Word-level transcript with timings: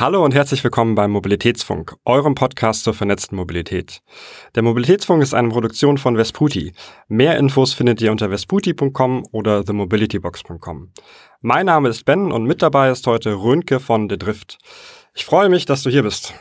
Hallo 0.00 0.24
und 0.24 0.34
herzlich 0.34 0.64
willkommen 0.64 0.94
beim 0.94 1.10
Mobilitätsfunk, 1.10 1.94
eurem 2.06 2.34
Podcast 2.34 2.84
zur 2.84 2.94
vernetzten 2.94 3.36
Mobilität. 3.36 4.00
Der 4.54 4.62
Mobilitätsfunk 4.62 5.22
ist 5.22 5.34
eine 5.34 5.50
Produktion 5.50 5.98
von 5.98 6.16
Vesputi. 6.16 6.72
Mehr 7.08 7.36
Infos 7.36 7.74
findet 7.74 8.00
ihr 8.00 8.10
unter 8.10 8.30
vesputi.com 8.30 9.26
oder 9.30 9.62
themobilitybox.com. 9.62 10.94
Mein 11.42 11.66
Name 11.66 11.90
ist 11.90 12.06
Ben 12.06 12.32
und 12.32 12.44
mit 12.44 12.62
dabei 12.62 12.90
ist 12.90 13.06
heute 13.06 13.34
Rönke 13.34 13.78
von 13.78 14.08
The 14.08 14.16
Drift. 14.16 14.56
Ich 15.12 15.26
freue 15.26 15.50
mich, 15.50 15.66
dass 15.66 15.82
du 15.82 15.90
hier 15.90 16.02
bist. 16.02 16.32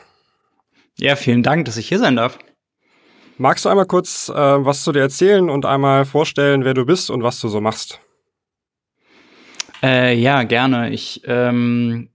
Ja, 0.98 1.18
vielen 1.18 1.44
Dank, 1.44 1.66
dass 1.66 1.76
ich 1.76 1.89
hier 1.89 2.00
sein 2.00 2.16
darf. 2.16 2.39
Magst 3.38 3.66
du 3.66 3.70
einmal 3.70 3.88
kurz 3.88 4.30
äh, 4.30 4.34
was 4.34 4.86
zu 4.86 4.94
dir 4.94 5.02
erzählen 5.02 5.50
und 5.50 5.66
einmal 5.66 6.05
vorstellen, 6.05 6.64
wer 6.64 6.76
du 6.76 6.86
bist 6.86 7.10
und 7.10 7.23
was 7.23 7.41
du 7.41 7.50
so 7.50 7.60
machst? 7.60 8.00
Äh, 9.84 10.16
ja, 10.16 10.44
gerne. 10.44 10.91
Ich 10.91 11.23
ähm, 11.26 12.10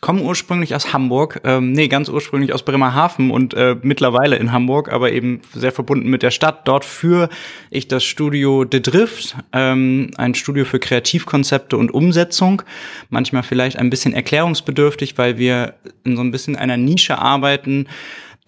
komme 0.00 0.22
ursprünglich 0.22 0.74
aus 0.74 0.92
Hamburg, 0.92 1.40
ähm, 1.44 1.72
nee, 1.72 1.88
ganz 1.88 2.08
ursprünglich 2.08 2.52
aus 2.52 2.62
Bremerhaven 2.62 3.30
und 3.30 3.54
äh, 3.54 3.76
mittlerweile 3.82 4.36
in 4.36 4.52
Hamburg, 4.52 4.92
aber 4.92 5.12
eben 5.12 5.40
sehr 5.54 5.72
verbunden 5.72 6.08
mit 6.08 6.22
der 6.22 6.30
Stadt. 6.30 6.66
Dort 6.66 6.84
führe 6.84 7.28
ich 7.70 7.88
das 7.88 8.04
Studio 8.04 8.64
The 8.70 8.80
Drift, 8.80 9.36
ähm, 9.52 10.10
ein 10.16 10.34
Studio 10.34 10.64
für 10.64 10.78
Kreativkonzepte 10.78 11.76
und 11.76 11.92
Umsetzung. 11.92 12.62
Manchmal 13.10 13.42
vielleicht 13.42 13.78
ein 13.78 13.90
bisschen 13.90 14.14
erklärungsbedürftig, 14.14 15.18
weil 15.18 15.38
wir 15.38 15.74
in 16.04 16.16
so 16.16 16.22
ein 16.22 16.30
bisschen 16.30 16.56
einer 16.56 16.76
Nische 16.76 17.18
arbeiten 17.18 17.86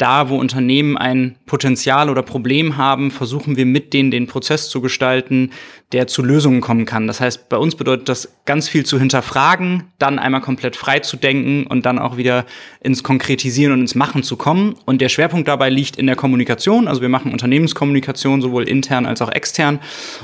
da, 0.02 0.28
wo 0.28 0.36
Unternehmen 0.36 0.98
ein 0.98 1.36
Potenzial 1.46 2.10
oder 2.10 2.22
Problem 2.22 2.76
haben, 2.76 3.12
versuchen 3.12 3.56
wir 3.56 3.66
mit 3.66 3.92
denen 3.92 4.10
den 4.10 4.26
Prozess 4.26 4.68
zu 4.68 4.80
gestalten, 4.80 5.50
der 5.92 6.08
zu 6.08 6.24
Lösungen 6.24 6.60
kommen 6.60 6.86
kann. 6.86 7.06
Das 7.06 7.20
heißt, 7.20 7.48
bei 7.48 7.56
uns 7.56 7.76
bedeutet 7.76 8.08
das 8.08 8.36
ganz 8.44 8.68
viel 8.68 8.84
zu 8.84 8.98
hinterfragen, 8.98 9.84
dann 10.00 10.18
einmal 10.18 10.40
komplett 10.40 10.74
frei 10.74 10.98
zu 10.98 11.16
denken 11.16 11.68
und 11.68 11.86
dann 11.86 12.00
auch 12.00 12.16
wieder 12.16 12.46
ins 12.80 13.04
Konkretisieren 13.04 13.74
und 13.74 13.80
ins 13.80 13.94
Machen 13.94 14.24
zu 14.24 14.36
kommen. 14.36 14.74
Und 14.86 15.00
der 15.00 15.08
Schwerpunkt 15.08 15.46
dabei 15.46 15.70
liegt 15.70 15.94
in 15.94 16.08
der 16.08 16.16
Kommunikation. 16.16 16.88
Also 16.88 17.00
wir 17.00 17.08
machen 17.08 17.30
Unternehmenskommunikation 17.30 18.42
sowohl 18.42 18.68
intern 18.68 19.06
als 19.06 19.22
auch 19.22 19.30
extern. 19.30 19.78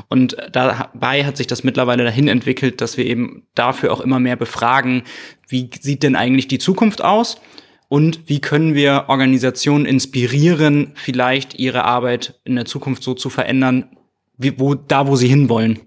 Und 0.09 0.37
dabei 0.51 1.25
hat 1.25 1.37
sich 1.37 1.47
das 1.47 1.63
mittlerweile 1.63 2.03
dahin 2.03 2.27
entwickelt, 2.27 2.81
dass 2.81 2.97
wir 2.97 3.07
eben 3.07 3.45
dafür 3.55 3.93
auch 3.93 4.01
immer 4.01 4.19
mehr 4.19 4.35
befragen, 4.35 5.05
wie 5.47 5.71
sieht 5.81 6.03
denn 6.03 6.17
eigentlich 6.17 6.49
die 6.49 6.59
Zukunft 6.59 7.05
aus? 7.05 7.41
Und 7.89 8.29
wie 8.29 8.41
können 8.41 8.75
wir 8.75 9.07
Organisationen 9.09 9.87
inspirieren, 9.87 10.93
vielleicht 10.95 11.59
ihre 11.59 11.85
Arbeit 11.85 12.39
in 12.45 12.57
der 12.57 12.65
Zukunft 12.65 13.03
so 13.03 13.15
zu 13.15 13.31
verändern, 13.31 13.97
wie, 14.37 14.59
wo, 14.61 14.75
da 14.75 15.07
wo 15.07 15.17
sie 15.17 15.29
hinwollen. 15.29 15.81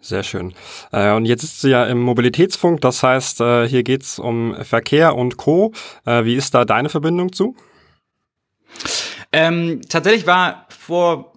Sehr 0.00 0.22
schön. 0.22 0.54
Äh, 0.92 1.12
und 1.14 1.24
jetzt 1.24 1.42
ist 1.42 1.60
sie 1.60 1.70
ja 1.70 1.84
im 1.86 2.00
Mobilitätsfunk, 2.00 2.80
das 2.80 3.02
heißt, 3.02 3.40
äh, 3.40 3.68
hier 3.68 3.82
geht's 3.82 4.20
um 4.20 4.54
Verkehr 4.62 5.16
und 5.16 5.36
Co. 5.36 5.72
Äh, 6.04 6.24
wie 6.24 6.36
ist 6.36 6.54
da 6.54 6.64
deine 6.64 6.88
Verbindung 6.88 7.32
zu? 7.32 7.56
Ähm, 9.32 9.80
tatsächlich 9.88 10.26
war 10.26 10.66
vor 10.68 11.32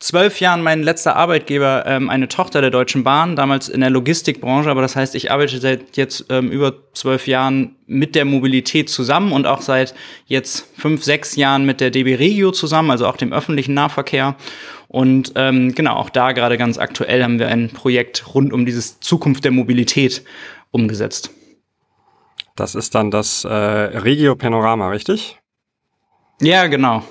zwölf 0.00 0.40
Jahren 0.40 0.62
mein 0.62 0.82
letzter 0.82 1.16
Arbeitgeber 1.16 1.84
ähm, 1.86 2.08
eine 2.08 2.28
Tochter 2.28 2.60
der 2.60 2.70
Deutschen 2.70 3.02
Bahn, 3.02 3.36
damals 3.36 3.68
in 3.68 3.80
der 3.80 3.90
Logistikbranche, 3.90 4.70
aber 4.70 4.82
das 4.82 4.94
heißt, 4.94 5.14
ich 5.14 5.30
arbeite 5.30 5.58
seit 5.58 5.96
jetzt 5.96 6.26
ähm, 6.30 6.50
über 6.50 6.74
zwölf 6.94 7.26
Jahren 7.26 7.76
mit 7.86 8.14
der 8.14 8.24
Mobilität 8.24 8.88
zusammen 8.88 9.32
und 9.32 9.46
auch 9.46 9.60
seit 9.60 9.94
jetzt 10.26 10.66
fünf, 10.76 11.02
sechs 11.02 11.36
Jahren 11.36 11.66
mit 11.66 11.80
der 11.80 11.90
DB 11.90 12.14
Regio 12.14 12.52
zusammen, 12.52 12.90
also 12.90 13.06
auch 13.06 13.16
dem 13.16 13.32
öffentlichen 13.32 13.74
Nahverkehr. 13.74 14.36
Und 14.86 15.32
ähm, 15.34 15.74
genau, 15.74 15.96
auch 15.96 16.10
da 16.10 16.32
gerade 16.32 16.56
ganz 16.56 16.78
aktuell 16.78 17.22
haben 17.22 17.38
wir 17.38 17.48
ein 17.48 17.70
Projekt 17.70 18.34
rund 18.34 18.52
um 18.52 18.64
dieses 18.64 19.00
Zukunft 19.00 19.44
der 19.44 19.52
Mobilität 19.52 20.22
umgesetzt. 20.70 21.30
Das 22.56 22.74
ist 22.74 22.94
dann 22.94 23.10
das 23.10 23.44
äh, 23.44 23.48
Regio 23.48 24.34
Panorama, 24.34 24.88
richtig? 24.90 25.38
Ja, 26.40 26.66
genau. 26.66 27.04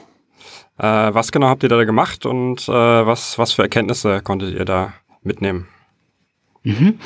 Äh, 0.77 0.83
was 0.83 1.31
genau 1.31 1.47
habt 1.47 1.63
ihr 1.63 1.69
da 1.69 1.83
gemacht 1.83 2.25
und 2.25 2.67
äh, 2.67 2.71
was, 2.71 3.37
was 3.37 3.51
für 3.51 3.63
Erkenntnisse 3.63 4.21
konntet 4.21 4.53
ihr 4.53 4.65
da 4.65 4.93
mitnehmen? 5.23 5.67
Mhm. 6.63 6.99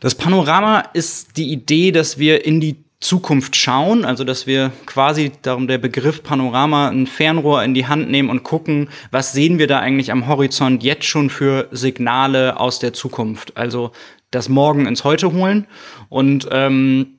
Das 0.00 0.14
Panorama 0.14 0.80
ist 0.94 1.36
die 1.36 1.52
Idee, 1.52 1.92
dass 1.92 2.18
wir 2.18 2.44
in 2.44 2.60
die 2.60 2.76
Zukunft 3.02 3.56
schauen, 3.56 4.04
also 4.04 4.22
dass 4.24 4.46
wir 4.46 4.72
quasi, 4.86 5.32
darum 5.42 5.66
der 5.66 5.78
Begriff 5.78 6.22
Panorama, 6.22 6.88
ein 6.88 7.06
Fernrohr 7.06 7.62
in 7.64 7.74
die 7.74 7.86
Hand 7.86 8.10
nehmen 8.10 8.30
und 8.30 8.44
gucken, 8.44 8.88
was 9.10 9.32
sehen 9.32 9.58
wir 9.58 9.66
da 9.66 9.80
eigentlich 9.80 10.12
am 10.12 10.28
Horizont 10.28 10.82
jetzt 10.82 11.04
schon 11.04 11.28
für 11.28 11.68
Signale 11.72 12.58
aus 12.60 12.78
der 12.78 12.92
Zukunft. 12.92 13.56
Also 13.56 13.90
das 14.30 14.48
Morgen 14.48 14.86
ins 14.86 15.04
Heute 15.04 15.32
holen 15.32 15.66
und 16.08 16.48
ähm, 16.52 17.18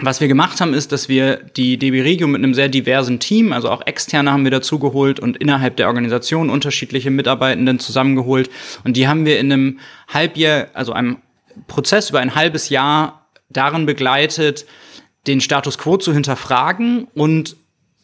was 0.00 0.20
wir 0.20 0.28
gemacht 0.28 0.60
haben, 0.60 0.74
ist, 0.74 0.92
dass 0.92 1.08
wir 1.08 1.36
die 1.36 1.76
DB 1.76 2.02
Regio 2.02 2.28
mit 2.28 2.42
einem 2.42 2.54
sehr 2.54 2.68
diversen 2.68 3.18
Team, 3.18 3.52
also 3.52 3.68
auch 3.68 3.84
externe 3.84 4.30
haben 4.30 4.44
wir 4.44 4.50
dazu 4.52 4.78
geholt 4.78 5.18
und 5.18 5.36
innerhalb 5.36 5.76
der 5.76 5.88
Organisation 5.88 6.50
unterschiedliche 6.50 7.10
Mitarbeitenden 7.10 7.80
zusammengeholt. 7.80 8.48
Und 8.84 8.96
die 8.96 9.08
haben 9.08 9.26
wir 9.26 9.40
in 9.40 9.52
einem 9.52 9.78
Halbjahr, 10.06 10.68
also 10.74 10.92
einem 10.92 11.18
Prozess 11.66 12.10
über 12.10 12.20
ein 12.20 12.36
halbes 12.36 12.68
Jahr 12.68 13.26
darin 13.50 13.86
begleitet, 13.86 14.66
den 15.26 15.40
Status 15.40 15.78
quo 15.78 15.96
zu 15.96 16.12
hinterfragen 16.12 17.08
und 17.14 17.56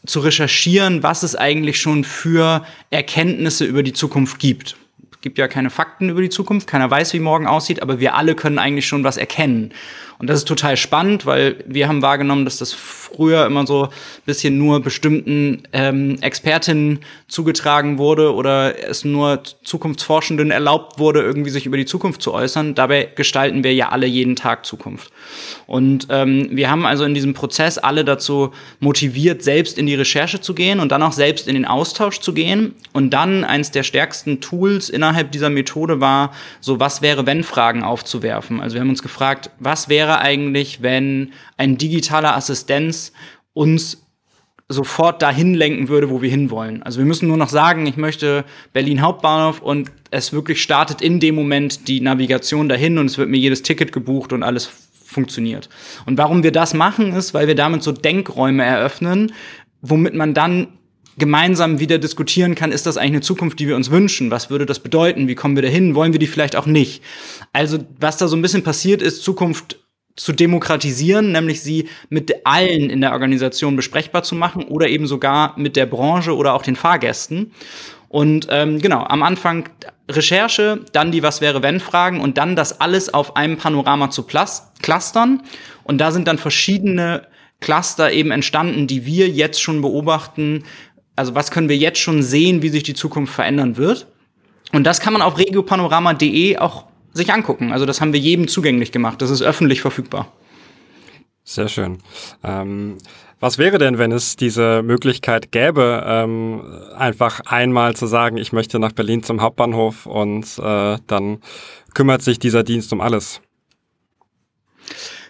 zu 0.05 0.21
recherchieren, 0.21 1.03
was 1.03 1.23
es 1.23 1.37
eigentlich 1.37 1.81
schon 1.81 2.03
für 2.03 2.67
Erkenntnisse 2.91 3.65
über 3.65 3.83
die 3.83 3.93
Zukunft 3.93 4.39
gibt. 4.39 4.77
Gibt 5.25 5.39
ja 5.39 5.49
keine 5.49 5.71
Fakten 5.71 6.11
über 6.11 6.21
die 6.21 6.29
Zukunft, 6.29 6.67
keiner 6.69 6.91
weiß, 6.91 7.15
wie 7.15 7.19
morgen 7.19 7.47
aussieht, 7.47 7.81
aber 7.81 7.99
wir 7.99 8.15
alle 8.15 8.35
können 8.35 8.59
eigentlich 8.59 8.87
schon 8.87 9.05
was 9.05 9.17
erkennen. 9.17 9.73
Und 10.19 10.29
das 10.29 10.39
ist 10.39 10.49
total 10.49 10.77
spannend, 10.77 11.27
weil 11.27 11.57
wir 11.67 11.89
haben 11.89 12.03
wahrgenommen, 12.03 12.45
dass 12.45 12.59
das 12.59 12.73
früher 12.73 13.47
immer 13.47 13.67
so 13.67 13.85
ein 13.85 13.91
bisschen 14.27 14.59
nur 14.59 14.81
bestimmten 14.81 15.63
ähm, 15.73 16.19
Expertinnen 16.21 17.01
zugetragen 17.27 17.99
wurde 17.99 18.35
oder 18.35 18.89
es 18.89 19.05
nur 19.05 19.43
Zukunftsforschenden 19.65 20.51
erlaubt 20.51 20.99
wurde, 20.99 21.21
irgendwie 21.23 21.51
sich 21.51 21.67
über 21.67 21.77
die 21.77 21.87
Zukunft 21.87 22.23
zu 22.23 22.33
äußern. 22.33 22.75
Dabei 22.75 23.09
gestalten 23.15 23.65
wir 23.65 23.75
ja 23.75 23.89
alle 23.89 24.07
jeden 24.07 24.37
Tag 24.37 24.67
Zukunft. 24.67 25.11
Und 25.67 26.09
ähm, 26.11 26.49
wir 26.51 26.71
haben 26.71 26.87
also 26.87 27.05
in 27.05 27.15
diesem 27.15 27.35
Prozess 27.35 27.79
alle 27.79 28.05
dazu 28.05 28.53
motiviert, 28.81 29.43
selbst 29.43 29.79
in 29.79 29.87
die 29.87 29.95
Recherche 29.95 30.41
zu 30.41 30.55
gehen 30.55 30.81
und 30.81 30.93
dann 30.93 31.03
auch 31.03 31.13
selbst 31.13 31.49
in 31.49 31.55
den 31.55 31.65
Austausch 31.65 32.21
zu 32.21 32.35
gehen. 32.35 32.75
Und 32.93 33.11
dann 33.11 33.45
eins 33.45 33.71
der 33.71 33.83
stärksten 33.83 34.41
Tools 34.41 34.91
innerhalb 34.91 35.14
dieser 35.23 35.51
Methode 35.51 36.01
war, 36.01 36.33
so 36.61 36.81
was 36.81 37.01
wäre, 37.03 37.27
wenn 37.27 37.43
Fragen 37.43 37.83
aufzuwerfen. 37.83 38.61
Also 38.61 38.75
wir 38.75 38.81
haben 38.81 38.91
uns 38.91 39.03
gefragt, 39.03 39.51
was 39.59 39.89
wäre 39.89 39.95
wäre 39.95 40.19
eigentlich, 40.19 40.83
wenn 40.83 41.33
ein 41.57 41.79
digitaler 41.79 42.37
Assistenz 42.37 43.13
uns 43.53 44.03
sofort 44.69 45.23
dahin 45.23 45.55
lenken 45.55 45.89
würde, 45.89 46.11
wo 46.11 46.21
wir 46.21 46.31
hinwollen. 46.31 46.83
Also 46.83 46.99
wir 46.99 47.07
müssen 47.07 47.29
nur 47.29 47.37
noch 47.37 47.49
sagen, 47.49 47.87
ich 47.87 47.97
möchte 47.97 48.45
Berlin 48.73 49.03
Hauptbahnhof 49.03 49.61
und 49.61 49.93
es 50.11 50.33
wirklich 50.33 50.61
startet 50.63 51.01
in 51.01 51.21
dem 51.21 51.37
Moment 51.37 51.87
die 51.87 52.01
Navigation 52.01 52.69
dahin 52.69 52.99
und 52.99 53.07
es 53.07 53.19
wird 53.19 53.29
mir 53.29 53.39
jedes 53.39 53.63
Ticket 53.63 53.93
gebucht 53.93 54.33
und 54.33 54.43
alles 54.43 54.69
funktioniert. 55.05 55.69
Und 56.07 56.19
warum 56.19 56.43
wir 56.43 56.53
das 56.53 56.75
machen, 56.75 57.13
ist, 57.13 57.35
weil 57.35 57.47
wir 57.47 57.55
damit 57.55 57.83
so 57.83 57.93
Denkräume 57.93 58.65
eröffnen, 58.65 59.33
womit 59.81 60.15
man 60.15 60.35
dann 60.35 60.69
gemeinsam 61.19 61.81
wieder 61.81 61.99
diskutieren 61.99 62.55
kann, 62.55 62.73
ist 62.73 62.87
das 62.87 62.97
eigentlich 62.97 63.13
eine 63.13 63.21
Zukunft, 63.21 63.59
die 63.59 63.69
wir 63.69 63.77
uns 63.77 63.91
wünschen? 63.91 64.31
Was 64.31 64.51
würde 64.51 64.67
das 64.67 64.81
bedeuten? 64.81 65.29
Wie 65.29 65.35
kommen 65.35 65.57
wir 65.57 65.63
dahin? 65.63 65.95
Wollen 65.95 66.13
wir 66.13 66.19
die 66.19 66.27
vielleicht 66.27 66.57
auch 66.57 66.67
nicht? 66.67 67.03
Also, 67.53 67.79
was 67.99 68.17
da 68.17 68.29
so 68.29 68.37
ein 68.37 68.43
bisschen 68.43 68.63
passiert 68.63 69.03
ist, 69.03 69.23
Zukunft 69.23 69.79
zu 70.17 70.33
demokratisieren, 70.33 71.33
nämlich 71.33 71.61
sie 71.63 71.89
mit 72.09 72.47
allen 72.47 72.89
in 72.89 73.01
der 73.01 73.13
Organisation 73.13 73.75
besprechbar 73.75 74.23
zu 74.23 74.37
machen 74.37 74.65
oder 74.65 74.89
eben 74.89 75.07
sogar 75.07 75.59
mit 75.59 75.75
der 75.75 75.87
Branche 75.87 76.37
oder 76.37 76.55
auch 76.55 76.63
den 76.63 76.77
Fahrgästen. 76.77 77.53
Und 78.09 78.47
ähm, 78.51 78.81
genau, 78.81 79.03
am 79.03 79.25
Anfang 79.25 79.69
Recherche, 80.09 80.85
dann 80.93 81.11
die 81.11 81.25
Was 81.25 81.41
wäre 81.41 81.63
wenn 81.63 81.81
Fragen 81.81 82.21
und 82.21 82.39
dann 82.39 82.55
das 82.55 82.81
alles 82.81 83.13
auf 83.13 83.37
einem 83.37 83.57
Panorama 83.57 84.11
zu 84.11 84.25
clustern. 84.25 85.43
Und 85.83 85.99
da 85.99 86.13
sind 86.13 86.29
dann 86.29 86.39
verschiedene 86.39 87.27
Cluster 87.61 88.13
eben 88.13 88.31
entstanden, 88.31 88.87
die 88.87 89.07
wir 89.07 89.29
jetzt 89.29 89.61
schon 89.61 89.81
beobachten. 89.81 90.65
Also 91.17 91.35
was 91.35 91.51
können 91.51 91.69
wir 91.69 91.77
jetzt 91.77 91.99
schon 91.99 92.23
sehen, 92.23 92.63
wie 92.63 92.69
sich 92.69 92.83
die 92.83 92.95
Zukunft 92.95 93.35
verändern 93.35 93.77
wird. 93.77 94.07
Und 94.73 94.85
das 94.85 95.01
kann 95.01 95.13
man 95.13 95.23
auf 95.23 95.39
regiopanorama.de 95.39 96.59
auch 96.59 96.87
sich 97.13 97.33
angucken. 97.33 97.73
Also 97.73 97.87
das 97.87 98.01
haben 98.01 98.13
wir 98.13 98.21
jedem 98.21 98.49
zugänglich 98.49 98.91
gemacht. 98.91 99.23
Das 99.23 99.31
ist 99.31 99.43
öffentlich 99.43 99.81
verfügbar. 99.81 100.33
Sehr 101.45 101.69
schön. 101.69 101.99
Ähm, 102.43 102.99
was 103.39 103.59
wäre 103.59 103.79
denn, 103.79 103.99
wenn 103.99 104.11
es 104.11 104.37
diese 104.37 104.83
Möglichkeit 104.83 105.53
gäbe, 105.53 106.03
ähm, 106.07 106.63
einfach 106.97 107.41
einmal 107.41 107.95
zu 107.95 108.07
sagen, 108.07 108.39
ich 108.39 108.53
möchte 108.53 108.79
nach 108.79 108.93
Berlin 108.93 109.23
zum 109.23 109.43
Hauptbahnhof 109.43 110.07
und 110.07 110.47
äh, 110.59 110.97
dann 111.07 111.39
kümmert 111.93 112.23
sich 112.23 112.39
dieser 112.39 112.63
Dienst 112.63 112.93
um 112.93 113.01
alles? 113.01 113.43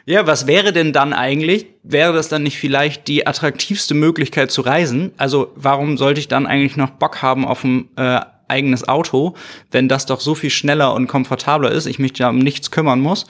Ja, 0.07 0.27
was 0.27 0.47
wäre 0.47 0.73
denn 0.73 0.93
dann 0.93 1.15
eigentlich? 1.15 1.67
Wäre 1.83 2.13
das 2.13 2.29
dann 2.29 2.43
nicht 2.43 2.59
vielleicht 2.59 3.09
die 3.09 3.27
attraktivste 3.27 3.95
Möglichkeit 3.95 4.51
zu 4.51 4.61
reisen? 4.61 5.13
Also 5.17 5.53
warum 5.57 5.97
sollte 5.97 6.21
ich 6.21 6.29
dann 6.29 6.47
eigentlich 6.47 6.77
noch 6.77 6.91
Bock 6.91 7.23
haben 7.23 7.47
auf 7.47 7.65
ein 7.65 7.89
äh, 7.97 8.21
eigenes 8.47 8.87
Auto, 8.87 9.35
wenn 9.71 9.89
das 9.89 10.05
doch 10.05 10.21
so 10.21 10.35
viel 10.35 10.51
schneller 10.51 10.93
und 10.93 11.07
komfortabler 11.07 11.71
ist, 11.73 11.87
ich 11.87 11.99
mich 11.99 12.13
da 12.13 12.29
um 12.29 12.39
nichts 12.39 12.71
kümmern 12.71 13.01
muss. 13.01 13.27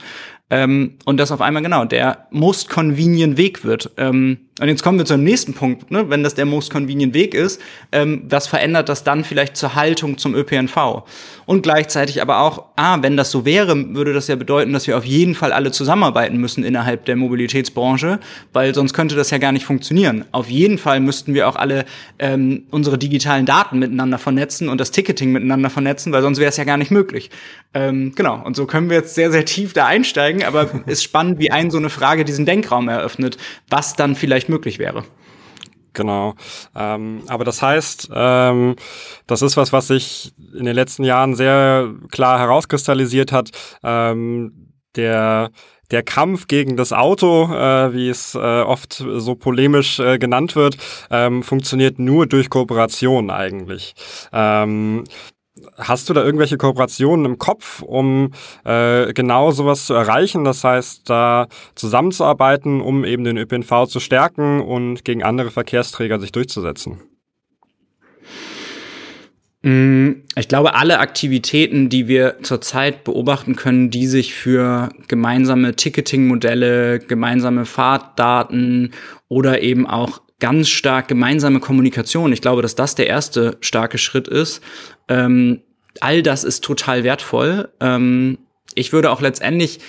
ähm, 0.49 0.97
und 1.05 1.17
das 1.17 1.31
auf 1.31 1.41
einmal 1.41 1.63
genau 1.63 1.85
der 1.85 2.27
most 2.29 2.69
convenient 2.69 3.37
Weg 3.37 3.63
wird. 3.63 3.91
Ähm, 3.97 4.44
und 4.61 4.69
jetzt 4.69 4.83
kommen 4.83 4.97
wir 4.97 5.05
zum 5.05 5.21
nächsten 5.21 5.53
Punkt, 5.53 5.91
ne? 5.91 6.09
wenn 6.09 6.23
das 6.23 6.33
der 6.33 6.45
most 6.45 6.71
convenient 6.71 7.13
Weg 7.13 7.33
ist, 7.33 7.61
ähm, 7.91 8.23
was 8.29 8.47
verändert 8.47 8.87
das 8.87 9.03
dann 9.03 9.25
vielleicht 9.25 9.57
zur 9.57 9.75
Haltung 9.75 10.17
zum 10.17 10.33
ÖPNV? 10.33 11.03
Und 11.45 11.61
gleichzeitig 11.61 12.21
aber 12.21 12.39
auch, 12.39 12.63
ah, 12.77 12.99
wenn 13.01 13.17
das 13.17 13.31
so 13.31 13.43
wäre, 13.43 13.93
würde 13.93 14.13
das 14.13 14.29
ja 14.29 14.37
bedeuten, 14.37 14.71
dass 14.71 14.87
wir 14.87 14.97
auf 14.97 15.03
jeden 15.03 15.35
Fall 15.35 15.51
alle 15.51 15.71
zusammenarbeiten 15.71 16.37
müssen 16.37 16.63
innerhalb 16.63 17.03
der 17.03 17.17
Mobilitätsbranche, 17.17 18.19
weil 18.53 18.73
sonst 18.73 18.93
könnte 18.93 19.15
das 19.15 19.29
ja 19.29 19.39
gar 19.39 19.51
nicht 19.51 19.65
funktionieren. 19.65 20.23
Auf 20.31 20.49
jeden 20.49 20.77
Fall 20.77 21.01
müssten 21.01 21.33
wir 21.33 21.49
auch 21.49 21.57
alle 21.57 21.83
ähm, 22.17 22.63
unsere 22.71 22.97
digitalen 22.97 23.45
Daten 23.45 23.77
miteinander 23.77 24.17
vernetzen 24.17 24.69
und 24.69 24.79
das 24.79 24.91
Ticketing 24.91 25.33
miteinander 25.33 25.69
vernetzen, 25.69 26.13
weil 26.13 26.21
sonst 26.21 26.39
wäre 26.39 26.49
es 26.49 26.57
ja 26.57 26.63
gar 26.63 26.77
nicht 26.77 26.91
möglich. 26.91 27.29
Ähm, 27.75 28.13
genau, 28.15 28.41
und 28.41 28.55
so 28.55 28.65
können 28.65 28.89
wir 28.89 28.95
jetzt 28.95 29.15
sehr, 29.15 29.31
sehr 29.31 29.43
tief 29.43 29.73
da 29.73 29.85
einsteigen, 29.85 30.45
aber 30.45 30.69
ist 30.85 31.03
spannend, 31.03 31.39
wie 31.39 31.51
ein 31.51 31.69
so 31.69 31.77
eine 31.77 31.89
Frage 31.89 32.23
diesen 32.23 32.45
Denkraum 32.45 32.87
eröffnet, 32.87 33.37
was 33.69 33.97
dann 33.97 34.15
vielleicht 34.15 34.44
vielleicht 34.45 34.49
möglich 34.49 34.79
wäre. 34.79 35.03
Genau. 35.93 36.35
Ähm, 36.75 37.23
aber 37.27 37.45
das 37.45 37.61
heißt, 37.61 38.09
ähm, 38.13 38.75
das 39.27 39.41
ist 39.41 39.55
was, 39.55 39.71
was 39.71 39.87
sich 39.87 40.33
in 40.53 40.65
den 40.65 40.75
letzten 40.75 41.05
Jahren 41.05 41.35
sehr 41.35 41.89
klar 42.11 42.39
herauskristallisiert 42.39 43.31
hat. 43.31 43.51
Ähm, 43.83 44.71
der 44.95 45.51
der 45.91 46.01
Kampf 46.01 46.47
gegen 46.47 46.77
das 46.77 46.93
Auto, 46.93 47.43
äh, 47.53 47.93
wie 47.93 48.09
es 48.09 48.33
äh, 48.33 48.39
oft 48.39 48.93
so 48.93 49.35
polemisch 49.35 49.99
äh, 49.99 50.17
genannt 50.17 50.55
wird, 50.55 50.77
ähm, 51.11 51.43
funktioniert 51.43 51.99
nur 51.99 52.25
durch 52.25 52.49
Kooperation 52.49 53.29
eigentlich. 53.29 53.93
Ähm, 54.33 55.03
Hast 55.77 56.09
du 56.09 56.13
da 56.13 56.21
irgendwelche 56.21 56.57
Kooperationen 56.57 57.25
im 57.25 57.37
Kopf, 57.37 57.81
um 57.81 58.33
äh, 58.65 59.13
genau 59.13 59.51
sowas 59.51 59.85
zu 59.85 59.93
erreichen? 59.93 60.43
Das 60.43 60.65
heißt, 60.65 61.09
da 61.09 61.47
zusammenzuarbeiten, 61.75 62.81
um 62.81 63.05
eben 63.05 63.23
den 63.23 63.37
ÖPNV 63.37 63.87
zu 63.87 64.01
stärken 64.01 64.59
und 64.59 65.05
gegen 65.05 65.23
andere 65.23 65.51
Verkehrsträger 65.51 66.19
sich 66.19 66.33
durchzusetzen? 66.33 66.99
Mm, 69.65 70.23
ich 70.35 70.47
glaube, 70.49 70.75
alle 70.75 70.99
Aktivitäten, 70.99 71.87
die 71.87 72.09
wir 72.09 72.35
zurzeit 72.43 73.05
beobachten 73.05 73.55
können, 73.55 73.89
die 73.89 74.07
sich 74.07 74.35
für 74.35 74.89
gemeinsame 75.07 75.75
Ticketing-Modelle, 75.75 76.99
gemeinsame 76.99 77.65
Fahrtdaten 77.65 78.91
oder 79.29 79.61
eben 79.61 79.87
auch 79.87 80.21
ganz 80.39 80.69
stark 80.69 81.07
gemeinsame 81.07 81.59
Kommunikation. 81.59 82.33
Ich 82.33 82.41
glaube, 82.41 82.61
dass 82.61 82.75
das 82.75 82.95
der 82.95 83.07
erste 83.07 83.57
starke 83.61 83.97
Schritt 83.97 84.27
ist. 84.27 84.61
Ähm, 85.07 85.61
all 86.01 86.23
das 86.23 86.43
ist 86.43 86.63
total 86.63 87.03
wertvoll. 87.03 87.69
Ähm, 87.79 88.37
ich 88.73 88.91
würde 88.91 89.11
auch 89.11 89.21
letztendlich 89.21 89.79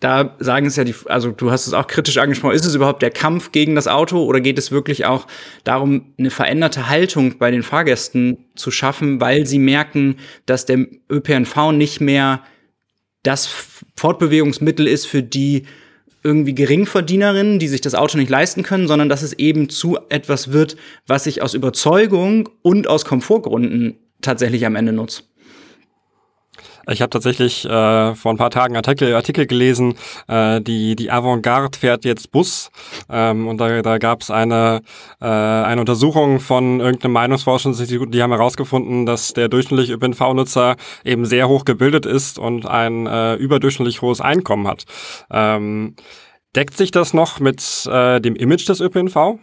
da 0.00 0.34
sagen 0.38 0.66
es 0.66 0.76
ja 0.76 0.84
die, 0.84 0.94
also 1.06 1.30
du 1.30 1.50
hast 1.50 1.66
es 1.66 1.74
auch 1.74 1.86
kritisch 1.86 2.16
angesprochen, 2.16 2.54
ist 2.54 2.64
es 2.64 2.74
überhaupt 2.74 3.02
der 3.02 3.10
Kampf 3.10 3.52
gegen 3.52 3.74
das 3.74 3.86
Auto 3.86 4.24
oder 4.24 4.40
geht 4.40 4.58
es 4.58 4.72
wirklich 4.72 5.04
auch 5.04 5.26
darum, 5.62 6.14
eine 6.18 6.30
veränderte 6.30 6.88
Haltung 6.88 7.36
bei 7.38 7.50
den 7.50 7.62
Fahrgästen 7.62 8.46
zu 8.54 8.70
schaffen, 8.70 9.20
weil 9.20 9.46
sie 9.46 9.58
merken, 9.58 10.16
dass 10.46 10.64
der 10.64 10.86
ÖPNV 11.10 11.72
nicht 11.72 12.00
mehr 12.00 12.42
das 13.22 13.46
Fortbewegungsmittel 13.96 14.88
ist 14.88 15.06
für 15.06 15.22
die 15.22 15.66
irgendwie 16.22 16.54
Geringverdienerinnen, 16.54 17.58
die 17.58 17.68
sich 17.68 17.80
das 17.80 17.94
Auto 17.94 18.18
nicht 18.18 18.30
leisten 18.30 18.62
können, 18.62 18.88
sondern 18.88 19.08
dass 19.08 19.22
es 19.22 19.32
eben 19.34 19.68
zu 19.68 19.98
etwas 20.08 20.52
wird, 20.52 20.76
was 21.06 21.24
sich 21.24 21.42
aus 21.42 21.54
Überzeugung 21.54 22.48
und 22.62 22.86
aus 22.86 23.04
Komfortgründen 23.04 23.96
tatsächlich 24.20 24.66
am 24.66 24.76
Ende 24.76 24.92
nutzt. 24.92 25.29
Ich 26.88 27.02
habe 27.02 27.10
tatsächlich 27.10 27.64
äh, 27.64 28.14
vor 28.14 28.32
ein 28.32 28.36
paar 28.36 28.50
Tagen 28.50 28.76
Artikel, 28.76 29.14
Artikel 29.14 29.46
gelesen, 29.46 29.94
äh, 30.28 30.60
die, 30.60 30.96
die 30.96 31.10
Avantgarde 31.10 31.78
fährt 31.78 32.04
jetzt 32.04 32.32
Bus 32.32 32.70
ähm, 33.10 33.48
und 33.48 33.58
da, 33.58 33.82
da 33.82 33.98
gab 33.98 34.22
es 34.22 34.30
eine, 34.30 34.82
äh, 35.20 35.26
eine 35.26 35.80
Untersuchung 35.80 36.40
von 36.40 36.80
irgendeinem 36.80 37.12
Meinungsforschungsinstitut, 37.12 38.14
die 38.14 38.22
haben 38.22 38.32
herausgefunden, 38.32 39.06
dass 39.06 39.32
der 39.32 39.48
durchschnittliche 39.48 39.94
ÖPNV-Nutzer 39.94 40.76
eben 41.04 41.24
sehr 41.24 41.48
hoch 41.48 41.64
gebildet 41.64 42.06
ist 42.06 42.38
und 42.38 42.66
ein 42.66 43.06
äh, 43.06 43.34
überdurchschnittlich 43.34 44.02
hohes 44.02 44.20
Einkommen 44.20 44.66
hat. 44.66 44.84
Ähm, 45.30 45.96
deckt 46.56 46.76
sich 46.76 46.90
das 46.90 47.14
noch 47.14 47.40
mit 47.40 47.86
äh, 47.90 48.20
dem 48.20 48.36
Image 48.36 48.68
des 48.68 48.80
ÖPNV? 48.80 49.38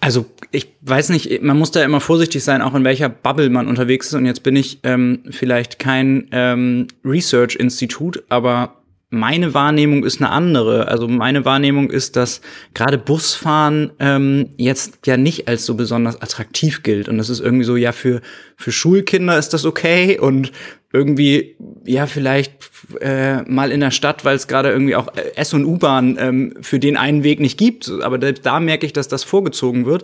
Also 0.00 0.24
ich 0.50 0.74
weiß 0.80 1.10
nicht, 1.10 1.42
man 1.42 1.58
muss 1.58 1.70
da 1.70 1.84
immer 1.84 2.00
vorsichtig 2.00 2.42
sein, 2.42 2.62
auch 2.62 2.74
in 2.74 2.84
welcher 2.84 3.10
Bubble 3.10 3.50
man 3.50 3.68
unterwegs 3.68 4.08
ist. 4.08 4.14
Und 4.14 4.24
jetzt 4.24 4.42
bin 4.42 4.56
ich 4.56 4.80
ähm, 4.82 5.24
vielleicht 5.30 5.78
kein 5.78 6.28
ähm, 6.32 6.86
Research-Institut, 7.04 8.24
aber 8.30 8.80
meine 9.10 9.54
Wahrnehmung 9.54 10.04
ist 10.04 10.20
eine 10.22 10.30
andere. 10.30 10.88
Also 10.88 11.08
meine 11.08 11.44
Wahrnehmung 11.44 11.90
ist, 11.90 12.16
dass 12.16 12.40
gerade 12.74 12.96
Busfahren 12.96 13.90
ähm, 13.98 14.50
jetzt 14.56 15.06
ja 15.06 15.16
nicht 15.16 15.48
als 15.48 15.66
so 15.66 15.74
besonders 15.74 16.22
attraktiv 16.22 16.82
gilt. 16.82 17.08
Und 17.08 17.18
das 17.18 17.28
ist 17.28 17.40
irgendwie 17.40 17.64
so, 17.64 17.76
ja, 17.76 17.92
für, 17.92 18.20
für 18.56 18.72
Schulkinder 18.72 19.36
ist 19.36 19.50
das 19.50 19.64
okay 19.64 20.18
und 20.18 20.52
irgendwie, 20.92 21.56
ja, 21.84 22.06
vielleicht 22.06 22.52
äh, 23.00 23.42
mal 23.42 23.70
in 23.70 23.80
der 23.80 23.90
Stadt, 23.92 24.24
weil 24.24 24.36
es 24.36 24.48
gerade 24.48 24.70
irgendwie 24.70 24.96
auch 24.96 25.08
S- 25.36 25.54
und 25.54 25.64
U-Bahn 25.64 26.16
ähm, 26.18 26.54
für 26.60 26.80
den 26.80 26.96
einen 26.96 27.22
Weg 27.22 27.40
nicht 27.40 27.58
gibt. 27.58 27.90
Aber 28.02 28.18
da, 28.18 28.32
da 28.32 28.60
merke 28.60 28.86
ich, 28.86 28.92
dass 28.92 29.08
das 29.08 29.22
vorgezogen 29.22 29.86
wird. 29.86 30.02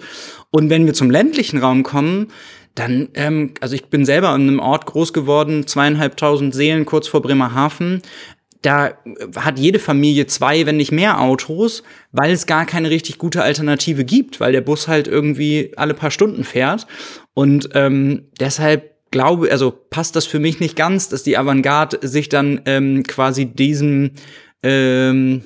Und 0.50 0.70
wenn 0.70 0.86
wir 0.86 0.94
zum 0.94 1.10
ländlichen 1.10 1.58
Raum 1.58 1.82
kommen, 1.82 2.28
dann, 2.76 3.08
ähm, 3.14 3.54
also 3.60 3.74
ich 3.74 3.86
bin 3.86 4.04
selber 4.04 4.34
in 4.34 4.42
einem 4.42 4.60
Ort 4.60 4.86
groß 4.86 5.12
geworden, 5.12 5.66
zweieinhalbtausend 5.66 6.54
Seelen 6.54 6.84
kurz 6.84 7.08
vor 7.08 7.22
Bremerhaven 7.22 8.02
da 8.66 8.94
hat 9.36 9.60
jede 9.60 9.78
Familie 9.78 10.26
zwei, 10.26 10.66
wenn 10.66 10.76
nicht 10.76 10.90
mehr 10.90 11.20
Autos, 11.20 11.84
weil 12.10 12.32
es 12.32 12.46
gar 12.46 12.66
keine 12.66 12.90
richtig 12.90 13.16
gute 13.16 13.42
Alternative 13.42 14.04
gibt, 14.04 14.40
weil 14.40 14.50
der 14.50 14.60
Bus 14.60 14.88
halt 14.88 15.06
irgendwie 15.06 15.72
alle 15.76 15.94
paar 15.94 16.10
Stunden 16.10 16.42
fährt. 16.42 16.88
Und 17.32 17.68
ähm, 17.74 18.24
deshalb 18.40 18.95
glaube, 19.10 19.50
also 19.50 19.70
passt 19.70 20.16
das 20.16 20.26
für 20.26 20.38
mich 20.38 20.60
nicht 20.60 20.76
ganz, 20.76 21.08
dass 21.08 21.22
die 21.22 21.38
Avantgarde 21.38 22.06
sich 22.06 22.28
dann 22.28 22.60
ähm, 22.66 23.02
quasi 23.04 23.46
diesem, 23.46 24.12
ähm, 24.62 25.42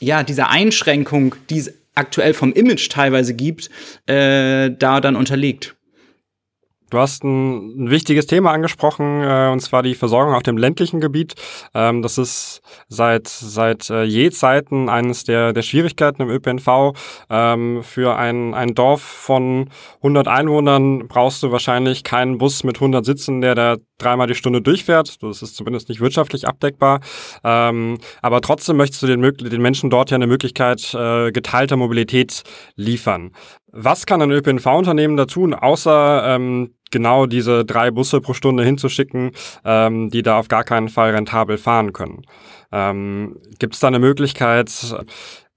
ja, 0.00 0.22
dieser 0.22 0.50
Einschränkung, 0.50 1.34
die 1.50 1.58
es 1.58 1.72
aktuell 1.94 2.34
vom 2.34 2.52
Image 2.52 2.90
teilweise 2.90 3.34
gibt, 3.34 3.70
äh, 4.06 4.70
da 4.70 5.00
dann 5.00 5.16
unterliegt. 5.16 5.75
Du 6.88 6.98
hast 6.98 7.24
ein, 7.24 7.84
ein, 7.84 7.90
wichtiges 7.90 8.26
Thema 8.26 8.52
angesprochen, 8.52 9.22
äh, 9.22 9.50
und 9.50 9.58
zwar 9.58 9.82
die 9.82 9.96
Versorgung 9.96 10.34
auf 10.34 10.44
dem 10.44 10.56
ländlichen 10.56 11.00
Gebiet. 11.00 11.34
Ähm, 11.74 12.00
das 12.00 12.16
ist 12.16 12.62
seit, 12.88 13.26
seit 13.26 13.90
äh, 13.90 14.04
je 14.04 14.30
Zeiten 14.30 14.88
eines 14.88 15.24
der, 15.24 15.52
der 15.52 15.62
Schwierigkeiten 15.62 16.22
im 16.22 16.30
ÖPNV. 16.30 16.92
Ähm, 17.28 17.82
für 17.82 18.16
ein, 18.16 18.54
ein 18.54 18.74
Dorf 18.74 19.02
von 19.02 19.68
100 19.96 20.28
Einwohnern 20.28 21.08
brauchst 21.08 21.42
du 21.42 21.50
wahrscheinlich 21.50 22.04
keinen 22.04 22.38
Bus 22.38 22.62
mit 22.62 22.76
100 22.76 23.04
Sitzen, 23.04 23.40
der 23.40 23.56
da 23.56 23.76
dreimal 23.98 24.28
die 24.28 24.36
Stunde 24.36 24.62
durchfährt. 24.62 25.20
Das 25.24 25.42
ist 25.42 25.56
zumindest 25.56 25.88
nicht 25.88 26.00
wirtschaftlich 26.00 26.46
abdeckbar. 26.46 27.00
Ähm, 27.42 27.98
aber 28.22 28.40
trotzdem 28.42 28.76
möchtest 28.76 29.02
du 29.02 29.08
den, 29.08 29.22
den 29.22 29.62
Menschen 29.62 29.90
dort 29.90 30.12
ja 30.12 30.14
eine 30.14 30.28
Möglichkeit 30.28 30.94
äh, 30.94 31.32
geteilter 31.32 31.76
Mobilität 31.76 32.44
liefern. 32.76 33.32
Was 33.72 34.06
kann 34.06 34.22
ein 34.22 34.30
ÖPNV-Unternehmen 34.30 35.16
da 35.16 35.26
tun, 35.26 35.52
außer 35.52 36.36
ähm, 36.36 36.75
genau 36.90 37.26
diese 37.26 37.64
drei 37.64 37.90
Busse 37.90 38.20
pro 38.20 38.32
Stunde 38.32 38.64
hinzuschicken, 38.64 39.32
ähm, 39.64 40.10
die 40.10 40.22
da 40.22 40.38
auf 40.38 40.48
gar 40.48 40.64
keinen 40.64 40.88
Fall 40.88 41.10
rentabel 41.10 41.58
fahren 41.58 41.92
können? 41.92 42.22
Ähm, 42.72 43.36
Gibt 43.58 43.74
es 43.74 43.80
da 43.80 43.88
eine 43.88 43.98
Möglichkeit, 43.98 44.70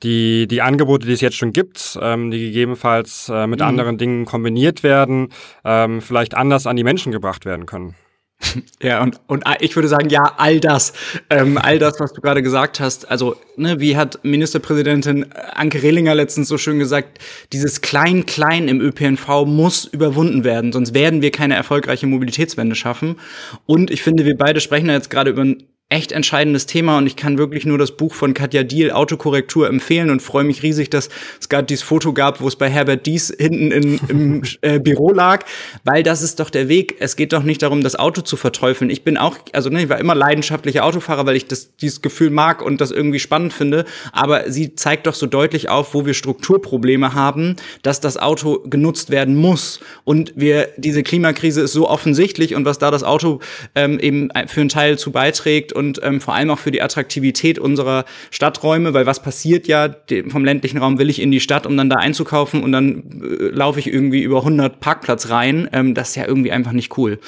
die, 0.04 0.48
die 0.48 0.62
Angebote, 0.62 1.06
die 1.08 1.14
es 1.14 1.22
jetzt 1.22 1.36
schon 1.36 1.54
gibt, 1.54 1.98
ähm, 2.02 2.32
die 2.32 2.40
gegebenenfalls 2.40 3.30
äh, 3.30 3.48
mit 3.48 3.60
mhm. 3.60 3.66
anderen 3.66 3.98
Dingen 3.98 4.26
kombiniert 4.26 4.84
werden, 4.84 5.30
ähm, 5.66 6.02
vielleicht 6.02 6.36
anders 6.36 6.68
an 6.68 6.76
die 6.76 6.84
Menschen 6.84 7.12
gebracht 7.12 7.46
werden 7.46 7.66
können? 7.66 7.96
Ja, 8.82 9.04
und, 9.04 9.20
und 9.28 9.44
ich 9.60 9.76
würde 9.76 9.88
sagen, 9.88 10.10
ja, 10.10 10.34
all 10.38 10.60
das, 10.60 10.94
ähm, 11.30 11.58
all 11.58 11.80
das, 11.80 12.00
was 12.00 12.14
du 12.14 12.22
gerade 12.22 12.42
gesagt 12.42 12.80
hast. 12.80 13.10
Also, 13.10 13.36
ne, 13.58 13.80
wie 13.80 13.98
hat 13.98 14.24
Ministerpräsidentin 14.24 15.32
Anke 15.34 15.84
Rehlinger 15.84 16.16
letztens 16.16 16.48
so 16.48 16.58
schön 16.58 16.80
gesagt, 16.80 17.20
dieses 17.52 17.82
Klein-Klein 17.82 18.68
im 18.68 18.82
ÖPNV 18.82 19.46
muss 19.46 19.86
überwunden 19.86 20.44
werden, 20.44 20.72
sonst 20.72 20.94
werden 20.94 21.22
wir 21.22 21.32
keine 21.32 21.56
erfolgreiche 21.56 22.08
Mobilitätswende 22.08 22.76
schaffen. 22.76 23.18
Und 23.66 23.92
ich 23.92 24.02
finde, 24.02 24.26
wir 24.26 24.38
beide 24.38 24.62
sprechen 24.62 24.88
da 24.88 24.94
jetzt 24.94 25.10
gerade 25.10 25.32
über 25.32 25.44
ein 25.44 25.64
echt 25.92 26.12
entscheidendes 26.12 26.68
Thema 26.68 27.00
und 27.00 27.08
ich 27.08 27.16
kann 27.16 27.40
wirklich 27.40 27.66
nur 27.66 27.80
das 27.80 27.98
Buch 27.98 28.14
von 28.14 28.36
Katja 28.36 28.62
Diel, 28.62 28.92
Autokorrektur, 28.92 29.68
empfehlen 29.68 30.12
und 30.12 30.22
freue 30.22 30.44
mich 30.44 30.62
riesig, 30.62 30.92
dass 30.92 31.10
es 31.40 31.50
gerade 31.50 31.66
dieses 31.66 31.82
Foto 31.82 32.14
gab, 32.14 32.42
wo 32.42 32.48
es 32.48 32.56
bei 32.56 32.70
Herbert 32.70 33.08
Dies 33.08 33.34
hinten 33.36 33.72
in, 33.72 34.00
im 34.08 34.44
äh, 34.62 34.80
Büro 34.80 35.10
lag, 35.12 35.46
weil 35.86 36.04
das 36.04 36.22
ist 36.22 36.40
doch 36.40 36.52
der 36.52 36.70
Weg. 36.70 36.98
Es 37.00 37.16
geht 37.16 37.34
doch 37.34 37.42
nicht 37.42 37.64
darum, 37.64 37.82
das 37.82 37.98
Auto 37.98 38.22
zu 38.22 38.38
verteufeln. 38.38 38.92
Ich 38.92 39.04
bin 39.04 39.18
auch, 39.18 39.36
also 39.52 39.72
ne, 39.72 39.82
ich 39.82 39.90
war 39.90 39.98
immer 39.98 40.14
leidenschaftlicher 40.14 40.86
Autofahrer, 40.86 41.26
weil 41.26 41.36
ich 41.36 41.48
das, 41.48 41.76
dieses 41.78 42.04
Gefühl 42.04 42.30
mag 42.30 42.62
und 42.62 42.80
das 42.82 42.92
irgendwie 42.92 43.20
spannend 43.20 43.52
finde, 43.52 43.86
aber 44.12 44.52
sie 44.52 44.76
zeigt 44.76 45.08
doch 45.08 45.16
so 45.16 45.26
deutlich 45.26 45.70
auf, 45.70 45.96
wo 45.96 46.06
wir 46.06 46.14
Strukturprobleme 46.14 47.16
haben, 47.16 47.56
dass 47.82 48.00
das 48.00 48.18
Auto 48.18 48.60
genutzt 48.60 49.10
werden 49.10 49.36
muss 49.36 49.80
und 50.04 50.34
wir, 50.36 50.70
diese 50.78 51.02
Klimakrise 51.02 51.62
ist 51.62 51.74
so 51.74 51.90
offensichtlich 51.90 52.54
und 52.54 52.66
was 52.66 52.78
da 52.78 52.92
das 52.92 53.04
Auto 53.04 53.40
ähm, 53.74 53.98
eben 54.00 54.30
für 54.46 54.62
einen 54.62 54.70
Teil 54.70 55.00
zu 55.00 55.12
beiträgt 55.12 55.74
und 55.80 56.00
ähm, 56.04 56.20
vor 56.22 56.36
allem 56.36 56.52
auch 56.52 56.60
für 56.60 56.72
die 56.72 56.82
Attraktivität 56.82 57.58
unserer 57.58 58.06
Stadträume, 58.30 58.94
weil 58.94 59.06
was 59.06 59.22
passiert 59.22 59.68
ja, 59.68 59.96
vom 60.28 60.44
ländlichen 60.44 60.78
Raum 60.78 61.00
will 61.00 61.10
ich 61.10 61.22
in 61.22 61.32
die 61.32 61.40
Stadt, 61.40 61.66
um 61.66 61.78
dann 61.78 61.90
da 61.90 61.96
einzukaufen 61.96 62.62
und 62.62 62.74
dann 62.74 63.22
äh, 63.24 63.46
laufe 63.46 63.80
ich 63.80 63.88
irgendwie 63.88 64.22
über 64.22 64.40
100 64.40 64.80
Parkplatz 64.82 65.30
rein. 65.30 65.70
Ähm, 65.72 65.96
das 65.96 66.10
ist 66.10 66.16
ja 66.16 66.28
irgendwie 66.28 66.52
einfach 66.52 66.74
nicht 66.74 66.98
cool. 66.98 67.20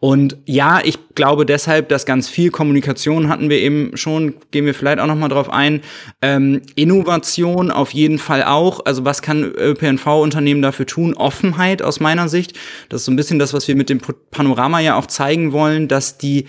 Und 0.00 0.36
ja, 0.46 0.80
ich 0.82 0.98
glaube 1.14 1.46
deshalb, 1.46 1.88
dass 1.88 2.04
ganz 2.06 2.28
viel 2.28 2.50
Kommunikation 2.50 3.28
hatten 3.28 3.48
wir 3.48 3.58
eben 3.58 3.96
schon, 3.96 4.34
gehen 4.50 4.66
wir 4.66 4.74
vielleicht 4.74 4.98
auch 4.98 5.06
noch 5.06 5.14
mal 5.14 5.28
drauf 5.28 5.48
ein. 5.48 5.80
Ähm, 6.20 6.60
Innovation 6.74 7.70
auf 7.70 7.92
jeden 7.92 8.18
Fall 8.18 8.42
auch. 8.42 8.84
Also 8.84 9.04
was 9.04 9.22
kann 9.22 9.44
ÖPNV-Unternehmen 9.44 10.60
dafür 10.60 10.86
tun? 10.86 11.14
Offenheit 11.14 11.82
aus 11.82 12.00
meiner 12.00 12.28
Sicht. 12.28 12.58
Das 12.88 13.02
ist 13.02 13.04
so 13.04 13.12
ein 13.12 13.16
bisschen 13.16 13.38
das, 13.38 13.54
was 13.54 13.68
wir 13.68 13.76
mit 13.76 13.88
dem 13.90 14.00
Panorama 14.32 14.80
ja 14.80 14.96
auch 14.96 15.06
zeigen 15.06 15.52
wollen, 15.52 15.86
dass 15.86 16.18
die 16.18 16.46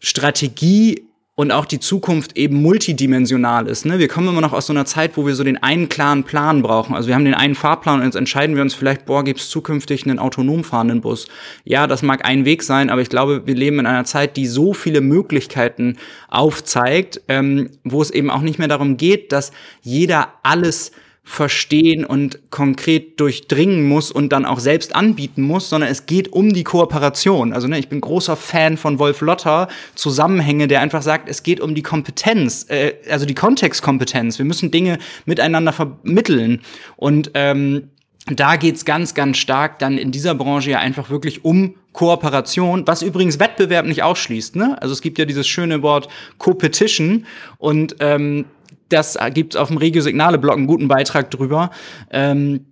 Strategie 0.00 1.04
und 1.40 1.52
auch 1.52 1.64
die 1.64 1.80
Zukunft 1.80 2.36
eben 2.36 2.60
multidimensional 2.60 3.66
ist. 3.66 3.86
Ne? 3.86 3.98
Wir 3.98 4.08
kommen 4.08 4.28
immer 4.28 4.42
noch 4.42 4.52
aus 4.52 4.66
so 4.66 4.74
einer 4.74 4.84
Zeit, 4.84 5.16
wo 5.16 5.26
wir 5.26 5.34
so 5.34 5.42
den 5.42 5.62
einen 5.62 5.88
klaren 5.88 6.24
Plan 6.24 6.60
brauchen. 6.60 6.94
Also 6.94 7.08
wir 7.08 7.14
haben 7.14 7.24
den 7.24 7.32
einen 7.32 7.54
Fahrplan 7.54 8.00
und 8.00 8.04
jetzt 8.04 8.14
entscheiden 8.14 8.56
wir 8.56 8.62
uns 8.62 8.74
vielleicht, 8.74 9.06
boah, 9.06 9.24
gibt 9.24 9.40
es 9.40 9.48
zukünftig 9.48 10.04
einen 10.04 10.18
autonom 10.18 10.64
fahrenden 10.64 11.00
Bus. 11.00 11.28
Ja, 11.64 11.86
das 11.86 12.02
mag 12.02 12.26
ein 12.26 12.44
Weg 12.44 12.62
sein, 12.62 12.90
aber 12.90 13.00
ich 13.00 13.08
glaube, 13.08 13.46
wir 13.46 13.54
leben 13.54 13.78
in 13.78 13.86
einer 13.86 14.04
Zeit, 14.04 14.36
die 14.36 14.46
so 14.46 14.74
viele 14.74 15.00
Möglichkeiten 15.00 15.96
aufzeigt, 16.28 17.22
ähm, 17.28 17.70
wo 17.84 18.02
es 18.02 18.10
eben 18.10 18.30
auch 18.30 18.42
nicht 18.42 18.58
mehr 18.58 18.68
darum 18.68 18.98
geht, 18.98 19.32
dass 19.32 19.50
jeder 19.80 20.34
alles 20.42 20.92
verstehen 21.30 22.04
und 22.04 22.50
konkret 22.50 23.20
durchdringen 23.20 23.86
muss 23.86 24.10
und 24.10 24.30
dann 24.32 24.44
auch 24.44 24.58
selbst 24.58 24.96
anbieten 24.96 25.42
muss, 25.42 25.68
sondern 25.68 25.88
es 25.88 26.06
geht 26.06 26.32
um 26.32 26.52
die 26.52 26.64
Kooperation. 26.64 27.52
Also 27.52 27.68
ne, 27.68 27.78
ich 27.78 27.88
bin 27.88 28.00
großer 28.00 28.34
Fan 28.34 28.76
von 28.76 28.98
Wolf 28.98 29.20
Lotter, 29.20 29.68
Zusammenhänge, 29.94 30.66
der 30.66 30.80
einfach 30.80 31.02
sagt, 31.02 31.28
es 31.28 31.44
geht 31.44 31.60
um 31.60 31.76
die 31.76 31.82
Kompetenz, 31.82 32.66
äh, 32.68 32.94
also 33.08 33.26
die 33.26 33.36
Kontextkompetenz. 33.36 34.38
Wir 34.38 34.44
müssen 34.44 34.72
Dinge 34.72 34.98
miteinander 35.24 35.72
vermitteln. 35.72 36.62
Und 36.96 37.30
ähm, 37.34 37.90
da 38.26 38.56
geht's 38.56 38.84
ganz, 38.84 39.14
ganz 39.14 39.38
stark 39.38 39.78
dann 39.78 39.98
in 39.98 40.10
dieser 40.10 40.34
Branche 40.34 40.72
ja 40.72 40.80
einfach 40.80 41.10
wirklich 41.10 41.44
um 41.44 41.76
Kooperation, 41.92 42.86
was 42.88 43.02
übrigens 43.02 43.38
Wettbewerb 43.38 43.86
nicht 43.86 44.02
ausschließt. 44.02 44.56
Ne? 44.56 44.76
Also 44.82 44.92
es 44.92 45.00
gibt 45.00 45.18
ja 45.18 45.26
dieses 45.26 45.46
schöne 45.46 45.82
Wort 45.82 46.08
Competition 46.38 47.24
und 47.58 47.96
ähm, 48.00 48.46
das 48.92 49.18
gibt 49.32 49.56
auf 49.56 49.68
dem 49.68 49.76
Regio-Signale-Blog 49.76 50.56
einen 50.56 50.66
guten 50.66 50.88
Beitrag 50.88 51.30
drüber. 51.30 51.70
Ähm, 52.10 52.66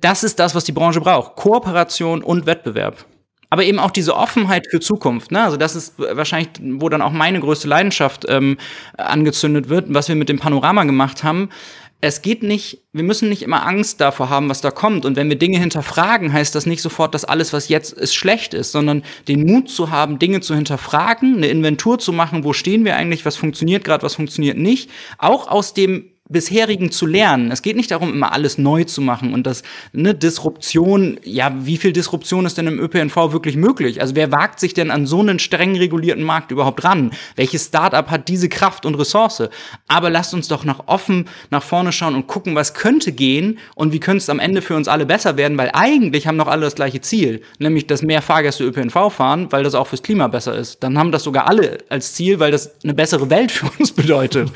das 0.00 0.24
ist 0.24 0.38
das, 0.38 0.54
was 0.54 0.64
die 0.64 0.72
Branche 0.72 1.00
braucht. 1.00 1.36
Kooperation 1.36 2.22
und 2.22 2.46
Wettbewerb. 2.46 3.04
Aber 3.48 3.62
eben 3.62 3.78
auch 3.78 3.90
diese 3.90 4.16
Offenheit 4.16 4.66
für 4.68 4.80
Zukunft. 4.80 5.30
Ne? 5.30 5.42
Also 5.42 5.56
das 5.56 5.76
ist 5.76 5.94
wahrscheinlich, 5.98 6.50
wo 6.60 6.88
dann 6.88 7.02
auch 7.02 7.12
meine 7.12 7.38
größte 7.40 7.68
Leidenschaft 7.68 8.26
ähm, 8.28 8.58
angezündet 8.96 9.68
wird, 9.68 9.86
was 9.88 10.08
wir 10.08 10.16
mit 10.16 10.28
dem 10.28 10.38
Panorama 10.38 10.84
gemacht 10.84 11.22
haben 11.22 11.50
es 12.00 12.20
geht 12.20 12.42
nicht, 12.42 12.82
wir 12.92 13.02
müssen 13.02 13.28
nicht 13.28 13.42
immer 13.42 13.66
Angst 13.66 14.00
davor 14.00 14.28
haben, 14.28 14.48
was 14.48 14.60
da 14.60 14.70
kommt. 14.70 15.04
Und 15.06 15.16
wenn 15.16 15.28
wir 15.28 15.38
Dinge 15.38 15.58
hinterfragen, 15.58 16.32
heißt 16.32 16.54
das 16.54 16.66
nicht 16.66 16.82
sofort, 16.82 17.14
dass 17.14 17.24
alles, 17.24 17.52
was 17.52 17.68
jetzt 17.68 17.92
ist, 17.92 18.14
schlecht 18.14 18.52
ist, 18.52 18.72
sondern 18.72 19.02
den 19.28 19.46
Mut 19.46 19.70
zu 19.70 19.90
haben, 19.90 20.18
Dinge 20.18 20.40
zu 20.40 20.54
hinterfragen, 20.54 21.36
eine 21.36 21.48
Inventur 21.48 21.98
zu 21.98 22.12
machen, 22.12 22.44
wo 22.44 22.52
stehen 22.52 22.84
wir 22.84 22.96
eigentlich, 22.96 23.24
was 23.24 23.36
funktioniert 23.36 23.84
gerade, 23.84 24.02
was 24.02 24.14
funktioniert 24.14 24.58
nicht. 24.58 24.90
Auch 25.18 25.48
aus 25.48 25.72
dem 25.72 26.10
bisherigen 26.28 26.90
zu 26.90 27.06
lernen. 27.06 27.50
Es 27.50 27.62
geht 27.62 27.76
nicht 27.76 27.90
darum, 27.90 28.12
immer 28.12 28.32
alles 28.32 28.58
neu 28.58 28.84
zu 28.84 29.00
machen 29.00 29.32
und 29.32 29.46
das, 29.46 29.62
ne, 29.92 30.14
Disruption, 30.14 31.18
ja, 31.24 31.52
wie 31.58 31.76
viel 31.76 31.92
Disruption 31.92 32.46
ist 32.46 32.58
denn 32.58 32.66
im 32.66 32.80
ÖPNV 32.80 33.32
wirklich 33.32 33.56
möglich? 33.56 34.00
Also 34.00 34.16
wer 34.16 34.32
wagt 34.32 34.60
sich 34.60 34.74
denn 34.74 34.90
an 34.90 35.06
so 35.06 35.20
einen 35.20 35.38
streng 35.38 35.76
regulierten 35.76 36.24
Markt 36.24 36.50
überhaupt 36.50 36.84
ran? 36.84 37.12
Welches 37.36 37.66
Startup 37.66 38.10
hat 38.10 38.28
diese 38.28 38.48
Kraft 38.48 38.86
und 38.86 38.96
Ressource? 38.96 39.48
Aber 39.88 40.10
lasst 40.10 40.34
uns 40.34 40.48
doch 40.48 40.64
nach 40.64 40.80
offen 40.86 41.26
nach 41.50 41.62
vorne 41.62 41.92
schauen 41.92 42.14
und 42.14 42.26
gucken, 42.26 42.54
was 42.54 42.74
könnte 42.74 43.12
gehen 43.12 43.58
und 43.74 43.92
wie 43.92 44.00
könnte 44.00 44.18
es 44.18 44.30
am 44.30 44.38
Ende 44.38 44.62
für 44.62 44.74
uns 44.74 44.88
alle 44.88 45.06
besser 45.06 45.36
werden, 45.36 45.56
weil 45.58 45.70
eigentlich 45.72 46.26
haben 46.26 46.38
doch 46.38 46.48
alle 46.48 46.62
das 46.62 46.74
gleiche 46.74 47.00
Ziel, 47.00 47.42
nämlich 47.58 47.86
dass 47.86 48.02
mehr 48.02 48.22
Fahrgäste 48.22 48.64
ÖPNV 48.64 49.12
fahren, 49.12 49.46
weil 49.50 49.64
das 49.64 49.74
auch 49.74 49.86
fürs 49.86 50.02
Klima 50.02 50.28
besser 50.28 50.56
ist. 50.56 50.82
Dann 50.82 50.98
haben 50.98 51.12
das 51.12 51.22
sogar 51.22 51.46
alle 51.46 51.78
als 51.88 52.14
Ziel, 52.14 52.40
weil 52.40 52.50
das 52.50 52.72
eine 52.82 52.94
bessere 52.94 53.30
Welt 53.30 53.50
für 53.52 53.66
uns 53.78 53.92
bedeutet. 53.92 54.50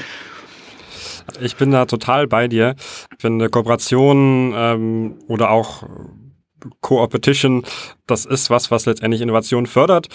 Ich 1.40 1.56
bin 1.56 1.70
da 1.70 1.87
total 1.87 2.26
bei 2.26 2.49
dir. 2.49 2.75
Ich 3.14 3.20
finde 3.20 3.49
Kooperation 3.49 4.52
ähm, 4.54 5.18
oder 5.28 5.50
auch 5.50 5.84
Co-Opetition, 6.80 7.64
das 8.06 8.26
ist 8.26 8.50
was, 8.50 8.70
was 8.70 8.87
letztendlich 8.87 9.22
Innovation 9.22 9.66
fördert. 9.66 10.08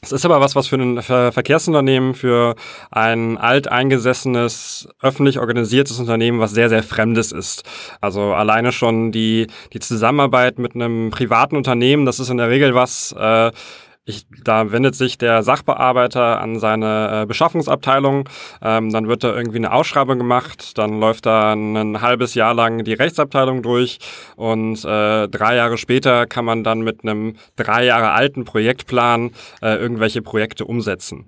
Es 0.00 0.12
ist 0.12 0.24
aber 0.24 0.40
was, 0.40 0.54
was 0.54 0.68
für 0.68 0.76
ein 0.76 1.02
Verkehrsunternehmen, 1.02 2.14
für 2.14 2.54
ein 2.92 3.36
alteingesessenes, 3.36 4.88
öffentlich 5.02 5.40
organisiertes 5.40 5.98
Unternehmen, 5.98 6.38
was 6.38 6.52
sehr, 6.52 6.68
sehr 6.68 6.84
Fremdes 6.84 7.32
ist. 7.32 7.64
Also 8.00 8.32
alleine 8.32 8.70
schon 8.70 9.10
die, 9.10 9.48
die 9.72 9.80
Zusammenarbeit 9.80 10.60
mit 10.60 10.76
einem 10.76 11.10
privaten 11.10 11.56
Unternehmen, 11.56 12.06
das 12.06 12.20
ist 12.20 12.30
in 12.30 12.36
der 12.36 12.48
Regel 12.48 12.76
was, 12.76 13.12
äh, 13.18 13.50
ich, 14.08 14.26
da 14.42 14.72
wendet 14.72 14.94
sich 14.94 15.18
der 15.18 15.42
Sachbearbeiter 15.42 16.40
an 16.40 16.58
seine 16.58 17.22
äh, 17.22 17.26
Beschaffungsabteilung, 17.26 18.28
ähm, 18.62 18.90
dann 18.90 19.06
wird 19.06 19.22
da 19.22 19.34
irgendwie 19.34 19.58
eine 19.58 19.72
Ausschreibung 19.72 20.18
gemacht, 20.18 20.78
dann 20.78 20.98
läuft 20.98 21.26
da 21.26 21.52
ein 21.52 22.00
halbes 22.00 22.34
Jahr 22.34 22.54
lang 22.54 22.84
die 22.84 22.94
Rechtsabteilung 22.94 23.62
durch 23.62 23.98
und 24.36 24.84
äh, 24.84 25.28
drei 25.28 25.56
Jahre 25.56 25.76
später 25.76 26.26
kann 26.26 26.44
man 26.44 26.64
dann 26.64 26.80
mit 26.80 27.02
einem 27.02 27.36
drei 27.56 27.84
Jahre 27.84 28.12
alten 28.12 28.44
Projektplan 28.44 29.32
äh, 29.60 29.76
irgendwelche 29.76 30.22
Projekte 30.22 30.64
umsetzen. 30.64 31.26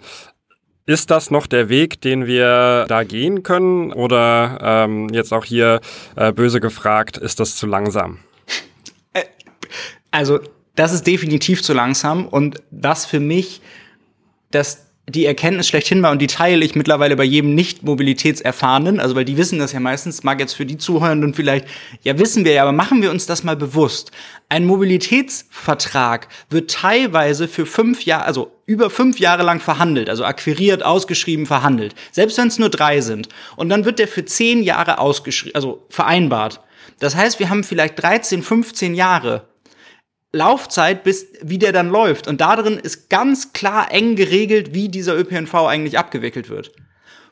Ist 0.87 1.11
das 1.11 1.31
noch 1.31 1.47
der 1.47 1.69
Weg, 1.69 2.01
den 2.01 2.27
wir 2.27 2.87
da 2.89 3.05
gehen 3.05 3.43
können? 3.43 3.93
Oder 3.93 4.59
ähm, 4.61 5.09
jetzt 5.13 5.33
auch 5.33 5.45
hier 5.45 5.81
äh, 6.17 6.33
böse 6.33 6.59
gefragt, 6.59 7.17
ist 7.17 7.39
das 7.39 7.55
zu 7.55 7.67
langsam? 7.67 8.19
Äh, 9.13 9.25
also 10.11 10.41
das 10.77 10.93
ist 10.93 11.07
definitiv 11.07 11.63
zu 11.63 11.73
langsam 11.73 12.27
und 12.27 12.63
was 12.71 13.07
für 13.07 13.21
mich 13.21 13.61
das 14.51 14.91
die 15.11 15.27
Erkenntnis 15.27 15.69
schlechthin 15.69 16.03
war 16.03 16.13
und 16.13 16.21
die 16.21 16.27
teile 16.27 16.65
ich 16.65 16.75
mittlerweile 16.75 17.17
bei 17.17 17.25
jedem 17.25 17.55
Nicht-Mobilitätserfahrenen, 17.55 19.01
also 19.01 19.17
weil 19.17 19.25
die 19.25 19.37
wissen 19.37 19.59
das 19.59 19.73
ja 19.73 19.81
meistens, 19.81 20.23
mag 20.23 20.41
jetzt 20.41 20.55
für 20.55 20.67
die 20.67 20.79
Zuhörenden 20.79 21.35
vielleicht, 21.35 21.67
ja 22.03 22.19
wissen 22.19 22.45
wir 22.45 22.53
ja, 22.53 22.63
aber 22.63 22.73
machen 22.73 23.03
wir 23.03 23.11
uns 23.11 23.27
das 23.27 23.43
mal 23.43 23.57
bewusst. 23.57 24.13
Ein 24.49 24.67
Mobilitätsvertrag 24.67 26.29
wird 26.49 26.71
teilweise 26.71 27.49
für 27.49 27.67
fünf 27.67 28.05
Jahre, 28.05 28.25
also 28.25 28.53
über 28.67 28.91
fünf 28.91 29.19
Jahre 29.19 29.43
lang 29.43 29.61
verhandelt, 29.61 30.09
also 30.09 30.25
akquiriert, 30.25 30.85
ausgeschrieben, 30.85 31.47
verhandelt. 31.47 31.95
Selbst 32.13 32.39
wenn 32.39 32.49
es 32.49 32.59
nur 32.59 32.71
drei 32.71 33.01
sind. 33.01 33.29
Und 33.57 33.69
dann 33.69 33.85
wird 33.85 33.99
der 33.99 34.09
für 34.09 34.25
zehn 34.25 34.63
Jahre 34.63 34.99
ausgeschrieben, 34.99 35.55
also 35.55 35.85
vereinbart. 35.89 36.61
Das 36.99 37.17
heißt, 37.17 37.39
wir 37.39 37.49
haben 37.49 37.65
vielleicht 37.65 38.01
13, 38.01 38.43
15 38.43 38.95
Jahre 38.95 39.50
Laufzeit, 40.33 41.03
bis 41.03 41.27
wie 41.43 41.59
der 41.59 41.73
dann 41.73 41.89
läuft. 41.89 42.29
Und 42.29 42.41
darin 42.41 42.79
ist 42.79 43.11
ganz 43.11 43.53
klar 43.53 43.91
eng 43.91 44.17
geregelt, 44.17 44.75
wie 44.75 44.89
dieser 44.89 45.19
ÖPNV 45.19 45.55
eigentlich 45.55 45.99
abgewickelt 45.99 46.49
wird. 46.49 46.73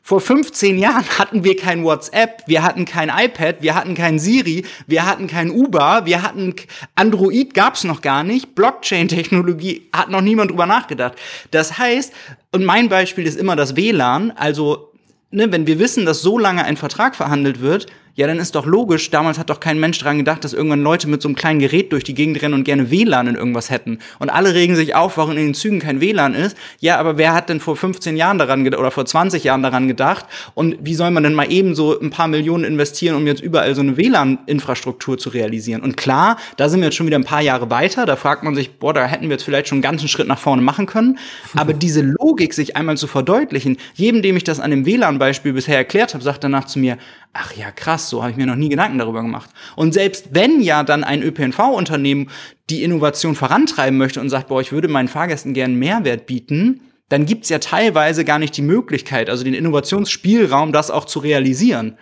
Vor 0.01 0.21
15 0.21 0.77
Jahren 0.79 1.05
hatten 1.19 1.43
wir 1.43 1.55
kein 1.55 1.83
WhatsApp, 1.83 2.43
wir 2.47 2.63
hatten 2.63 2.85
kein 2.85 3.09
iPad, 3.09 3.61
wir 3.61 3.75
hatten 3.75 3.95
kein 3.95 4.19
Siri, 4.19 4.65
wir 4.87 5.05
hatten 5.05 5.27
kein 5.27 5.51
Uber, 5.51 6.05
wir 6.05 6.23
hatten 6.23 6.55
Android 6.95 7.53
gab's 7.53 7.83
noch 7.83 8.01
gar 8.01 8.23
nicht, 8.23 8.55
Blockchain-Technologie 8.55 9.89
hat 9.93 10.09
noch 10.09 10.21
niemand 10.21 10.51
drüber 10.51 10.65
nachgedacht. 10.65 11.13
Das 11.51 11.77
heißt, 11.77 12.13
und 12.51 12.65
mein 12.65 12.89
Beispiel 12.89 13.27
ist 13.27 13.37
immer 13.37 13.55
das 13.55 13.75
WLAN, 13.75 14.31
also 14.31 14.91
ne, 15.31 15.51
wenn 15.51 15.67
wir 15.67 15.79
wissen, 15.79 16.05
dass 16.05 16.21
so 16.21 16.37
lange 16.37 16.65
ein 16.65 16.77
Vertrag 16.77 17.15
verhandelt 17.15 17.61
wird, 17.61 17.87
ja, 18.19 18.27
dann 18.27 18.39
ist 18.39 18.53
doch 18.53 18.65
logisch, 18.65 19.11
damals 19.11 19.39
hat 19.39 19.49
doch 19.49 19.61
kein 19.61 19.79
Mensch 19.79 19.97
dran 19.97 20.17
gedacht, 20.17 20.43
dass 20.43 20.51
irgendwann 20.51 20.83
Leute 20.83 21.07
mit 21.07 21.21
so 21.21 21.29
einem 21.29 21.37
kleinen 21.37 21.61
Gerät 21.61 21.93
durch 21.93 22.03
die 22.03 22.13
Gegend 22.13 22.41
rennen 22.41 22.53
und 22.53 22.65
gerne 22.65 22.91
WLAN 22.91 23.27
in 23.27 23.35
irgendwas 23.35 23.69
hätten. 23.69 23.99
Und 24.19 24.29
alle 24.29 24.53
regen 24.53 24.75
sich 24.75 24.93
auf, 24.93 25.15
warum 25.15 25.31
in 25.31 25.37
den 25.37 25.53
Zügen 25.53 25.79
kein 25.79 26.01
WLAN 26.01 26.33
ist. 26.33 26.57
Ja, 26.81 26.97
aber 26.97 27.17
wer 27.17 27.33
hat 27.33 27.47
denn 27.47 27.61
vor 27.61 27.77
15 27.77 28.17
Jahren 28.17 28.37
daran 28.37 28.65
gedacht 28.65 28.81
oder 28.81 28.91
vor 28.91 29.05
20 29.05 29.45
Jahren 29.45 29.63
daran 29.63 29.87
gedacht? 29.87 30.25
Und 30.53 30.75
wie 30.81 30.95
soll 30.95 31.11
man 31.11 31.23
denn 31.23 31.33
mal 31.33 31.49
eben 31.49 31.75
so 31.75 31.97
ein 31.97 32.09
paar 32.09 32.27
Millionen 32.27 32.65
investieren, 32.65 33.15
um 33.15 33.25
jetzt 33.25 33.41
überall 33.41 33.73
so 33.73 33.79
eine 33.79 33.95
WLAN-Infrastruktur 33.95 35.17
zu 35.17 35.29
realisieren? 35.29 35.81
Und 35.81 35.95
klar, 35.95 36.35
da 36.57 36.67
sind 36.67 36.81
wir 36.81 36.87
jetzt 36.87 36.95
schon 36.95 37.07
wieder 37.07 37.19
ein 37.19 37.23
paar 37.23 37.41
Jahre 37.41 37.69
weiter. 37.69 38.05
Da 38.05 38.17
fragt 38.17 38.43
man 38.43 38.53
sich, 38.53 38.79
boah, 38.79 38.93
da 38.93 39.05
hätten 39.05 39.29
wir 39.29 39.31
jetzt 39.31 39.43
vielleicht 39.43 39.69
schon 39.69 39.77
einen 39.77 39.83
ganzen 39.83 40.09
Schritt 40.09 40.27
nach 40.27 40.39
vorne 40.39 40.61
machen 40.61 40.87
können. 40.87 41.19
Aber 41.55 41.71
diese 41.85 42.01
Logik 42.01 42.53
sich 42.53 42.75
einmal 42.75 42.97
zu 42.97 43.07
verdeutlichen, 43.07 43.77
jedem, 43.93 44.21
dem 44.21 44.35
ich 44.35 44.43
das 44.43 44.59
an 44.59 44.71
dem 44.71 44.85
WLAN-Beispiel 44.85 45.53
bisher 45.53 45.77
erklärt 45.77 46.13
habe, 46.13 46.21
sagt 46.21 46.43
danach 46.43 46.65
zu 46.65 46.79
mir, 46.79 46.97
ach 47.33 47.55
ja, 47.55 47.71
krass, 47.71 48.09
so 48.09 48.21
habe 48.21 48.31
ich 48.31 48.37
mir 48.37 48.45
noch 48.45 48.55
nie 48.55 48.69
Gedanken 48.69 48.97
darüber 48.97 49.21
gemacht. 49.21 49.49
Und 49.75 49.93
selbst 49.93 50.29
wenn 50.31 50.61
ja 50.61 50.83
dann 50.83 51.03
ein 51.03 51.21
ÖPNV-Unternehmen 51.21 52.29
die 52.69 52.83
Innovation 52.83 53.35
vorantreiben 53.35 53.97
möchte 53.97 54.19
und 54.19 54.29
sagt, 54.29 54.47
boah, 54.47 54.61
ich 54.61 54.71
würde 54.71 54.87
meinen 54.87 55.07
Fahrgästen 55.07 55.53
gern 55.53 55.75
Mehrwert 55.75 56.25
bieten, 56.25 56.81
dann 57.09 57.25
gibt's 57.25 57.49
ja 57.49 57.59
teilweise 57.59 58.23
gar 58.23 58.39
nicht 58.39 58.55
die 58.55 58.61
Möglichkeit, 58.61 59.29
also 59.29 59.43
den 59.43 59.55
Innovationsspielraum, 59.55 60.71
das 60.71 60.91
auch 60.91 61.05
zu 61.05 61.19
realisieren. 61.19 61.97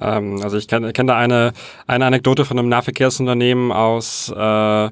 Ähm, 0.00 0.40
also 0.42 0.56
ich 0.56 0.68
kenne 0.68 0.92
kenn 0.92 1.06
da 1.06 1.16
eine, 1.16 1.52
eine 1.86 2.06
Anekdote 2.06 2.44
von 2.44 2.58
einem 2.58 2.68
Nahverkehrsunternehmen 2.68 3.72
aus 3.72 4.32
äh, 4.34 4.90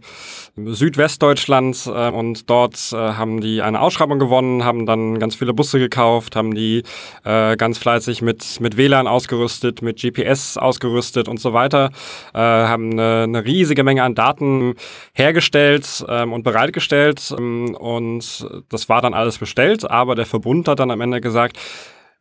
Südwestdeutschland 0.56 1.86
äh, 1.86 2.10
und 2.10 2.48
dort 2.48 2.92
äh, 2.92 2.96
haben 2.96 3.40
die 3.40 3.62
eine 3.62 3.80
Ausschreibung 3.80 4.18
gewonnen, 4.18 4.64
haben 4.64 4.86
dann 4.86 5.18
ganz 5.18 5.34
viele 5.34 5.52
Busse 5.52 5.78
gekauft, 5.78 6.34
haben 6.34 6.54
die 6.54 6.82
äh, 7.24 7.56
ganz 7.56 7.78
fleißig 7.78 8.22
mit, 8.22 8.60
mit 8.60 8.76
WLAN 8.76 9.06
ausgerüstet, 9.06 9.82
mit 9.82 10.00
GPS 10.00 10.56
ausgerüstet 10.56 11.28
und 11.28 11.38
so 11.40 11.52
weiter, 11.52 11.90
äh, 12.32 12.38
haben 12.38 12.92
eine, 12.92 13.24
eine 13.24 13.44
riesige 13.44 13.84
Menge 13.84 14.02
an 14.02 14.14
Daten 14.14 14.74
hergestellt 15.12 16.04
ähm, 16.08 16.32
und 16.32 16.42
bereitgestellt 16.42 17.34
ähm, 17.36 17.74
und 17.74 18.46
das 18.70 18.88
war 18.88 19.02
dann 19.02 19.14
alles 19.14 19.38
bestellt, 19.38 19.88
aber 19.88 20.14
der 20.14 20.26
Verbund 20.26 20.68
hat 20.68 20.80
dann 20.80 20.90
am 20.90 21.00
Ende 21.00 21.20
gesagt, 21.20 21.58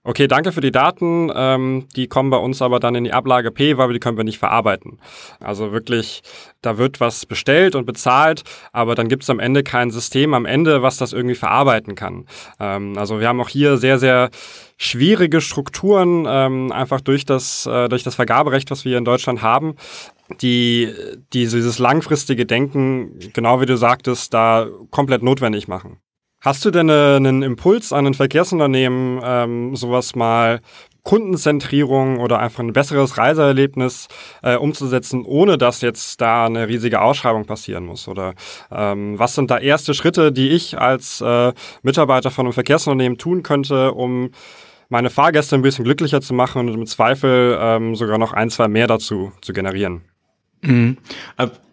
Okay, 0.07 0.27
danke 0.27 0.51
für 0.51 0.61
die 0.61 0.71
Daten. 0.71 1.31
Ähm, 1.35 1.87
die 1.95 2.05
kommen 2.05 2.29
bei 2.29 2.37
uns 2.37 2.61
aber 2.61 2.79
dann 2.79 2.93
in 2.93 3.05
die 3.05 3.11
Ablage 3.11 3.49
P, 3.49 3.75
weil 3.79 3.91
die 3.91 3.99
können 3.99 4.17
wir 4.17 4.23
nicht 4.23 4.37
verarbeiten. 4.37 4.99
Also 5.39 5.71
wirklich, 5.71 6.21
da 6.61 6.77
wird 6.77 6.99
was 6.99 7.25
bestellt 7.25 7.73
und 7.73 7.87
bezahlt, 7.87 8.43
aber 8.71 8.93
dann 8.93 9.09
gibt 9.09 9.23
es 9.23 9.31
am 9.31 9.39
Ende 9.39 9.63
kein 9.63 9.89
System 9.89 10.35
am 10.35 10.45
Ende, 10.45 10.83
was 10.83 10.97
das 10.97 11.11
irgendwie 11.11 11.33
verarbeiten 11.33 11.95
kann. 11.95 12.27
Ähm, 12.59 12.95
also 12.99 13.19
wir 13.19 13.27
haben 13.27 13.41
auch 13.41 13.49
hier 13.49 13.77
sehr, 13.77 13.97
sehr 13.97 14.29
schwierige 14.77 15.41
Strukturen, 15.41 16.27
ähm, 16.29 16.71
einfach 16.71 17.01
durch 17.01 17.25
das, 17.25 17.65
äh, 17.65 17.89
durch 17.89 18.03
das 18.03 18.13
Vergaberecht, 18.13 18.69
was 18.69 18.85
wir 18.85 18.99
in 18.99 19.05
Deutschland 19.05 19.41
haben, 19.41 19.75
die, 20.39 20.93
die 21.33 21.47
dieses 21.47 21.79
langfristige 21.79 22.45
Denken, 22.45 23.17
genau 23.33 23.59
wie 23.59 23.65
du 23.65 23.75
sagtest, 23.75 24.35
da 24.35 24.67
komplett 24.91 25.23
notwendig 25.23 25.67
machen. 25.67 25.97
Hast 26.45 26.63
du 26.63 26.69
denn 26.69 26.89
äh, 26.89 27.15
einen 27.15 27.41
Impuls 27.41 27.91
an 27.91 28.05
ein 28.05 28.13
Verkehrsunternehmen, 28.13 29.19
ähm, 29.23 29.75
sowas 29.75 30.13
mal 30.13 30.61
Kundenzentrierung 31.01 32.19
oder 32.19 32.37
einfach 32.37 32.59
ein 32.59 32.71
besseres 32.71 33.17
Reiseerlebnis 33.17 34.07
äh, 34.43 34.55
umzusetzen, 34.55 35.23
ohne 35.25 35.57
dass 35.57 35.81
jetzt 35.81 36.21
da 36.21 36.45
eine 36.45 36.67
riesige 36.67 37.01
Ausschreibung 37.01 37.45
passieren 37.45 37.87
muss? 37.87 38.07
Oder 38.07 38.35
ähm, 38.71 39.17
was 39.17 39.33
sind 39.33 39.49
da 39.49 39.57
erste 39.57 39.95
Schritte, 39.95 40.31
die 40.31 40.49
ich 40.49 40.79
als 40.79 41.19
äh, 41.19 41.51
Mitarbeiter 41.81 42.29
von 42.29 42.45
einem 42.45 42.53
Verkehrsunternehmen 42.53 43.17
tun 43.17 43.41
könnte, 43.41 43.93
um 43.93 44.29
meine 44.87 45.09
Fahrgäste 45.09 45.55
ein 45.55 45.63
bisschen 45.63 45.83
glücklicher 45.83 46.21
zu 46.21 46.35
machen 46.35 46.69
und 46.69 46.75
im 46.75 46.85
Zweifel 46.85 47.57
ähm, 47.59 47.95
sogar 47.95 48.19
noch 48.19 48.33
ein, 48.33 48.51
zwei 48.51 48.67
mehr 48.67 48.85
dazu 48.85 49.31
zu 49.41 49.51
generieren? 49.51 50.03
Mhm. 50.61 50.97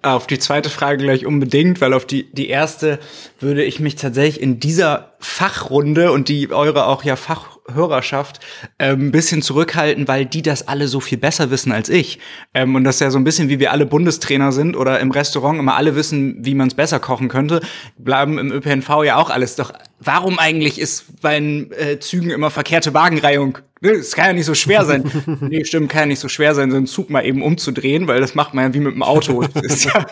Auf 0.02 0.26
die 0.26 0.40
zweite 0.40 0.68
Frage 0.68 1.04
gleich 1.04 1.26
unbedingt, 1.26 1.80
weil 1.80 1.94
auf 1.94 2.04
die, 2.04 2.32
die 2.32 2.48
erste 2.48 2.98
würde 3.38 3.62
ich 3.62 3.78
mich 3.78 3.94
tatsächlich 3.94 4.42
in 4.42 4.58
dieser 4.58 5.12
Fachrunde 5.20 6.10
und 6.10 6.28
die 6.28 6.50
eure 6.50 6.86
auch 6.86 7.04
ja 7.04 7.14
Fachhörerschaft 7.14 8.40
ähm, 8.80 9.06
ein 9.06 9.12
bisschen 9.12 9.42
zurückhalten, 9.42 10.08
weil 10.08 10.26
die 10.26 10.42
das 10.42 10.66
alle 10.66 10.88
so 10.88 10.98
viel 10.98 11.18
besser 11.18 11.52
wissen 11.52 11.70
als 11.70 11.88
ich. 11.88 12.18
Ähm, 12.52 12.74
und 12.74 12.82
das 12.82 12.96
ist 12.96 13.00
ja 13.00 13.10
so 13.12 13.18
ein 13.18 13.24
bisschen 13.24 13.48
wie 13.48 13.60
wir 13.60 13.70
alle 13.70 13.86
Bundestrainer 13.86 14.50
sind 14.50 14.76
oder 14.76 14.98
im 14.98 15.12
Restaurant 15.12 15.60
immer 15.60 15.76
alle 15.76 15.94
wissen, 15.94 16.44
wie 16.44 16.54
man 16.54 16.66
es 16.66 16.74
besser 16.74 16.98
kochen 16.98 17.28
könnte, 17.28 17.60
bleiben 17.96 18.38
im 18.38 18.50
ÖPNV 18.50 19.04
ja 19.04 19.16
auch 19.18 19.30
alles. 19.30 19.54
Doch 19.54 19.72
warum 20.00 20.40
eigentlich 20.40 20.80
ist 20.80 21.22
bei 21.22 21.38
den 21.38 21.70
äh, 21.72 22.00
Zügen 22.00 22.30
immer 22.30 22.50
verkehrte 22.50 22.92
Wagenreihung? 22.92 23.58
Es 23.82 24.14
kann 24.14 24.26
ja 24.26 24.32
nicht 24.32 24.46
so 24.46 24.54
schwer 24.54 24.84
sein. 24.84 25.10
nee, 25.40 25.64
stimmt, 25.64 25.90
kann 25.90 26.02
ja 26.02 26.06
nicht 26.06 26.20
so 26.20 26.28
schwer 26.28 26.54
sein, 26.54 26.70
so 26.70 26.76
einen 26.76 26.86
Zug 26.86 27.10
mal 27.10 27.24
eben 27.24 27.42
umzudrehen, 27.42 28.06
weil 28.06 28.20
das 28.20 28.36
macht 28.36 28.54
man 28.54 28.66
ja 28.66 28.74
wie 28.74 28.80
mit 28.80 28.94
dem 28.94 29.02
Auto. 29.02 29.44
Das 29.54 29.74
ist 29.74 29.91
ja 29.94 30.06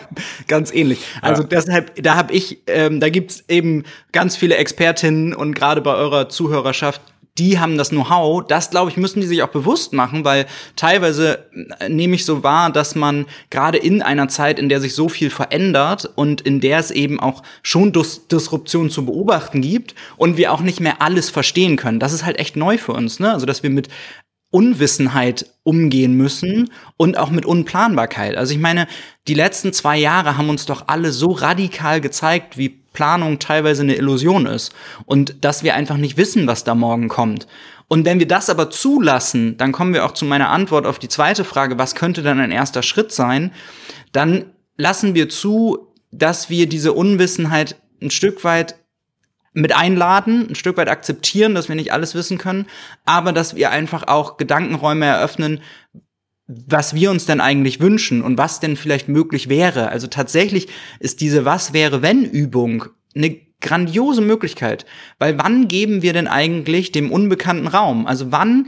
ganz 0.47 0.73
ähnlich. 0.73 0.99
Also 1.21 1.43
ja. 1.43 1.47
deshalb, 1.49 2.01
da 2.03 2.15
habe 2.15 2.33
ich, 2.33 2.63
ähm, 2.67 2.99
da 2.99 3.09
gibt's 3.09 3.43
eben 3.47 3.83
ganz 4.11 4.35
viele 4.35 4.55
Expertinnen 4.55 5.33
und 5.33 5.53
gerade 5.53 5.81
bei 5.81 5.93
eurer 5.93 6.29
Zuhörerschaft 6.29 7.01
die 7.37 7.59
haben 7.59 7.77
das 7.77 7.89
Know-how. 7.89 8.45
Das, 8.45 8.69
glaube 8.69 8.91
ich, 8.91 8.97
müssen 8.97 9.21
die 9.21 9.27
sich 9.27 9.41
auch 9.41 9.49
bewusst 9.49 9.93
machen, 9.93 10.25
weil 10.25 10.45
teilweise 10.75 11.45
äh, 11.79 11.87
nehme 11.87 12.15
ich 12.15 12.25
so 12.25 12.43
wahr, 12.43 12.71
dass 12.71 12.95
man 12.95 13.25
gerade 13.49 13.77
in 13.77 14.01
einer 14.01 14.27
Zeit, 14.27 14.59
in 14.59 14.69
der 14.69 14.81
sich 14.81 14.93
so 14.93 15.07
viel 15.07 15.29
verändert 15.29 16.09
und 16.15 16.41
in 16.41 16.59
der 16.59 16.79
es 16.79 16.91
eben 16.91 17.19
auch 17.19 17.41
schon 17.63 17.93
Dis 17.93 18.27
Disruption 18.27 18.89
zu 18.89 19.05
beobachten 19.05 19.61
gibt 19.61 19.95
und 20.17 20.37
wir 20.37 20.51
auch 20.51 20.61
nicht 20.61 20.81
mehr 20.81 21.01
alles 21.01 21.29
verstehen 21.29 21.77
können. 21.77 21.99
Das 21.99 22.13
ist 22.13 22.25
halt 22.25 22.37
echt 22.37 22.55
neu 22.55 22.77
für 22.77 22.93
uns, 22.93 23.19
ne? 23.19 23.31
Also, 23.31 23.45
dass 23.45 23.63
wir 23.63 23.69
mit 23.69 23.87
Unwissenheit 24.51 25.49
umgehen 25.63 26.13
müssen 26.15 26.71
und 26.97 27.17
auch 27.17 27.31
mit 27.31 27.45
Unplanbarkeit. 27.45 28.35
Also 28.35 28.53
ich 28.53 28.59
meine, 28.59 28.87
die 29.27 29.33
letzten 29.33 29.73
zwei 29.73 29.97
Jahre 29.97 30.37
haben 30.37 30.49
uns 30.49 30.65
doch 30.65 30.87
alle 30.87 31.11
so 31.11 31.31
radikal 31.31 32.01
gezeigt, 32.01 32.57
wie 32.57 32.69
Planung 32.69 33.39
teilweise 33.39 33.81
eine 33.81 33.95
Illusion 33.95 34.45
ist 34.45 34.73
und 35.05 35.43
dass 35.43 35.63
wir 35.63 35.75
einfach 35.75 35.97
nicht 35.97 36.17
wissen, 36.17 36.47
was 36.47 36.65
da 36.65 36.75
morgen 36.75 37.07
kommt. 37.07 37.47
Und 37.87 38.05
wenn 38.05 38.19
wir 38.19 38.27
das 38.27 38.49
aber 38.49 38.69
zulassen, 38.69 39.57
dann 39.57 39.71
kommen 39.71 39.93
wir 39.93 40.05
auch 40.05 40.13
zu 40.13 40.25
meiner 40.25 40.49
Antwort 40.49 40.85
auf 40.85 40.99
die 40.99 41.09
zweite 41.09 41.43
Frage, 41.43 41.77
was 41.77 41.95
könnte 41.95 42.21
dann 42.21 42.39
ein 42.39 42.51
erster 42.51 42.83
Schritt 42.83 43.11
sein? 43.11 43.51
Dann 44.11 44.45
lassen 44.77 45.15
wir 45.15 45.29
zu, 45.29 45.93
dass 46.11 46.49
wir 46.49 46.67
diese 46.67 46.93
Unwissenheit 46.93 47.75
ein 48.01 48.11
Stück 48.11 48.43
weit 48.43 48.75
mit 49.53 49.75
einladen, 49.75 50.47
ein 50.49 50.55
Stück 50.55 50.77
weit 50.77 50.89
akzeptieren, 50.89 51.55
dass 51.55 51.67
wir 51.67 51.75
nicht 51.75 51.91
alles 51.91 52.15
wissen 52.15 52.37
können, 52.37 52.67
aber 53.05 53.33
dass 53.33 53.55
wir 53.55 53.69
einfach 53.71 54.07
auch 54.07 54.37
Gedankenräume 54.37 55.05
eröffnen, 55.05 55.61
was 56.47 56.93
wir 56.93 57.11
uns 57.11 57.25
denn 57.25 57.41
eigentlich 57.41 57.79
wünschen 57.79 58.21
und 58.21 58.37
was 58.37 58.59
denn 58.59 58.75
vielleicht 58.75 59.07
möglich 59.07 59.49
wäre. 59.49 59.89
Also 59.89 60.07
tatsächlich 60.07 60.67
ist 60.99 61.21
diese 61.21 61.45
Was 61.45 61.73
wäre 61.73 62.01
wenn 62.01 62.25
Übung 62.25 62.85
eine 63.15 63.37
grandiose 63.61 64.21
Möglichkeit, 64.21 64.85
weil 65.19 65.37
wann 65.37 65.67
geben 65.67 66.01
wir 66.01 66.13
denn 66.13 66.27
eigentlich 66.27 66.91
dem 66.91 67.11
unbekannten 67.11 67.67
Raum? 67.67 68.07
Also 68.07 68.31
wann 68.31 68.67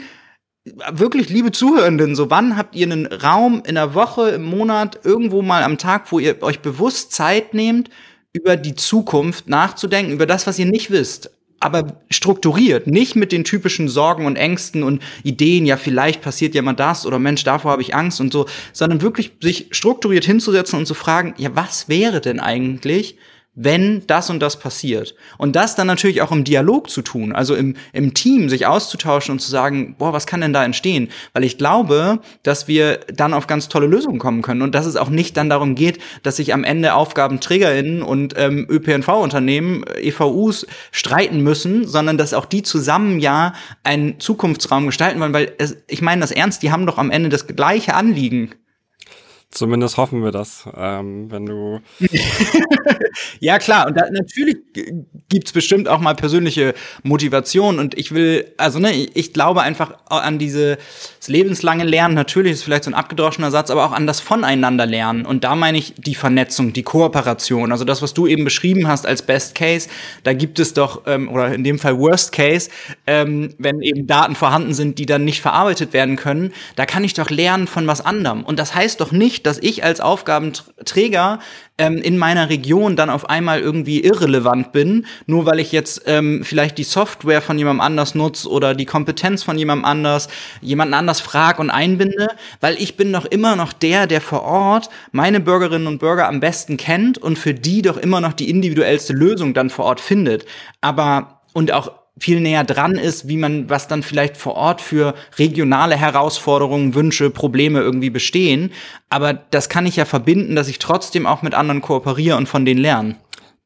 wirklich 0.92 1.30
liebe 1.30 1.52
Zuhörenden, 1.52 2.16
so 2.16 2.30
wann 2.30 2.56
habt 2.56 2.76
ihr 2.76 2.86
einen 2.86 3.06
Raum 3.08 3.64
in 3.66 3.76
der 3.76 3.96
Woche, 3.96 4.30
im 4.30 4.44
Monat, 4.46 5.00
irgendwo 5.04 5.42
mal 5.42 5.64
am 5.64 5.78
Tag, 5.78 6.10
wo 6.12 6.20
ihr 6.20 6.42
euch 6.42 6.62
bewusst 6.62 7.12
Zeit 7.12 7.54
nehmt, 7.54 7.90
über 8.34 8.58
die 8.58 8.76
Zukunft 8.76 9.48
nachzudenken, 9.48 10.12
über 10.12 10.26
das, 10.26 10.48
was 10.48 10.60
ihr 10.60 10.66
nicht 10.66 10.92
wisst 10.92 11.32
aber 11.64 12.02
strukturiert, 12.10 12.88
nicht 12.88 13.16
mit 13.16 13.32
den 13.32 13.46
typischen 13.46 13.88
Sorgen 13.88 14.26
und 14.26 14.36
Ängsten 14.36 14.84
und 14.84 15.02
Ideen, 15.24 15.66
ja, 15.66 15.78
vielleicht 15.78 16.22
passiert 16.22 16.56
ja 16.56 16.62
mal 16.62 16.74
das 16.74 17.06
oder 17.06 17.20
Mensch, 17.20 17.46
davor 17.46 17.72
habe 17.72 17.82
ich 17.82 17.96
Angst 17.96 18.20
und 18.20 18.34
so, 18.34 18.48
sondern 18.74 19.02
wirklich 19.02 19.32
sich 19.42 19.68
strukturiert 19.72 20.26
hinzusetzen 20.26 20.80
und 20.80 20.86
zu 20.86 20.94
fragen, 20.94 21.34
ja, 21.38 21.52
was 21.54 21.88
wäre 21.88 22.20
denn 22.20 22.42
eigentlich, 22.42 23.18
wenn 23.56 24.06
das 24.08 24.30
und 24.30 24.40
das 24.40 24.58
passiert. 24.58 25.16
Und 25.38 25.56
das 25.56 25.76
dann 25.76 25.88
natürlich 25.88 26.22
auch 26.22 26.32
im 26.32 26.44
Dialog 26.44 26.90
zu 26.90 27.02
tun, 27.02 27.34
also 27.34 27.56
im, 27.56 27.76
im 27.92 28.14
Team 28.14 28.50
sich 28.50 28.66
auszutauschen 28.66 29.34
und 29.34 29.40
zu 29.40 29.50
sagen, 29.50 29.96
boah, 29.98 30.12
was 30.12 30.26
kann 30.26 30.42
denn 30.42 30.54
da 30.54 30.66
entstehen? 30.66 31.10
Weil 31.34 31.44
ich 31.44 31.58
glaube, 31.58 32.20
dass 32.42 32.68
wir 32.68 33.02
dann 33.14 33.34
auf 33.34 33.46
ganz 33.46 33.70
tolle 33.70 33.86
Lösungen 33.86 34.18
kommen 34.18 34.42
können 34.42 34.64
und 34.64 34.74
dass 34.74 34.88
es 34.88 34.96
auch 34.96 35.10
nicht 35.10 35.38
dann 35.38 35.50
darum 35.50 35.76
geht, 35.76 36.00
dass 36.24 36.38
sich 36.38 36.54
am 36.54 36.64
Ende 36.64 36.96
AufgabenträgerInnen 36.96 38.02
und 38.02 38.34
ähm, 38.38 38.66
ÖPNV-Unternehmen, 38.70 39.86
EVUs 40.02 40.66
streiten 40.92 41.42
müssen, 41.42 41.88
sondern 41.88 42.18
dass 42.18 42.34
auch 42.34 42.46
die 42.46 42.64
zusammen 42.64 43.20
ja 43.20 43.54
einen 43.84 44.20
Zukunftsraum 44.20 44.88
gestalten 44.88 45.20
wollen, 45.20 45.34
weil 45.34 45.54
es, 45.60 45.78
ich 45.88 46.02
meine 46.02 46.22
das 46.22 46.32
ernst, 46.32 46.64
die 46.64 46.72
haben 46.72 46.88
doch 46.88 46.98
am 46.98 47.12
Ende 47.12 47.30
das 47.30 47.46
gleiche 47.46 47.94
Anliegen. 47.94 48.56
Zumindest 49.54 49.98
hoffen 49.98 50.24
wir 50.24 50.32
das, 50.32 50.66
ähm, 50.76 51.30
wenn 51.30 51.46
du. 51.46 51.80
ja, 53.40 53.60
klar. 53.60 53.86
Und 53.86 53.96
da, 53.96 54.10
natürlich 54.10 54.58
gibt's 55.30 55.52
bestimmt 55.52 55.88
auch 55.88 56.00
mal 56.00 56.16
persönliche 56.16 56.74
Motivation. 57.04 57.78
Und 57.78 57.96
ich 57.96 58.16
will, 58.16 58.52
also 58.58 58.80
ne, 58.80 58.92
ich 58.92 59.32
glaube 59.32 59.62
einfach 59.62 59.94
an 60.10 60.40
dieses 60.40 60.78
lebenslange 61.28 61.84
Lernen. 61.84 62.16
Natürlich 62.16 62.54
ist 62.54 62.64
vielleicht 62.64 62.86
so 62.86 62.90
ein 62.90 62.96
abgedroschener 62.96 63.52
Satz, 63.52 63.70
aber 63.70 63.86
auch 63.86 63.92
an 63.92 64.08
das 64.08 64.20
Voneinander 64.22 64.88
lernen. 64.88 65.24
Und 65.24 65.44
da 65.44 65.56
meine 65.56 65.78
ich 65.78 65.94
die 65.98 66.16
Vernetzung, 66.16 66.74
die 66.74 66.82
Kooperation. 66.82 67.72
Also 67.72 67.86
das, 67.86 68.02
was 68.02 68.16
du 68.16 68.26
eben 68.26 68.46
beschrieben 68.46 68.88
hast 68.88 69.06
als 69.06 69.22
Best 69.22 69.54
Case, 69.54 69.88
da 70.24 70.34
gibt 70.34 70.58
es 70.58 70.74
doch, 70.74 71.04
ähm, 71.06 71.30
oder 71.30 71.54
in 71.54 71.64
dem 71.64 71.78
Fall 71.78 72.00
Worst 72.00 72.32
Case, 72.32 72.72
ähm, 73.06 73.54
wenn 73.60 73.82
eben 73.82 74.08
Daten 74.08 74.34
vorhanden 74.34 74.74
sind, 74.74 74.98
die 74.98 75.06
dann 75.06 75.26
nicht 75.26 75.42
verarbeitet 75.42 75.94
werden 75.94 76.16
können, 76.16 76.54
da 76.76 76.88
kann 76.88 77.04
ich 77.04 77.14
doch 77.14 77.30
lernen 77.30 77.68
von 77.68 77.86
was 77.86 78.04
anderem. 78.04 78.44
Und 78.44 78.58
das 78.58 78.74
heißt 78.74 79.00
doch 79.00 79.12
nicht, 79.12 79.43
dass 79.44 79.60
ich 79.60 79.84
als 79.84 80.00
Aufgabenträger 80.00 81.40
ähm, 81.78 81.98
in 81.98 82.18
meiner 82.18 82.50
Region 82.50 82.96
dann 82.96 83.10
auf 83.10 83.30
einmal 83.30 83.60
irgendwie 83.60 84.02
irrelevant 84.02 84.72
bin, 84.72 85.06
nur 85.26 85.46
weil 85.46 85.60
ich 85.60 85.72
jetzt 85.72 86.04
ähm, 86.06 86.44
vielleicht 86.44 86.78
die 86.78 86.84
Software 86.84 87.42
von 87.42 87.58
jemandem 87.58 87.82
anders 87.82 88.16
nutze 88.16 88.50
oder 88.50 88.76
die 88.76 88.86
Kompetenz 88.86 89.44
von 89.44 89.58
jemandem 89.58 89.86
anders, 89.86 90.28
jemanden 90.62 90.94
anders 90.94 91.20
frag 91.20 91.60
und 91.60 91.70
einbinde, 91.70 92.28
weil 92.62 92.76
ich 92.76 92.96
bin 92.96 93.12
doch 93.12 93.26
immer 93.26 93.56
noch 93.56 93.74
der, 93.74 94.08
der 94.08 94.22
vor 94.22 94.44
Ort 94.44 94.90
meine 95.12 95.40
Bürgerinnen 95.40 95.88
und 95.88 96.00
Bürger 96.00 96.28
am 96.28 96.40
besten 96.40 96.78
kennt 96.78 97.18
und 97.18 97.38
für 97.38 97.54
die 97.54 97.82
doch 97.82 97.98
immer 97.98 98.22
noch 98.22 98.34
die 98.34 98.50
individuellste 98.50 99.14
Lösung 99.14 99.54
dann 99.54 99.70
vor 99.70 99.86
Ort 99.86 100.00
findet. 100.00 100.46
Aber 100.82 101.42
und 101.54 101.72
auch 101.72 101.92
viel 102.20 102.40
näher 102.40 102.64
dran 102.64 102.96
ist, 102.96 103.28
wie 103.28 103.38
man, 103.38 103.70
was 103.70 103.88
dann 103.88 104.04
vielleicht 104.04 104.38
vor 104.38 104.56
Ort 104.56 104.82
für 104.82 105.16
regionale 105.38 105.96
Herausforderungen, 105.96 106.94
Wünsche, 106.96 107.30
Probleme 107.30 107.80
irgendwie 107.80 108.12
bestehen. 108.12 108.72
Aber 109.10 109.34
das 109.34 109.70
kann 109.70 109.86
ich 109.86 109.96
ja 109.96 110.06
verbinden, 110.06 110.56
dass 110.56 110.68
ich 110.68 110.80
trotzdem 110.80 111.26
auch 111.26 111.42
mit 111.42 111.56
anderen 111.56 111.82
kooperiere 111.82 112.38
und 112.38 112.48
von 112.48 112.66
denen 112.66 112.82
lerne. 112.82 113.16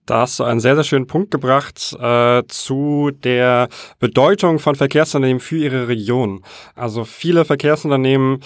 Da 0.05 0.21
hast 0.21 0.39
du 0.39 0.45
einen 0.45 0.61
sehr, 0.61 0.75
sehr 0.75 0.85
schönen 0.85 1.05
Punkt 1.05 1.31
gebracht 1.31 1.93
äh, 1.99 2.41
zu 2.47 3.11
der 3.11 3.67
Bedeutung 3.99 4.57
von 4.57 4.75
Verkehrsunternehmen 4.75 5.41
für 5.41 5.57
ihre 5.57 5.89
Region. 5.89 6.43
Also 6.75 7.03
viele 7.03 7.43
Verkehrsunternehmen 7.43 8.39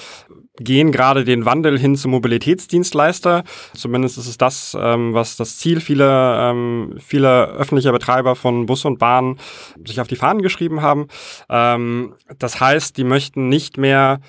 gehen 0.57 0.91
gerade 0.91 1.23
den 1.23 1.45
Wandel 1.45 1.79
hin 1.79 1.95
zum 1.95 2.11
Mobilitätsdienstleister. 2.11 3.43
Zumindest 3.73 4.17
ist 4.17 4.27
es 4.27 4.37
das, 4.37 4.77
ähm, 4.79 5.13
was 5.13 5.37
das 5.37 5.57
Ziel 5.57 5.79
vieler, 5.79 6.51
ähm, 6.51 6.95
vieler 6.99 7.49
öffentlicher 7.49 7.91
Betreiber 7.91 8.35
von 8.35 8.65
Bus 8.65 8.85
und 8.85 8.99
Bahn 8.99 9.39
sich 9.85 10.01
auf 10.01 10.07
die 10.07 10.15
Fahnen 10.15 10.41
geschrieben 10.41 10.81
haben. 10.81 11.07
Ähm, 11.49 12.15
das 12.37 12.59
heißt, 12.59 12.97
die 12.97 13.03
möchten 13.03 13.49
nicht 13.49 13.77
mehr 13.77 14.19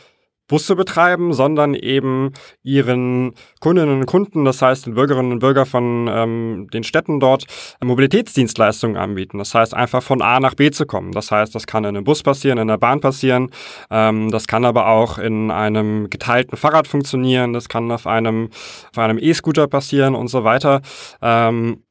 Busse 0.48 0.76
betreiben, 0.76 1.33
sondern 1.33 1.74
eben 1.74 2.33
ihren 2.62 3.35
Kundinnen 3.61 4.00
und 4.00 4.07
Kunden, 4.07 4.44
das 4.44 4.61
heißt 4.61 4.87
den 4.87 4.94
Bürgerinnen 4.94 5.33
und 5.33 5.38
Bürgern 5.38 5.66
von 5.66 6.09
ähm, 6.11 6.68
den 6.72 6.85
Städten 6.85 7.20
dort, 7.20 7.46
Mobilitätsdienstleistungen 7.83 8.96
anbieten. 8.96 9.38
Das 9.38 9.55
heißt 9.55 9.74
einfach 9.74 10.02
von 10.02 10.20
A 10.20 10.40
nach 10.40 10.55
B 10.55 10.70
zu 10.70 10.85
kommen. 10.85 11.12
Das 11.12 11.31
heißt, 11.31 11.55
das 11.55 11.66
kann 11.66 11.85
in 11.85 11.96
einem 11.96 12.05
Bus 12.05 12.22
passieren, 12.22 12.59
in 12.59 12.68
der 12.68 12.78
Bahn 12.78 13.00
passieren, 13.00 13.50
ähm, 13.90 14.31
das 14.31 14.46
kann 14.46 14.64
aber 14.64 14.88
auch 14.88 15.18
in 15.18 15.50
einem 15.50 16.11
geteilten 16.11 16.57
Fahrrad 16.57 16.87
funktionieren, 16.87 17.52
das 17.52 17.68
kann 17.68 17.90
auf 17.90 18.07
einem 18.07 18.50
auf 18.90 18.98
einem 18.98 19.18
E-Scooter 19.18 19.68
passieren 19.68 20.14
und 20.14 20.28
so 20.28 20.44
weiter. 20.44 20.83
Ähm, 21.20 21.83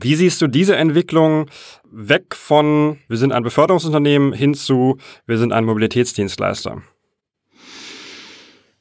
wie 0.00 0.16
siehst 0.16 0.42
du 0.42 0.48
diese 0.48 0.76
Entwicklung 0.76 1.46
weg 1.90 2.34
von, 2.34 2.98
wir 3.08 3.16
sind 3.16 3.32
ein 3.32 3.42
Beförderungsunternehmen 3.42 4.32
hin 4.32 4.54
zu, 4.54 4.98
wir 5.26 5.38
sind 5.38 5.52
ein 5.52 5.64
Mobilitätsdienstleister? 5.64 6.82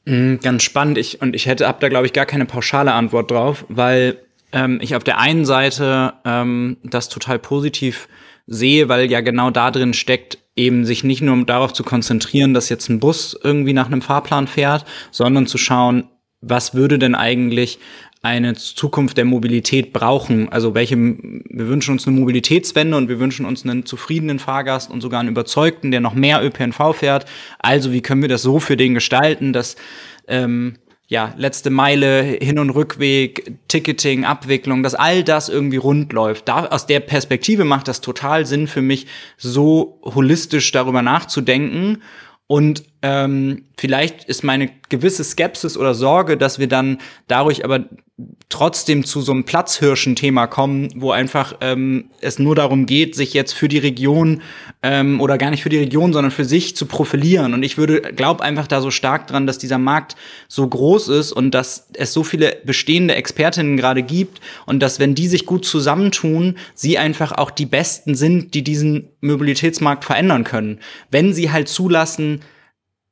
Mhm, 0.05 0.39
ganz 0.41 0.63
spannend. 0.63 0.97
Ich, 0.97 1.21
und 1.21 1.35
ich 1.35 1.45
hätte, 1.45 1.67
hab 1.67 1.79
da, 1.79 1.89
glaube 1.89 2.05
ich, 2.05 2.13
gar 2.13 2.25
keine 2.25 2.45
pauschale 2.45 2.93
Antwort 2.93 3.31
drauf, 3.31 3.65
weil 3.69 4.17
ähm, 4.51 4.79
ich 4.81 4.95
auf 4.95 5.03
der 5.03 5.19
einen 5.19 5.45
Seite 5.45 6.13
ähm, 6.23 6.77
das 6.83 7.09
total 7.09 7.39
positiv 7.39 8.07
sehe, 8.47 8.89
weil 8.89 9.09
ja 9.09 9.21
genau 9.21 9.49
da 9.49 9.71
drin 9.71 9.93
steckt, 9.93 10.37
eben 10.55 10.85
sich 10.85 11.03
nicht 11.03 11.21
nur 11.21 11.45
darauf 11.45 11.73
zu 11.73 11.83
konzentrieren, 11.83 12.53
dass 12.53 12.69
jetzt 12.69 12.89
ein 12.89 12.99
Bus 12.99 13.37
irgendwie 13.43 13.73
nach 13.73 13.87
einem 13.87 14.01
Fahrplan 14.01 14.47
fährt, 14.47 14.85
sondern 15.11 15.47
zu 15.47 15.57
schauen, 15.57 16.09
was 16.41 16.75
würde 16.75 16.99
denn 16.99 17.15
eigentlich 17.15 17.79
eine 18.25 18.55
Zukunft 18.55 19.17
der 19.17 19.25
Mobilität 19.25 19.93
brauchen. 19.93 20.49
Also 20.49 20.73
welche, 20.73 20.97
wir 20.97 21.67
wünschen 21.67 21.91
uns 21.91 22.07
eine 22.07 22.19
Mobilitätswende 22.19 22.97
und 22.97 23.07
wir 23.07 23.19
wünschen 23.19 23.45
uns 23.45 23.63
einen 23.63 23.85
zufriedenen 23.85 24.39
Fahrgast 24.39 24.89
und 24.89 25.01
sogar 25.01 25.19
einen 25.19 25.29
überzeugten, 25.29 25.91
der 25.91 25.99
noch 25.99 26.15
mehr 26.15 26.43
ÖPNV 26.43 26.93
fährt. 26.93 27.25
Also 27.59 27.93
wie 27.93 28.01
können 28.01 28.23
wir 28.23 28.29
das 28.29 28.41
so 28.41 28.59
für 28.59 28.77
den 28.77 28.95
gestalten, 28.95 29.53
dass 29.53 29.75
ähm, 30.27 30.77
ja, 31.07 31.35
letzte 31.37 31.69
Meile, 31.69 32.23
Hin- 32.23 32.57
und 32.57 32.71
Rückweg, 32.71 33.59
Ticketing, 33.67 34.25
Abwicklung, 34.25 34.81
dass 34.81 34.95
all 34.95 35.23
das 35.23 35.47
irgendwie 35.47 35.77
rund 35.77 36.11
läuft. 36.11 36.47
Da, 36.47 36.65
aus 36.65 36.87
der 36.87 37.01
Perspektive 37.01 37.63
macht 37.63 37.87
das 37.87 38.01
total 38.01 38.47
Sinn 38.47 38.65
für 38.65 38.81
mich, 38.81 39.05
so 39.37 40.01
holistisch 40.03 40.71
darüber 40.71 41.03
nachzudenken 41.03 42.01
und 42.47 42.83
ähm, 43.05 43.65
vielleicht 43.77 44.23
ist 44.23 44.43
meine 44.43 44.71
gewisse 44.89 45.23
Skepsis 45.23 45.77
oder 45.77 45.93
Sorge, 45.93 46.37
dass 46.37 46.57
wir 46.57 46.67
dann 46.67 46.97
dadurch 47.27 47.63
aber 47.63 47.85
trotzdem 48.49 49.05
zu 49.05 49.21
so 49.21 49.31
einem 49.31 49.43
Platzhirschen-Thema 49.43 50.47
kommen, 50.47 50.89
wo 50.95 51.11
einfach 51.11 51.55
ähm, 51.61 52.05
es 52.19 52.39
nur 52.39 52.55
darum 52.55 52.87
geht, 52.87 53.13
sich 53.13 53.35
jetzt 53.35 53.53
für 53.53 53.67
die 53.67 53.77
Region 53.77 54.41
ähm, 54.81 55.21
oder 55.21 55.37
gar 55.37 55.51
nicht 55.51 55.61
für 55.61 55.69
die 55.69 55.77
Region, 55.77 56.13
sondern 56.13 56.31
für 56.31 56.45
sich 56.45 56.75
zu 56.75 56.87
profilieren. 56.87 57.53
Und 57.53 57.61
ich 57.61 57.77
würde, 57.77 58.01
glaube 58.01 58.43
einfach 58.43 58.65
da 58.65 58.81
so 58.81 58.89
stark 58.89 59.27
dran, 59.27 59.45
dass 59.45 59.59
dieser 59.59 59.77
Markt 59.77 60.15
so 60.47 60.67
groß 60.67 61.09
ist 61.09 61.31
und 61.31 61.51
dass 61.51 61.89
es 61.93 62.11
so 62.11 62.23
viele 62.23 62.57
bestehende 62.65 63.13
Expertinnen 63.13 63.77
gerade 63.77 64.01
gibt 64.01 64.41
und 64.65 64.79
dass, 64.79 64.99
wenn 64.99 65.13
die 65.13 65.27
sich 65.27 65.45
gut 65.45 65.63
zusammentun, 65.63 66.57
sie 66.73 66.97
einfach 66.97 67.33
auch 67.33 67.51
die 67.51 67.67
Besten 67.67 68.15
sind, 68.15 68.55
die 68.55 68.63
diesen 68.63 69.09
Mobilitätsmarkt 69.21 70.05
verändern 70.05 70.43
können. 70.43 70.79
Wenn 71.11 71.35
sie 71.35 71.51
halt 71.51 71.67
zulassen, 71.67 72.41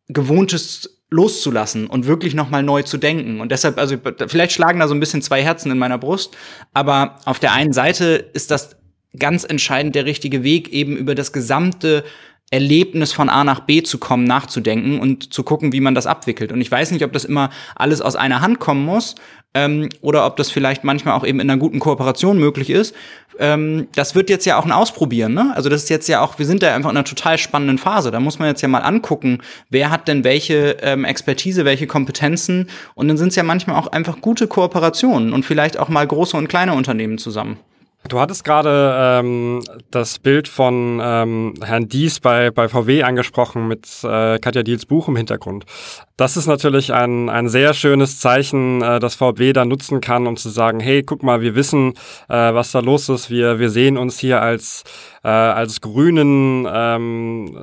Gewohntes 0.08 1.02
loszulassen 1.10 1.88
und 1.88 2.08
wirklich 2.08 2.34
nochmal 2.34 2.64
neu 2.64 2.82
zu 2.82 2.98
denken. 2.98 3.40
Und 3.40 3.52
deshalb, 3.52 3.78
also 3.78 3.98
vielleicht 4.28 4.52
schlagen 4.52 4.80
da 4.80 4.88
so 4.88 4.96
ein 4.96 5.00
bisschen 5.00 5.22
zwei 5.22 5.44
Herzen 5.44 5.72
in 5.72 5.78
meiner 5.78 6.00
Brust, 6.00 6.36
aber 6.74 7.20
auf 7.26 7.40
der 7.40 7.54
einen 7.54 7.72
Seite 7.72 8.30
ist 8.34 8.50
das 8.50 8.76
ganz 9.18 9.44
entscheidend 9.44 9.94
der 9.94 10.06
richtige 10.06 10.44
Weg, 10.44 10.70
eben 10.70 10.98
über 10.98 11.14
das 11.14 11.32
gesamte 11.32 12.04
Erlebnis 12.54 13.12
von 13.12 13.30
A 13.30 13.44
nach 13.44 13.62
B 13.62 13.82
zu 13.82 13.98
kommen, 13.98 14.26
nachzudenken 14.26 15.00
und 15.00 15.34
zu 15.34 15.42
gucken, 15.42 15.74
wie 15.74 15.82
man 15.82 15.96
das 15.96 16.06
abwickelt. 16.06 16.52
Und 16.52 16.62
ich 16.62 16.70
weiß 16.70 16.92
nicht, 16.92 17.04
ob 17.04 17.12
das 17.12 17.26
immer 17.26 17.50
alles 17.76 18.00
aus 18.00 18.16
einer 18.16 18.42
Hand 18.42 18.60
kommen 18.60 18.86
muss 18.86 19.16
ähm, 19.56 19.90
oder 20.02 20.28
ob 20.28 20.38
das 20.38 20.52
vielleicht 20.52 20.84
manchmal 20.84 21.16
auch 21.16 21.26
eben 21.26 21.40
in 21.40 21.50
einer 21.50 21.60
guten 21.60 21.80
Kooperation 21.80 22.38
möglich 22.38 22.70
ist. 22.70 22.94
Ähm, 23.40 23.88
das 23.96 24.14
wird 24.14 24.30
jetzt 24.30 24.46
ja 24.46 24.60
auch 24.60 24.66
ein 24.66 24.72
Ausprobieren. 24.72 25.34
Ne? 25.34 25.52
Also 25.56 25.68
das 25.68 25.82
ist 25.82 25.90
jetzt 25.90 26.08
ja 26.08 26.22
auch, 26.22 26.38
wir 26.38 26.46
sind 26.46 26.62
da 26.62 26.76
einfach 26.76 26.92
in 26.92 26.98
einer 26.98 27.06
total 27.06 27.40
spannenden 27.40 27.80
Phase. 27.80 28.12
Da 28.12 28.20
muss 28.20 28.38
man 28.38 28.50
jetzt 28.50 28.62
ja 28.62 28.68
mal 28.68 28.82
angucken, 28.82 29.40
wer 29.72 29.90
hat 29.90 30.08
denn 30.08 30.24
welche 30.24 30.78
ähm, 30.84 31.06
Expertise, 31.06 31.66
welche 31.66 31.88
Kompetenzen. 31.88 32.70
Und 32.94 33.08
dann 33.08 33.18
sind 33.18 33.30
es 33.30 33.36
ja 33.36 33.42
manchmal 33.42 33.78
auch 33.78 33.88
einfach 33.88 34.22
gute 34.22 34.46
Kooperationen 34.46 35.34
und 35.34 35.44
vielleicht 35.44 35.80
auch 35.80 35.90
mal 35.90 36.06
große 36.06 36.38
und 36.38 36.50
kleine 36.50 36.74
Unternehmen 36.74 37.18
zusammen. 37.18 37.58
Du 38.10 38.20
hattest 38.20 38.44
gerade 38.44 38.96
ähm, 38.98 39.64
das 39.90 40.20
Bild 40.20 40.50
von 40.50 41.00
ähm, 41.02 41.54
Herrn 41.64 41.88
Dies 41.88 42.20
bei, 42.20 42.52
bei 42.52 42.68
VW 42.68 43.04
angesprochen 43.04 43.68
mit 43.68 43.88
äh, 44.04 44.40
Katja 44.40 44.62
Diels 44.62 44.86
Buch 44.86 45.08
im 45.08 45.16
Hintergrund. 45.16 45.66
Das 46.18 46.36
ist 46.36 46.46
natürlich 46.46 46.94
ein, 46.94 47.30
ein 47.30 47.48
sehr 47.48 47.74
schönes 47.74 48.20
Zeichen, 48.20 48.82
äh, 48.82 49.00
das 49.00 49.16
VW 49.16 49.54
da 49.54 49.64
nutzen 49.64 50.02
kann, 50.02 50.28
um 50.28 50.36
zu 50.36 50.50
sagen, 50.50 50.82
hey, 50.82 51.02
guck 51.04 51.24
mal, 51.24 51.42
wir 51.42 51.56
wissen, 51.56 51.94
äh, 52.28 52.54
was 52.54 52.74
da 52.74 52.82
los 52.82 53.08
ist. 53.08 53.30
Wir, 53.30 53.60
wir 53.60 53.70
sehen 53.70 53.98
uns 53.98 54.20
hier 54.20 54.42
als, 54.42 54.84
äh, 55.24 55.28
als 55.28 55.82
grünen 55.82 56.68
ähm, 56.72 57.58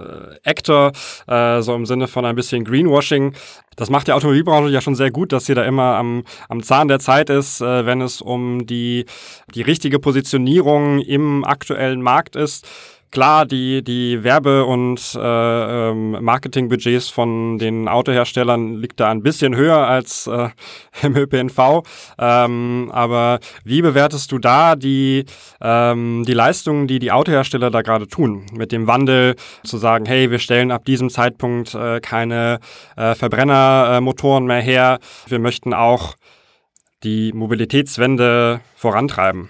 Actor, 0.44 0.92
äh, 1.26 1.60
so 1.62 1.74
im 1.74 1.86
Sinne 1.86 2.08
von 2.08 2.24
ein 2.24 2.36
bisschen 2.36 2.64
Greenwashing. 2.64 3.34
Das 3.76 3.90
macht 3.90 4.08
die 4.08 4.12
Automobilbranche 4.12 4.70
ja 4.70 4.80
schon 4.80 4.94
sehr 4.94 5.10
gut, 5.10 5.32
dass 5.32 5.46
sie 5.46 5.54
da 5.54 5.64
immer 5.64 5.96
am, 5.96 6.24
am 6.48 6.62
Zahn 6.62 6.88
der 6.88 6.98
Zeit 6.98 7.30
ist, 7.30 7.60
äh, 7.60 7.86
wenn 7.86 8.00
es 8.00 8.20
um 8.20 8.66
die, 8.66 9.06
die 9.54 9.62
richtige 9.62 9.98
Positionierung 9.98 11.00
im 11.00 11.44
aktuellen 11.44 12.02
Markt 12.02 12.36
ist. 12.36 12.66
Klar, 13.10 13.44
die, 13.44 13.82
die 13.82 14.22
Werbe- 14.22 14.64
und 14.64 15.16
äh, 15.16 15.20
ähm, 15.90 16.12
Marketingbudgets 16.20 17.08
von 17.08 17.58
den 17.58 17.88
Autoherstellern 17.88 18.76
liegt 18.76 19.00
da 19.00 19.10
ein 19.10 19.22
bisschen 19.22 19.56
höher 19.56 19.78
als 19.78 20.28
äh, 20.28 20.50
im 21.02 21.16
ÖPNV. 21.16 21.82
Ähm, 22.20 22.88
aber 22.92 23.40
wie 23.64 23.82
bewertest 23.82 24.30
du 24.30 24.38
da 24.38 24.76
die, 24.76 25.24
ähm, 25.60 26.22
die 26.24 26.34
Leistungen, 26.34 26.86
die 26.86 27.00
die 27.00 27.10
Autohersteller 27.10 27.72
da 27.72 27.82
gerade 27.82 28.06
tun? 28.06 28.46
Mit 28.52 28.70
dem 28.70 28.86
Wandel 28.86 29.34
zu 29.64 29.76
sagen, 29.76 30.06
hey, 30.06 30.30
wir 30.30 30.38
stellen 30.38 30.70
ab 30.70 30.84
diesem 30.84 31.10
Zeitpunkt 31.10 31.74
äh, 31.74 31.98
keine 32.00 32.60
äh, 32.96 33.16
Verbrennermotoren 33.16 34.46
mehr 34.46 34.62
her. 34.62 35.00
Wir 35.26 35.40
möchten 35.40 35.74
auch 35.74 36.14
die 37.02 37.32
Mobilitätswende 37.32 38.60
vorantreiben. 38.76 39.48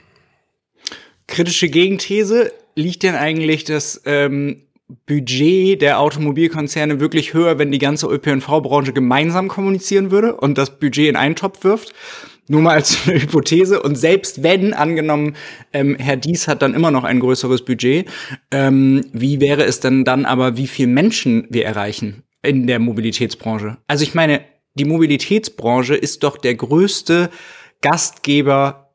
Kritische 1.26 1.68
Gegenthese, 1.68 2.52
liegt 2.74 3.02
denn 3.02 3.14
eigentlich 3.14 3.64
das 3.64 4.02
ähm, 4.04 4.62
Budget 5.06 5.80
der 5.82 6.00
Automobilkonzerne 6.00 7.00
wirklich 7.00 7.34
höher, 7.34 7.58
wenn 7.58 7.70
die 7.70 7.78
ganze 7.78 8.06
ÖPNV-Branche 8.06 8.92
gemeinsam 8.92 9.48
kommunizieren 9.48 10.10
würde 10.10 10.34
und 10.34 10.58
das 10.58 10.78
Budget 10.78 11.08
in 11.08 11.16
einen 11.16 11.36
Topf 11.36 11.64
wirft? 11.64 11.92
Nur 12.48 12.62
mal 12.62 12.74
als 12.74 13.06
Hypothese. 13.06 13.80
Und 13.80 13.96
selbst 13.96 14.42
wenn, 14.42 14.74
angenommen, 14.74 15.36
ähm, 15.72 15.96
Herr 15.98 16.16
Dies 16.16 16.48
hat 16.48 16.62
dann 16.62 16.74
immer 16.74 16.90
noch 16.90 17.04
ein 17.04 17.20
größeres 17.20 17.64
Budget, 17.64 18.08
ähm, 18.50 19.06
wie 19.12 19.40
wäre 19.40 19.64
es 19.64 19.80
denn 19.80 20.04
dann 20.04 20.24
aber, 20.24 20.56
wie 20.56 20.66
viel 20.66 20.88
Menschen 20.88 21.46
wir 21.50 21.64
erreichen 21.64 22.24
in 22.42 22.66
der 22.66 22.80
Mobilitätsbranche? 22.80 23.76
Also 23.86 24.02
ich 24.02 24.14
meine, 24.14 24.40
die 24.74 24.84
Mobilitätsbranche 24.84 25.94
ist 25.94 26.22
doch 26.24 26.36
der 26.36 26.54
größte 26.54 27.30
Gastgeber 27.82 28.89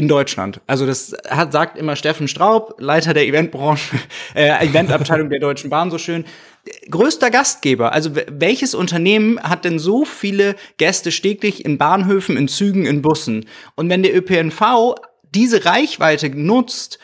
in 0.00 0.08
Deutschland. 0.08 0.62
Also 0.66 0.86
das 0.86 1.14
hat, 1.28 1.52
sagt 1.52 1.76
immer 1.76 1.94
Steffen 1.94 2.26
Straub, 2.26 2.76
Leiter 2.78 3.12
der 3.12 3.26
Eventbranche, 3.26 3.96
äh, 4.34 4.66
Eventabteilung 4.66 5.28
der 5.28 5.40
Deutschen 5.40 5.68
Bahn 5.68 5.90
so 5.90 5.98
schön. 5.98 6.24
Größter 6.90 7.30
Gastgeber. 7.30 7.92
Also 7.92 8.12
welches 8.14 8.74
Unternehmen 8.74 9.38
hat 9.42 9.66
denn 9.66 9.78
so 9.78 10.06
viele 10.06 10.56
Gäste 10.78 11.12
stetig 11.12 11.66
in 11.66 11.76
Bahnhöfen, 11.76 12.38
in 12.38 12.48
Zügen, 12.48 12.86
in 12.86 13.02
Bussen? 13.02 13.44
Und 13.74 13.90
wenn 13.90 14.02
der 14.02 14.16
ÖPNV 14.16 14.94
diese 15.34 15.66
Reichweite 15.66 16.30
nutzt, 16.30 16.98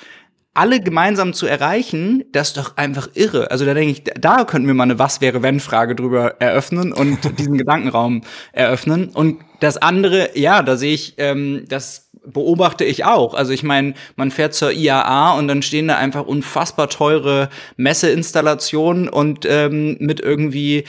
alle 0.56 0.80
gemeinsam 0.80 1.34
zu 1.34 1.46
erreichen, 1.46 2.24
das 2.32 2.48
ist 2.48 2.56
doch 2.56 2.78
einfach 2.78 3.10
irre. 3.12 3.50
Also 3.50 3.66
da 3.66 3.74
denke 3.74 3.92
ich, 3.92 4.04
da 4.04 4.44
könnten 4.44 4.66
wir 4.66 4.74
mal 4.74 4.84
eine 4.84 4.98
Was 4.98 5.20
wäre 5.20 5.42
wenn 5.42 5.60
Frage 5.60 5.94
drüber 5.94 6.36
eröffnen 6.40 6.92
und 6.92 7.38
diesen 7.38 7.58
Gedankenraum 7.58 8.22
eröffnen. 8.52 9.10
Und 9.10 9.42
das 9.60 9.76
andere, 9.76 10.30
ja, 10.34 10.62
da 10.62 10.76
sehe 10.76 10.94
ich, 10.94 11.14
ähm, 11.18 11.64
das 11.68 12.05
beobachte 12.26 12.84
ich 12.84 13.04
auch. 13.04 13.34
Also 13.34 13.52
ich 13.52 13.62
meine, 13.62 13.94
man 14.16 14.30
fährt 14.30 14.54
zur 14.54 14.72
IAA 14.72 15.38
und 15.38 15.48
dann 15.48 15.62
stehen 15.62 15.88
da 15.88 15.96
einfach 15.96 16.26
unfassbar 16.26 16.88
teure 16.88 17.48
Messeinstallationen 17.76 19.08
und 19.08 19.46
ähm, 19.48 19.96
mit 20.00 20.20
irgendwie 20.20 20.84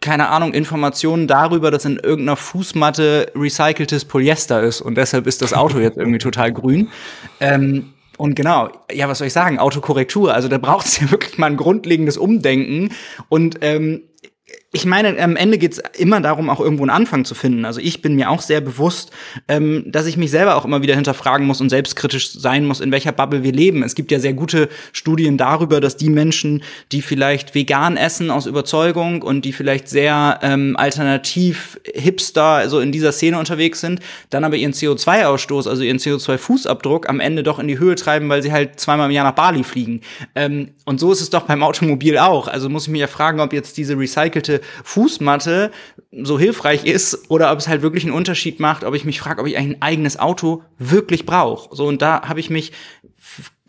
keine 0.00 0.30
Ahnung, 0.30 0.52
Informationen 0.52 1.28
darüber, 1.28 1.70
dass 1.70 1.84
in 1.84 1.96
irgendeiner 1.96 2.36
Fußmatte 2.36 3.32
recyceltes 3.36 4.04
Polyester 4.04 4.60
ist 4.62 4.80
und 4.80 4.96
deshalb 4.96 5.28
ist 5.28 5.42
das 5.42 5.52
Auto 5.54 5.78
jetzt 5.78 5.96
irgendwie 5.96 6.18
total 6.18 6.52
grün. 6.52 6.88
Ähm, 7.38 7.92
und 8.18 8.34
genau, 8.34 8.68
ja, 8.92 9.08
was 9.08 9.18
soll 9.18 9.28
ich 9.28 9.32
sagen? 9.32 9.58
Autokorrektur. 9.58 10.34
Also 10.34 10.48
da 10.48 10.58
braucht 10.58 10.86
es 10.86 11.00
ja 11.00 11.10
wirklich 11.10 11.38
mal 11.38 11.46
ein 11.46 11.56
grundlegendes 11.56 12.16
Umdenken. 12.16 12.90
Und 13.28 13.58
ähm, 13.62 14.02
ich 14.74 14.86
meine, 14.86 15.22
am 15.22 15.36
Ende 15.36 15.58
geht's 15.58 15.82
immer 15.98 16.22
darum, 16.22 16.48
auch 16.48 16.58
irgendwo 16.58 16.82
einen 16.84 16.90
Anfang 16.90 17.26
zu 17.26 17.34
finden. 17.34 17.66
Also 17.66 17.78
ich 17.78 18.00
bin 18.00 18.16
mir 18.16 18.30
auch 18.30 18.40
sehr 18.40 18.62
bewusst, 18.62 19.10
ähm, 19.46 19.84
dass 19.86 20.06
ich 20.06 20.16
mich 20.16 20.30
selber 20.30 20.56
auch 20.56 20.64
immer 20.64 20.80
wieder 20.80 20.94
hinterfragen 20.94 21.46
muss 21.46 21.60
und 21.60 21.68
selbstkritisch 21.68 22.32
sein 22.32 22.64
muss, 22.64 22.80
in 22.80 22.90
welcher 22.90 23.12
Bubble 23.12 23.42
wir 23.42 23.52
leben. 23.52 23.82
Es 23.82 23.94
gibt 23.94 24.10
ja 24.10 24.18
sehr 24.18 24.32
gute 24.32 24.70
Studien 24.92 25.36
darüber, 25.36 25.82
dass 25.82 25.98
die 25.98 26.08
Menschen, 26.08 26.62
die 26.90 27.02
vielleicht 27.02 27.54
vegan 27.54 27.98
essen 27.98 28.30
aus 28.30 28.46
Überzeugung 28.46 29.20
und 29.20 29.44
die 29.44 29.52
vielleicht 29.52 29.88
sehr 29.88 30.40
ähm, 30.40 30.74
alternativ 30.78 31.78
hipster, 31.92 32.42
also 32.42 32.80
in 32.80 32.92
dieser 32.92 33.12
Szene 33.12 33.38
unterwegs 33.38 33.82
sind, 33.82 34.00
dann 34.30 34.42
aber 34.42 34.56
ihren 34.56 34.72
CO2-Ausstoß, 34.72 35.68
also 35.68 35.82
ihren 35.82 35.98
CO2-Fußabdruck 35.98 37.08
am 37.08 37.20
Ende 37.20 37.42
doch 37.42 37.58
in 37.58 37.68
die 37.68 37.78
Höhe 37.78 37.94
treiben, 37.94 38.30
weil 38.30 38.42
sie 38.42 38.52
halt 38.52 38.80
zweimal 38.80 39.10
im 39.10 39.12
Jahr 39.14 39.26
nach 39.26 39.34
Bali 39.34 39.64
fliegen. 39.64 40.00
Ähm, 40.34 40.70
und 40.86 40.98
so 40.98 41.12
ist 41.12 41.20
es 41.20 41.28
doch 41.28 41.42
beim 41.42 41.62
Automobil 41.62 42.16
auch. 42.16 42.48
Also 42.48 42.70
muss 42.70 42.84
ich 42.84 42.90
mich 42.90 43.02
ja 43.02 43.06
fragen, 43.06 43.38
ob 43.40 43.52
jetzt 43.52 43.76
diese 43.76 43.98
recycelte 43.98 44.61
Fußmatte 44.84 45.70
so 46.22 46.38
hilfreich 46.38 46.84
ist 46.84 47.30
oder 47.30 47.52
ob 47.52 47.58
es 47.58 47.68
halt 47.68 47.82
wirklich 47.82 48.04
einen 48.04 48.12
Unterschied 48.12 48.60
macht, 48.60 48.84
ob 48.84 48.94
ich 48.94 49.04
mich 49.04 49.20
frage, 49.20 49.40
ob 49.40 49.46
ich 49.46 49.56
ein 49.56 49.80
eigenes 49.80 50.18
Auto 50.18 50.62
wirklich 50.78 51.26
brauche. 51.26 51.74
So 51.74 51.86
und 51.86 52.02
da 52.02 52.28
habe 52.28 52.40
ich 52.40 52.50
mich 52.50 52.72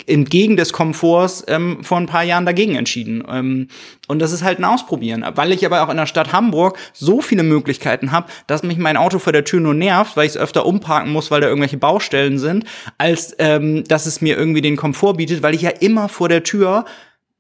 entgegen 0.08 0.58
des 0.58 0.74
Komforts 0.74 1.44
ähm, 1.48 1.84
vor 1.84 1.98
ein 1.98 2.06
paar 2.06 2.24
Jahren 2.24 2.46
dagegen 2.46 2.76
entschieden. 2.76 3.24
Ähm, 3.30 3.68
und 4.08 4.20
das 4.20 4.32
ist 4.32 4.44
halt 4.44 4.60
ein 4.60 4.66
Ausprobieren. 4.66 5.26
Weil 5.36 5.52
ich 5.52 5.66
aber 5.66 5.84
auch 5.84 5.90
in 5.90 5.98
der 5.98 6.06
Stadt 6.06 6.34
Hamburg 6.34 6.78
so 6.94 7.22
viele 7.22 7.44
Möglichkeiten 7.44 8.12
habe, 8.12 8.28
dass 8.48 8.64
mich 8.64 8.78
mein 8.78 8.98
Auto 8.98 9.20
vor 9.20 9.34
der 9.34 9.44
Tür 9.44 9.60
nur 9.60 9.74
nervt, 9.74 10.18
weil 10.18 10.26
ich 10.26 10.34
es 10.34 10.38
öfter 10.38 10.66
umparken 10.66 11.12
muss, 11.12 11.32
weil 11.32 11.42
da 11.42 11.48
irgendwelche 11.48 11.78
Baustellen 11.78 12.38
sind, 12.38 12.66
als 12.98 13.36
ähm, 13.40 13.84
dass 13.86 14.06
es 14.06 14.22
mir 14.22 14.38
irgendwie 14.38 14.62
den 14.62 14.76
Komfort 14.76 15.16
bietet, 15.16 15.44
weil 15.44 15.56
ich 15.56 15.62
ja 15.62 15.70
immer 15.70 16.10
vor 16.10 16.30
der 16.30 16.44
Tür, 16.44 16.86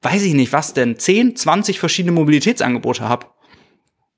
weiß 0.01 0.23
ich 0.23 0.33
nicht, 0.33 0.53
was 0.53 0.73
denn, 0.73 0.97
10, 0.97 1.35
20 1.35 1.79
verschiedene 1.79 2.13
Mobilitätsangebote 2.13 3.07
habe. 3.07 3.27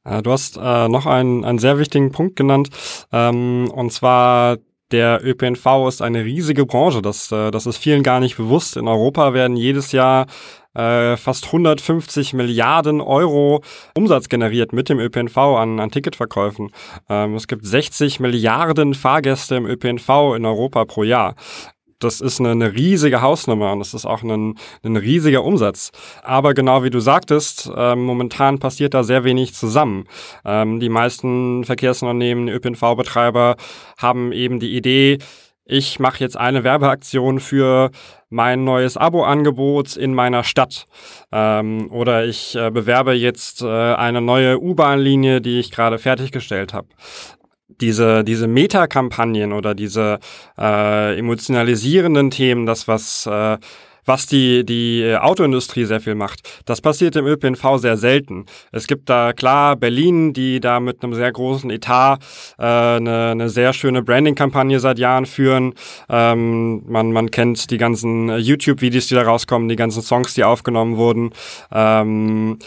Äh, 0.06 0.22
du 0.22 0.32
hast 0.32 0.58
äh, 0.58 0.88
noch 0.88 1.06
einen, 1.06 1.44
einen 1.44 1.60
sehr 1.60 1.78
wichtigen 1.78 2.12
Punkt 2.12 2.36
genannt, 2.36 2.70
ähm, 3.12 3.70
und 3.74 3.92
zwar 3.92 4.58
der 4.92 5.20
ÖPNV 5.26 5.88
ist 5.88 6.02
eine 6.02 6.24
riesige 6.24 6.66
Branche. 6.66 7.02
Das, 7.02 7.32
äh, 7.32 7.52
das 7.52 7.66
ist 7.66 7.78
vielen 7.78 8.04
gar 8.04 8.20
nicht 8.20 8.38
bewusst. 8.38 8.78
In 8.78 8.88
Europa 8.88 9.34
werden 9.34 9.58
jedes 9.58 9.92
Jahr 9.92 10.28
äh, 10.76 11.18
fast 11.18 11.48
150 11.48 12.34
Milliarden 12.34 13.02
Euro 13.02 13.62
Umsatz 13.96 14.30
generiert 14.30 14.74
mit 14.74 14.90
dem 14.90 15.00
ÖPNV 15.00 15.38
an, 15.38 15.80
an 15.80 15.90
Ticketverkäufen. 15.90 16.72
Ähm, 17.10 17.36
es 17.36 17.48
gibt 17.48 17.66
60 17.66 18.20
Milliarden 18.20 18.94
Fahrgäste 18.94 19.56
im 19.56 19.66
ÖPNV 19.66 20.36
in 20.36 20.46
Europa 20.46 20.86
pro 20.86 21.04
Jahr 21.04 21.36
das 22.00 22.22
ist 22.22 22.40
eine, 22.40 22.52
eine, 22.52 22.74
riesige 22.74 23.22
Hausnummer 23.22 23.72
und 23.72 23.80
das 23.80 23.94
ist 23.94 24.06
auch 24.06 24.22
ein, 24.22 24.56
ein 24.84 24.98
riesiger 24.98 25.44
Umsatz. 25.44 25.92
Aber 26.24 26.54
genau 26.54 26.84
wie 26.84 26.90
du 26.90 27.00
sagtest, 27.00 27.72
äh, 27.76 27.96
momentan 27.96 28.60
passiert 28.60 28.94
da 28.94 29.04
sehr 29.04 29.24
wenig 29.24 29.54
zusammen. 29.54 30.06
Ähm, 30.44 30.80
die 30.80 30.90
meisten 30.90 31.64
Verkehrsunternehmen, 31.64 32.50
ÖPNV-Betreiber 32.50 33.56
haben 33.98 34.32
eben 34.32 34.60
die 34.60 34.76
Idee, 34.76 35.20
ich 35.68 36.00
mache 36.00 36.20
jetzt 36.20 36.38
eine 36.38 36.64
Werbeaktion 36.64 37.40
für 37.40 37.90
mein 38.30 38.64
neues 38.64 38.98
Abo-Angebot 38.98 39.96
in 39.96 40.14
meiner 40.14 40.44
Stadt. 40.44 40.86
Ähm, 41.32 41.92
oder 41.92 42.26
ich 42.26 42.56
äh, 42.56 42.70
bewerbe 42.70 43.14
jetzt 43.14 43.64
äh, 43.64 43.66
eine 43.68 44.22
neue 44.22 44.60
U-Bahn-Linie, 44.60 45.42
die 45.42 45.60
ich 45.60 45.72
gerade 45.72 45.98
fertiggestellt 45.98 46.74
habe 46.74 46.90
diese, 47.68 48.24
diese 48.24 48.48
Metakampagnen 48.48 49.54
oder 49.54 49.74
diese 49.74 50.20
äh, 50.58 51.18
emotionalisierenden 51.18 52.32
Themen, 52.32 52.66
das 52.66 52.88
was, 52.88 53.26
äh, 53.26 53.58
was 54.06 54.28
die, 54.28 54.64
die 54.64 55.16
Autoindustrie 55.20 55.86
sehr 55.86 56.00
viel 56.00 56.14
macht, 56.14 56.62
das 56.66 56.80
passiert 56.80 57.16
im 57.16 57.26
ÖPNV 57.26 57.78
sehr 57.78 57.98
selten. 57.98 58.46
Es 58.72 58.86
gibt 58.86 59.10
da 59.10 59.34
klar 59.34 59.76
Berlin, 59.76 60.32
die 60.32 60.60
da 60.60 60.80
mit 60.80 61.04
einem 61.04 61.16
sehr 61.16 61.32
großen 61.32 61.72
Etat 61.72 62.20
äh, 62.60 62.64
eine, 62.64 63.32
eine 63.32 63.50
sehr 63.50 63.74
schöne 63.74 64.04
Branding-Kampagne 64.04 64.80
seit 64.80 65.00
Jahren 65.00 65.26
führen. 65.26 65.74
Ähm, 66.08 66.84
man, 66.88 67.12
man 67.12 67.32
kennt 67.32 67.72
die 67.72 67.78
ganzen 67.78 68.30
YouTube-Videos, 68.38 69.08
die 69.08 69.16
da 69.16 69.24
rauskommen, 69.24 69.70
die 69.70 69.76
ganzen 69.76 70.04
Songs, 70.04 70.36
die 70.36 70.44
aufgenommen 70.44 70.98
wurden. 70.98 71.32
Ähm, 71.72 72.60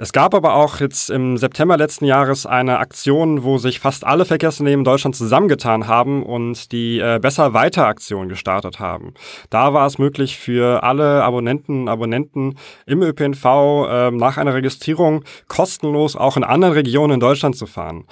es 0.00 0.12
gab 0.12 0.32
aber 0.32 0.54
auch 0.54 0.78
jetzt 0.78 1.10
im 1.10 1.36
September 1.38 1.76
letzten 1.76 2.04
Jahres 2.04 2.46
eine 2.46 2.78
Aktion, 2.78 3.42
wo 3.42 3.58
sich 3.58 3.80
fast 3.80 4.06
alle 4.06 4.24
Verkehrsunternehmen 4.24 4.82
in 4.82 4.84
Deutschland 4.84 5.16
zusammengetan 5.16 5.88
haben 5.88 6.22
und 6.22 6.70
die 6.70 7.00
äh, 7.00 7.18
Besser 7.20 7.52
Weiter 7.52 7.88
Aktion 7.88 8.28
gestartet 8.28 8.78
haben. 8.78 9.14
Da 9.50 9.74
war 9.74 9.88
es 9.88 9.98
möglich 9.98 10.38
für 10.38 10.84
alle 10.84 11.24
Abonnenten 11.24 11.82
und 11.82 11.88
Abonnenten 11.88 12.54
im 12.86 13.02
ÖPNV 13.02 13.44
äh, 13.44 14.10
nach 14.12 14.36
einer 14.36 14.54
Registrierung 14.54 15.24
kostenlos 15.48 16.14
auch 16.14 16.36
in 16.36 16.44
anderen 16.44 16.74
Regionen 16.74 17.14
in 17.14 17.20
Deutschland 17.20 17.56
zu 17.56 17.66
fahren. 17.66 18.06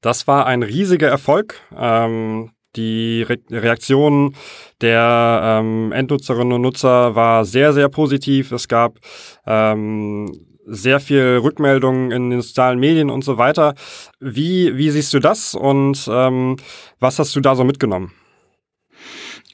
Das 0.00 0.26
war 0.28 0.46
ein 0.46 0.62
riesiger 0.62 1.08
Erfolg. 1.08 1.60
Ähm, 1.76 2.52
die 2.74 3.22
Re 3.22 3.36
Reaktion 3.50 4.34
der 4.80 5.40
ähm, 5.60 5.92
Endnutzerinnen 5.92 6.54
und 6.54 6.62
Nutzer 6.62 7.14
war 7.14 7.44
sehr, 7.44 7.74
sehr 7.74 7.90
positiv. 7.90 8.50
Es 8.52 8.66
gab 8.66 8.98
ähm, 9.46 10.32
sehr 10.68 11.00
viel 11.00 11.40
Rückmeldungen 11.42 12.10
in 12.10 12.30
den 12.30 12.40
sozialen 12.40 12.78
Medien 12.78 13.10
und 13.10 13.24
so 13.24 13.38
weiter. 13.38 13.74
Wie, 14.20 14.76
wie 14.76 14.90
siehst 14.90 15.12
du 15.14 15.18
das 15.18 15.54
und 15.54 16.08
ähm, 16.10 16.56
was 17.00 17.18
hast 17.18 17.34
du 17.34 17.40
da 17.40 17.56
so 17.56 17.64
mitgenommen? 17.64 18.12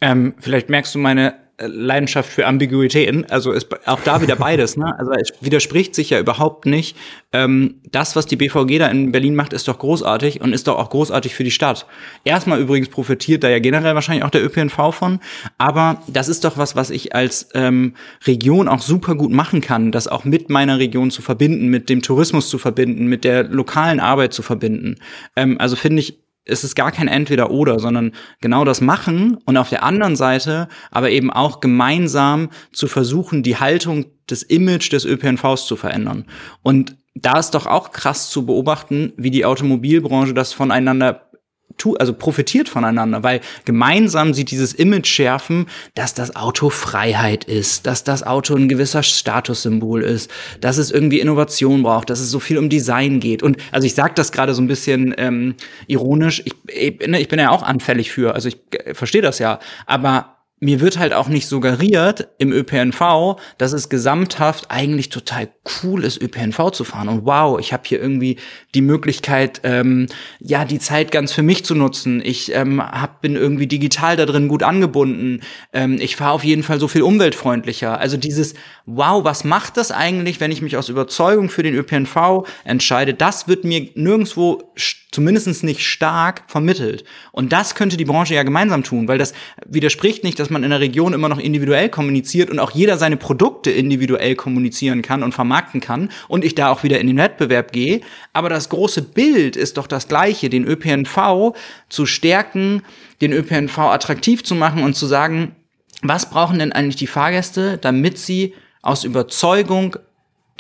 Ähm, 0.01 0.35
vielleicht 0.41 0.69
merkst 0.69 0.95
du 0.95 0.99
meine 0.99 1.44
Leidenschaft 1.59 2.31
für 2.31 2.47
Ambiguitäten. 2.47 3.27
Also 3.31 3.53
ist 3.53 3.69
auch 3.87 4.01
da 4.01 4.21
wieder 4.21 4.37
beides. 4.37 4.77
Ne? 4.77 4.93
Also 4.99 5.13
es 5.13 5.33
widerspricht 5.41 5.95
sich 5.95 6.11
ja 6.11 6.19
überhaupt 6.19 6.67
nicht. 6.67 6.97
Ähm, 7.33 7.77
das, 7.91 8.17
was 8.17 8.27
die 8.27 8.37
BVG 8.37 8.79
da 8.79 8.89
in 8.89 9.13
Berlin 9.13 9.37
macht, 9.37 9.53
ist 9.53 9.69
doch 9.69 9.79
großartig 9.79 10.41
und 10.41 10.53
ist 10.53 10.67
doch 10.67 10.79
auch 10.79 10.91
großartig 10.91 11.35
für 11.35 11.45
die 11.45 11.53
Stadt. 11.53 11.87
Erstmal 12.25 12.61
übrigens 12.61 12.89
profitiert 12.89 13.45
da 13.45 13.49
ja 13.49 13.61
generell 13.61 13.95
wahrscheinlich 13.95 14.25
auch 14.25 14.31
der 14.31 14.45
ÖPNV 14.45 14.93
von. 14.93 15.21
Aber 15.57 16.03
das 16.09 16.29
ist 16.29 16.45
doch 16.45 16.59
was, 16.59 16.75
was 16.75 16.91
ich 16.91 17.15
als 17.15 17.49
ähm, 17.55 17.95
Region 18.27 18.69
auch 18.69 18.81
super 18.81 19.15
gut 19.15 19.31
machen 19.31 19.61
kann, 19.61 19.93
das 19.93 20.09
auch 20.09 20.25
mit 20.25 20.51
meiner 20.51 20.79
Region 20.79 21.13
zu 21.13 21.23
verbinden, 21.23 21.69
mit 21.69 21.89
dem 21.89 22.03
Tourismus 22.03 22.49
zu 22.49 22.59
verbinden, 22.59 23.07
mit 23.07 23.23
der 23.23 23.45
lokalen 23.45 24.01
Arbeit 24.01 24.33
zu 24.33 24.43
verbinden. 24.43 24.97
Ähm, 25.37 25.61
also 25.61 25.77
finde 25.77 26.01
ich 26.01 26.24
es 26.45 26.65
ist 26.65 26.75
gar 26.75 26.93
kein 26.93 27.09
Entweder-Oder, 27.09 27.79
sondern 27.79 28.13
genau 28.41 28.65
das 28.65 28.81
machen 28.81 29.39
und 29.45 29.57
auf 29.57 29.71
der 29.71 29.83
anderen 29.83 30.17
Seite 30.17 30.69
aber 30.91 31.11
eben 31.11 31.31
auch 31.31 31.61
gemeinsam 31.61 32.51
zu 32.73 32.87
versuchen, 32.87 33.43
die 33.43 33.57
Haltung, 33.57 34.07
das 34.27 34.43
Image 34.43 34.93
des 34.93 35.05
ÖPNVs 35.05 35.67
zu 35.67 35.77
verändern. 35.77 36.27
Und 36.63 36.97
da 37.15 37.39
ist 37.39 37.53
doch 37.53 37.67
auch 37.67 37.93
krass 37.93 38.31
zu 38.31 38.45
beobachten, 38.47 39.13
wie 39.17 39.31
die 39.31 39.45
Automobilbranche 39.45 40.35
das 40.35 40.53
voneinander 40.53 41.31
tu, 41.79 41.97
also 41.97 42.13
profitiert 42.13 42.69
voneinander, 42.69 43.23
weil 43.23 43.41
gemeinsam 43.65 44.35
sieht 44.35 44.51
dieses 44.51 44.73
Image 44.73 45.07
schärfen, 45.07 45.67
dass 45.95 46.15
das 46.15 46.37
Auto 46.37 46.71
Freiheit 46.71 47.45
ist, 47.45 47.87
dass 47.87 48.05
das 48.05 48.23
Auto 48.23 48.55
ein 48.55 48.69
gewisser 48.69 49.03
Statussymbol 49.03 50.03
ist, 50.03 50.31
dass 50.61 50.79
es 50.79 50.91
irgendwie 50.91 51.21
Innovation 51.21 51.83
braucht, 51.83 52.11
dass 52.11 52.21
es 52.21 52.31
so 52.31 52.41
viel 52.41 52.59
um 52.59 52.69
Design 52.69 53.21
geht. 53.21 53.43
Und 53.43 53.57
also 53.73 53.87
ich 53.87 53.95
sage 53.95 54.15
das 54.15 54.33
gerade 54.33 54.55
so 54.55 54.63
ein 54.63 54.69
bisschen 54.69 55.15
ähm, 55.19 55.55
ironisch, 55.87 56.43
ich, 56.45 56.55
ich, 56.69 57.07
ne, 57.07 57.21
ich 57.21 57.29
bin 57.29 57.39
ja 57.39 57.51
auch 57.51 57.63
anfällig 57.63 58.11
für, 58.11 58.35
also 58.35 58.49
ich 58.49 58.59
äh, 58.71 58.95
verstehe 58.95 59.23
das 59.23 59.39
ja, 59.39 59.59
aber 59.87 60.34
mir 60.61 60.81
wird 60.81 60.99
halt 60.99 61.13
auch 61.13 61.29
nicht 61.29 61.47
suggeriert 61.47 62.29
im 62.39 62.53
ÖPNV, 62.53 63.37
dass 63.59 63.73
es 63.73 63.89
gesamthaft 63.89 64.67
eigentlich 64.71 65.09
total 65.09 65.49
cool 65.83 66.05
ist, 66.05 66.23
ÖPNV 66.23 66.71
zu 66.71 66.85
fahren. 66.85 67.09
Und 67.09 67.27
wow, 67.27 67.59
ich 67.59 67.73
habe 67.73 67.83
hier 67.87 68.01
irgendwie 68.01 68.39
die 68.75 68.81
Möglichkeit, 68.81 69.61
ähm, 69.65 70.07
ja, 70.39 70.65
die 70.65 70.79
Zeit 70.79 71.11
ganz 71.11 71.33
für 71.33 71.43
mich 71.43 71.65
zu 71.65 71.75
nutzen. 71.75 72.23
Ich 72.25 72.55
ähm, 72.55 72.81
hab, 72.81 73.21
bin 73.21 73.35
irgendwie 73.35 73.67
digital 73.67 74.17
da 74.17 74.27
drin 74.27 74.49
gut 74.49 74.63
angebunden. 74.63 75.41
Ähm, 75.73 75.99
ich 76.01 76.17
fahre 76.17 76.33
auf 76.33 76.45
jeden 76.45 76.63
Fall 76.63 76.79
so 76.79 76.89
viel 76.89 77.03
umweltfreundlicher. 77.03 77.99
Also 77.99 78.17
dieses, 78.17 78.55
wow, 78.87 79.25
was 79.25 79.45
macht 79.45 79.77
das 79.77 79.91
eigentlich, 79.91 80.41
wenn 80.41 80.53
ich 80.53 80.63
mich 80.63 80.77
aus 80.77 80.89
Überzeugung 80.89 81.51
für 81.51 81.65
den 81.65 81.75
ÖPNV 81.75 82.47
entscheide? 82.65 83.13
Das 83.13 83.49
wird 83.49 83.65
mir 83.65 83.89
nirgendwo 83.95 84.73
zumindest 85.15 85.63
nicht 85.63 85.87
stark 85.87 86.43
vermittelt. 86.49 87.05
Und 87.33 87.53
das 87.53 87.75
könnte 87.75 87.97
die 87.97 88.05
Branche 88.05 88.35
ja 88.35 88.43
gemeinsam 88.43 88.83
tun, 88.83 89.07
weil 89.07 89.19
das 89.19 89.33
widerspricht 89.65 90.25
nicht, 90.25 90.41
dass 90.45 90.51
man 90.51 90.63
in 90.63 90.69
der 90.69 90.81
Region 90.81 91.15
immer 91.15 91.31
noch 91.31 91.39
individuell 91.39 91.89
kommuniziert 91.89 92.51
und 92.51 92.59
auch 92.59 92.71
jeder 92.71 92.99
seine 92.99 93.17
Produkte 93.17 93.71
individuell 93.71 94.35
kommunizieren 94.35 95.01
kann 95.01 95.23
und 95.23 95.33
vermarkten 95.33 95.81
kann 95.81 96.11
und 96.29 96.45
ich 96.45 96.55
da 96.55 96.69
auch 96.69 96.83
wieder 96.83 97.01
in 97.01 97.07
den 97.07 97.17
Wettbewerb 97.17 97.73
gehe. 97.73 98.03
Aber 98.35 98.51
das 98.51 98.69
große 98.69 99.01
Bild 99.01 99.57
ist 99.57 99.79
doch 99.79 99.87
das 99.87 100.07
gleiche, 100.07 100.51
den 100.51 100.67
ÖPNV 100.67 101.55
zu 101.89 102.05
stärken, 102.05 102.83
den 103.23 103.33
ÖPNV 103.33 103.79
attraktiv 103.79 104.45
zu 104.45 104.55
machen 104.55 104.83
und 104.83 104.95
zu 104.95 105.07
sagen, 105.07 105.57
was 106.03 106.29
brauchen 106.29 106.59
denn 106.59 106.73
eigentlich 106.73 106.97
die 106.97 107.07
Fahrgäste, 107.07 107.79
damit 107.79 108.19
sie 108.19 108.53
aus 108.83 109.05
Überzeugung 109.05 109.97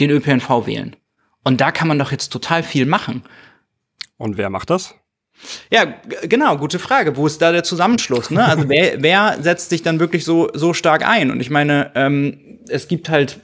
den 0.00 0.08
ÖPNV 0.08 0.66
wählen? 0.66 0.96
Und 1.42 1.60
da 1.60 1.72
kann 1.72 1.88
man 1.88 1.98
doch 1.98 2.10
jetzt 2.10 2.30
total 2.30 2.62
viel 2.62 2.86
machen. 2.86 3.22
Und 4.16 4.38
wer 4.38 4.48
macht 4.48 4.70
das? 4.70 4.94
Ja, 5.70 5.94
genau, 6.22 6.56
gute 6.56 6.78
Frage. 6.78 7.16
Wo 7.16 7.26
ist 7.26 7.40
da 7.40 7.52
der 7.52 7.64
Zusammenschluss? 7.64 8.30
Ne? 8.30 8.44
Also 8.44 8.64
wer, 8.68 9.02
wer 9.02 9.38
setzt 9.40 9.70
sich 9.70 9.82
dann 9.82 10.00
wirklich 10.00 10.24
so, 10.24 10.50
so 10.54 10.72
stark 10.72 11.06
ein? 11.06 11.30
Und 11.30 11.40
ich 11.40 11.50
meine, 11.50 11.90
ähm, 11.94 12.58
es 12.68 12.88
gibt 12.88 13.08
halt 13.08 13.38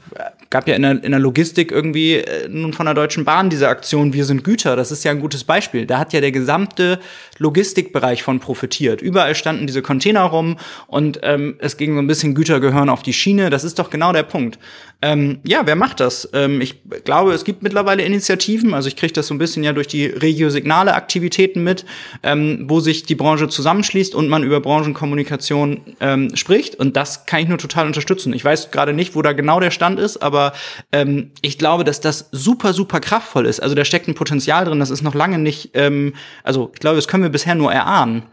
gab 0.51 0.67
ja 0.67 0.75
in 0.75 0.83
der, 0.83 1.05
in 1.05 1.11
der 1.13 1.21
Logistik 1.21 1.71
irgendwie 1.71 2.17
äh, 2.17 2.49
nun 2.49 2.73
von 2.73 2.87
der 2.87 2.95
Deutschen 2.95 3.25
Bahn 3.25 3.51
diese 3.51 3.69
Aktion 3.69 4.13
Wir 4.13 4.25
sind 4.25 4.43
Güter. 4.43 4.77
Das 4.77 4.91
ist 4.91 5.05
ja 5.05 5.13
ein 5.13 5.21
gutes 5.21 5.45
Beispiel. 5.45 5.87
Da 5.87 5.99
hat 5.99 6.13
ja 6.13 6.21
der 6.21 6.33
gesamte 6.33 6.99
Logistikbereich 7.39 8.23
von 8.23 8.41
profitiert. 8.41 9.01
Überall 9.01 9.35
standen 9.35 9.67
diese 9.67 9.83
Container 9.83 10.23
rum 10.23 10.59
und 10.89 11.21
ähm, 11.23 11.57
es 11.59 11.77
ging 11.77 11.95
so 11.95 12.01
ein 12.01 12.07
bisschen 12.07 12.35
Güter 12.35 12.61
gehören 12.61 12.89
auf 12.89 13.03
die 13.03 13.13
Schiene. 13.13 13.51
Das 13.51 13.65
ist 13.65 13.79
doch 13.79 13.91
genau 13.91 14.13
der 14.13 14.25
Punkt. 14.25 14.59
Ähm, 15.03 15.39
ja, 15.45 15.63
wer 15.65 15.77
macht 15.77 16.01
das? 16.01 16.29
Ähm, 16.35 16.61
ich 16.61 16.83
glaube, 17.05 17.33
es 17.33 17.45
gibt 17.45 17.63
mittlerweile 17.63 18.03
Initiativen. 18.03 18.75
Also 18.75 18.89
ich 18.89 18.97
kriege 18.97 19.13
das 19.13 19.29
so 19.29 19.35
ein 19.35 19.39
bisschen 19.39 19.65
ja 19.65 19.73
durch 19.73 19.87
die 19.87 20.07
Regiosignale 20.07 20.95
Aktivitäten 20.95 21.63
mit, 21.63 21.87
ähm, 22.23 22.67
wo 22.69 22.81
sich 22.81 23.05
die 23.05 23.15
Branche 23.15 23.49
zusammenschließt 23.49 24.15
und 24.15 24.29
man 24.29 24.43
über 24.43 24.61
Branchenkommunikation 24.61 25.81
ähm, 26.01 26.37
spricht. 26.37 26.75
Und 26.75 26.97
das 26.97 27.25
kann 27.25 27.41
ich 27.41 27.49
nur 27.49 27.57
total 27.57 27.87
unterstützen. 27.87 28.35
Ich 28.35 28.45
weiß 28.45 28.73
gerade 28.73 28.93
nicht, 28.93 29.15
wo 29.15 29.23
da 29.23 29.33
genau 29.33 29.61
der 29.61 29.71
Stand 29.71 30.00
ist, 30.01 30.23
aber 30.23 30.53
ähm, 30.91 31.31
ich 31.43 31.59
glaube, 31.59 31.85
dass 31.85 32.01
das 32.01 32.29
super, 32.33 32.73
super 32.73 33.01
kraftvoll 33.01 33.47
ist. 33.47 33.61
Also 33.61 33.75
da 33.75 33.85
steckt 33.85 34.09
ein 34.09 34.15
Potenzial 34.15 34.65
drin, 34.65 34.81
das 34.81 34.91
ist 34.91 35.03
noch 35.03 35.15
lange 35.15 35.39
nicht, 35.39 35.71
ähm, 35.75 36.15
also 36.43 36.71
ich 36.75 36.81
glaube, 36.81 36.97
das 36.97 37.07
können 37.07 37.23
wir 37.23 37.31
bisher 37.31 37.55
nur 37.55 37.73
erahnen. 37.73 38.25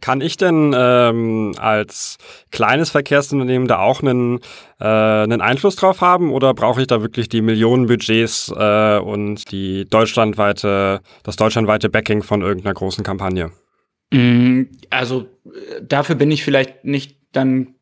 Kann 0.00 0.22
ich 0.22 0.38
denn 0.38 0.74
ähm, 0.74 1.54
als 1.58 2.16
kleines 2.50 2.88
Verkehrsunternehmen 2.90 3.68
da 3.68 3.80
auch 3.80 4.00
einen, 4.00 4.40
äh, 4.80 4.84
einen 4.84 5.42
Einfluss 5.42 5.76
drauf 5.76 6.00
haben 6.00 6.32
oder 6.32 6.54
brauche 6.54 6.80
ich 6.80 6.86
da 6.86 7.02
wirklich 7.02 7.28
die 7.28 7.42
Millionenbudgets 7.42 8.52
äh, 8.56 8.98
und 8.98 9.52
die 9.52 9.84
deutschlandweite, 9.84 11.02
das 11.22 11.36
deutschlandweite 11.36 11.90
Backing 11.90 12.22
von 12.22 12.40
irgendeiner 12.40 12.74
großen 12.74 13.04
Kampagne? 13.04 13.50
Mm, 14.10 14.62
also 14.88 15.26
dafür 15.82 16.14
bin 16.14 16.30
ich 16.30 16.44
vielleicht 16.44 16.84
nicht 16.84 17.18
dann 17.32 17.74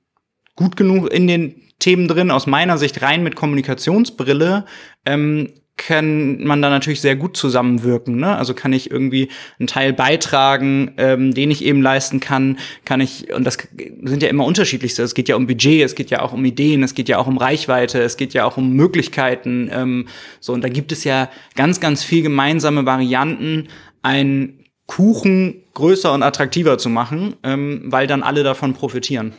gut 0.57 0.77
genug 0.77 1.13
in 1.13 1.29
den 1.29 1.63
Themen 1.79 2.09
drin. 2.09 2.31
Aus 2.31 2.47
meiner 2.47 2.79
Sicht 2.79 3.03
rein 3.03 3.23
mit 3.23 3.37
Kommunikationsbrille 3.37 4.65
ähm, 5.07 5.49
kann 5.79 6.43
man 6.45 6.61
da 6.61 6.69
natürlich 6.69 7.01
sehr 7.01 7.17
gut 7.17 7.37
zusammenwirken. 7.37 8.17
Ne? 8.17 8.37
Also 8.37 8.53
kann 8.53 8.73
ich 8.73 8.91
irgendwie 8.91 9.29
einen 9.59 9.69
Teil 9.69 9.95
beitragen, 9.95 10.93
ähm, 10.99 11.33
den 11.33 11.51
ich 11.51 11.65
eben 11.65 11.81
leisten 11.81 12.21
kann, 12.21 12.59
kann 12.85 13.01
ich, 13.01 13.33
und 13.33 13.45
das 13.45 13.57
sind 14.03 14.23
ja 14.23 14.29
immer 14.29 14.45
unterschiedlichste. 14.45 15.03
Es 15.03 15.15
geht 15.15 15.29
ja 15.29 15.37
um 15.37 15.47
Budget, 15.47 15.85
es 15.85 15.95
geht 15.95 16.11
ja 16.11 16.21
auch 16.21 16.33
um 16.33 16.45
Ideen, 16.45 16.83
es 16.83 16.95
geht 16.95 17.09
ja 17.09 17.19
auch 17.19 17.29
um 17.29 17.39
Reichweite, 17.39 18.03
es 18.03 18.17
geht 18.17 18.35
ja 18.35 18.45
auch 18.45 18.57
um 18.59 18.73
Möglichkeiten. 18.73 19.71
Ähm, 19.73 20.09
so, 20.41 20.53
und 20.53 20.63
da 20.63 20.69
gibt 20.69 20.93
es 20.93 21.05
ja 21.05 21.31
ganz, 21.55 21.81
ganz 21.81 22.03
viel 22.03 22.23
gemeinsame 22.23 22.85
Varianten, 22.85 23.69
einen 24.03 24.65
Kuchen 24.87 25.63
größer 25.75 26.13
und 26.13 26.23
attraktiver 26.23 26.77
zu 26.77 26.89
machen, 26.89 27.37
ähm, 27.45 27.83
weil 27.85 28.07
dann 28.07 28.23
alle 28.23 28.43
davon 28.43 28.75
profitieren. 28.75 29.33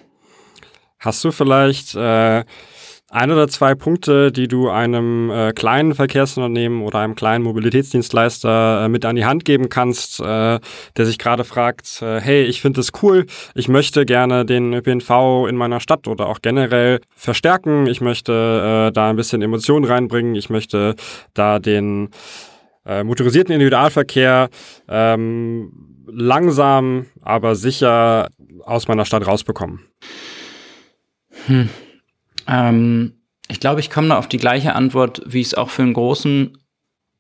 Hast 1.00 1.24
du 1.24 1.32
vielleicht 1.32 1.96
äh, 1.96 2.44
ein 3.12 3.32
oder 3.32 3.48
zwei 3.48 3.74
Punkte, 3.74 4.32
die 4.32 4.48
du 4.48 4.70
einem 4.70 5.32
äh, 5.32 5.54
kleinen 5.54 5.96
Verkehrsunternehmen 5.96 6.84
oder 6.84 7.00
einem 7.00 7.16
kleinen 7.16 7.44
Mobilitätsdienstleister 7.44 8.86
äh, 8.86 8.90
mit 8.90 9.06
an 9.06 9.16
die 9.16 9.26
Hand 9.26 9.46
geben 9.46 9.70
kannst, 9.70 10.20
äh, 10.20 10.60
der 10.98 11.06
sich 11.06 11.18
gerade 11.18 11.46
fragt, 11.46 12.02
äh, 12.02 12.20
hey, 12.20 12.44
ich 12.44 12.62
finde 12.62 12.82
es 12.82 12.92
cool, 13.02 13.26
ich 13.56 13.68
möchte 13.68 14.06
gerne 14.06 14.46
den 14.46 14.74
ÖPNV 14.74 15.48
in 15.48 15.56
meiner 15.56 15.80
Stadt 15.80 16.08
oder 16.08 16.28
auch 16.28 16.40
generell 16.42 17.00
verstärken, 17.16 17.88
ich 17.88 18.02
möchte 18.02 18.90
äh, 18.90 18.92
da 18.92 19.10
ein 19.10 19.16
bisschen 19.16 19.42
Emotionen 19.42 19.86
reinbringen, 19.86 20.36
ich 20.36 20.50
möchte 20.50 20.96
da 21.34 21.60
den 21.60 22.10
äh, 22.86 23.04
motorisierten 23.04 23.54
Individualverkehr 23.54 24.50
ähm, 24.88 25.72
langsam, 26.12 27.06
aber 27.22 27.56
sicher 27.56 28.30
aus 28.66 28.88
meiner 28.88 29.06
Stadt 29.06 29.26
rausbekommen. 29.26 29.80
Hm. 31.50 31.70
Ähm, 32.48 33.14
ich 33.48 33.60
glaube, 33.60 33.80
ich 33.80 33.90
komme 33.90 34.10
da 34.10 34.18
auf 34.18 34.28
die 34.28 34.38
gleiche 34.38 34.76
Antwort, 34.76 35.22
wie 35.26 35.42
ich 35.42 35.48
es 35.48 35.56
auch 35.56 35.70
für 35.70 35.82
einen 35.82 35.94
großen 35.94 36.58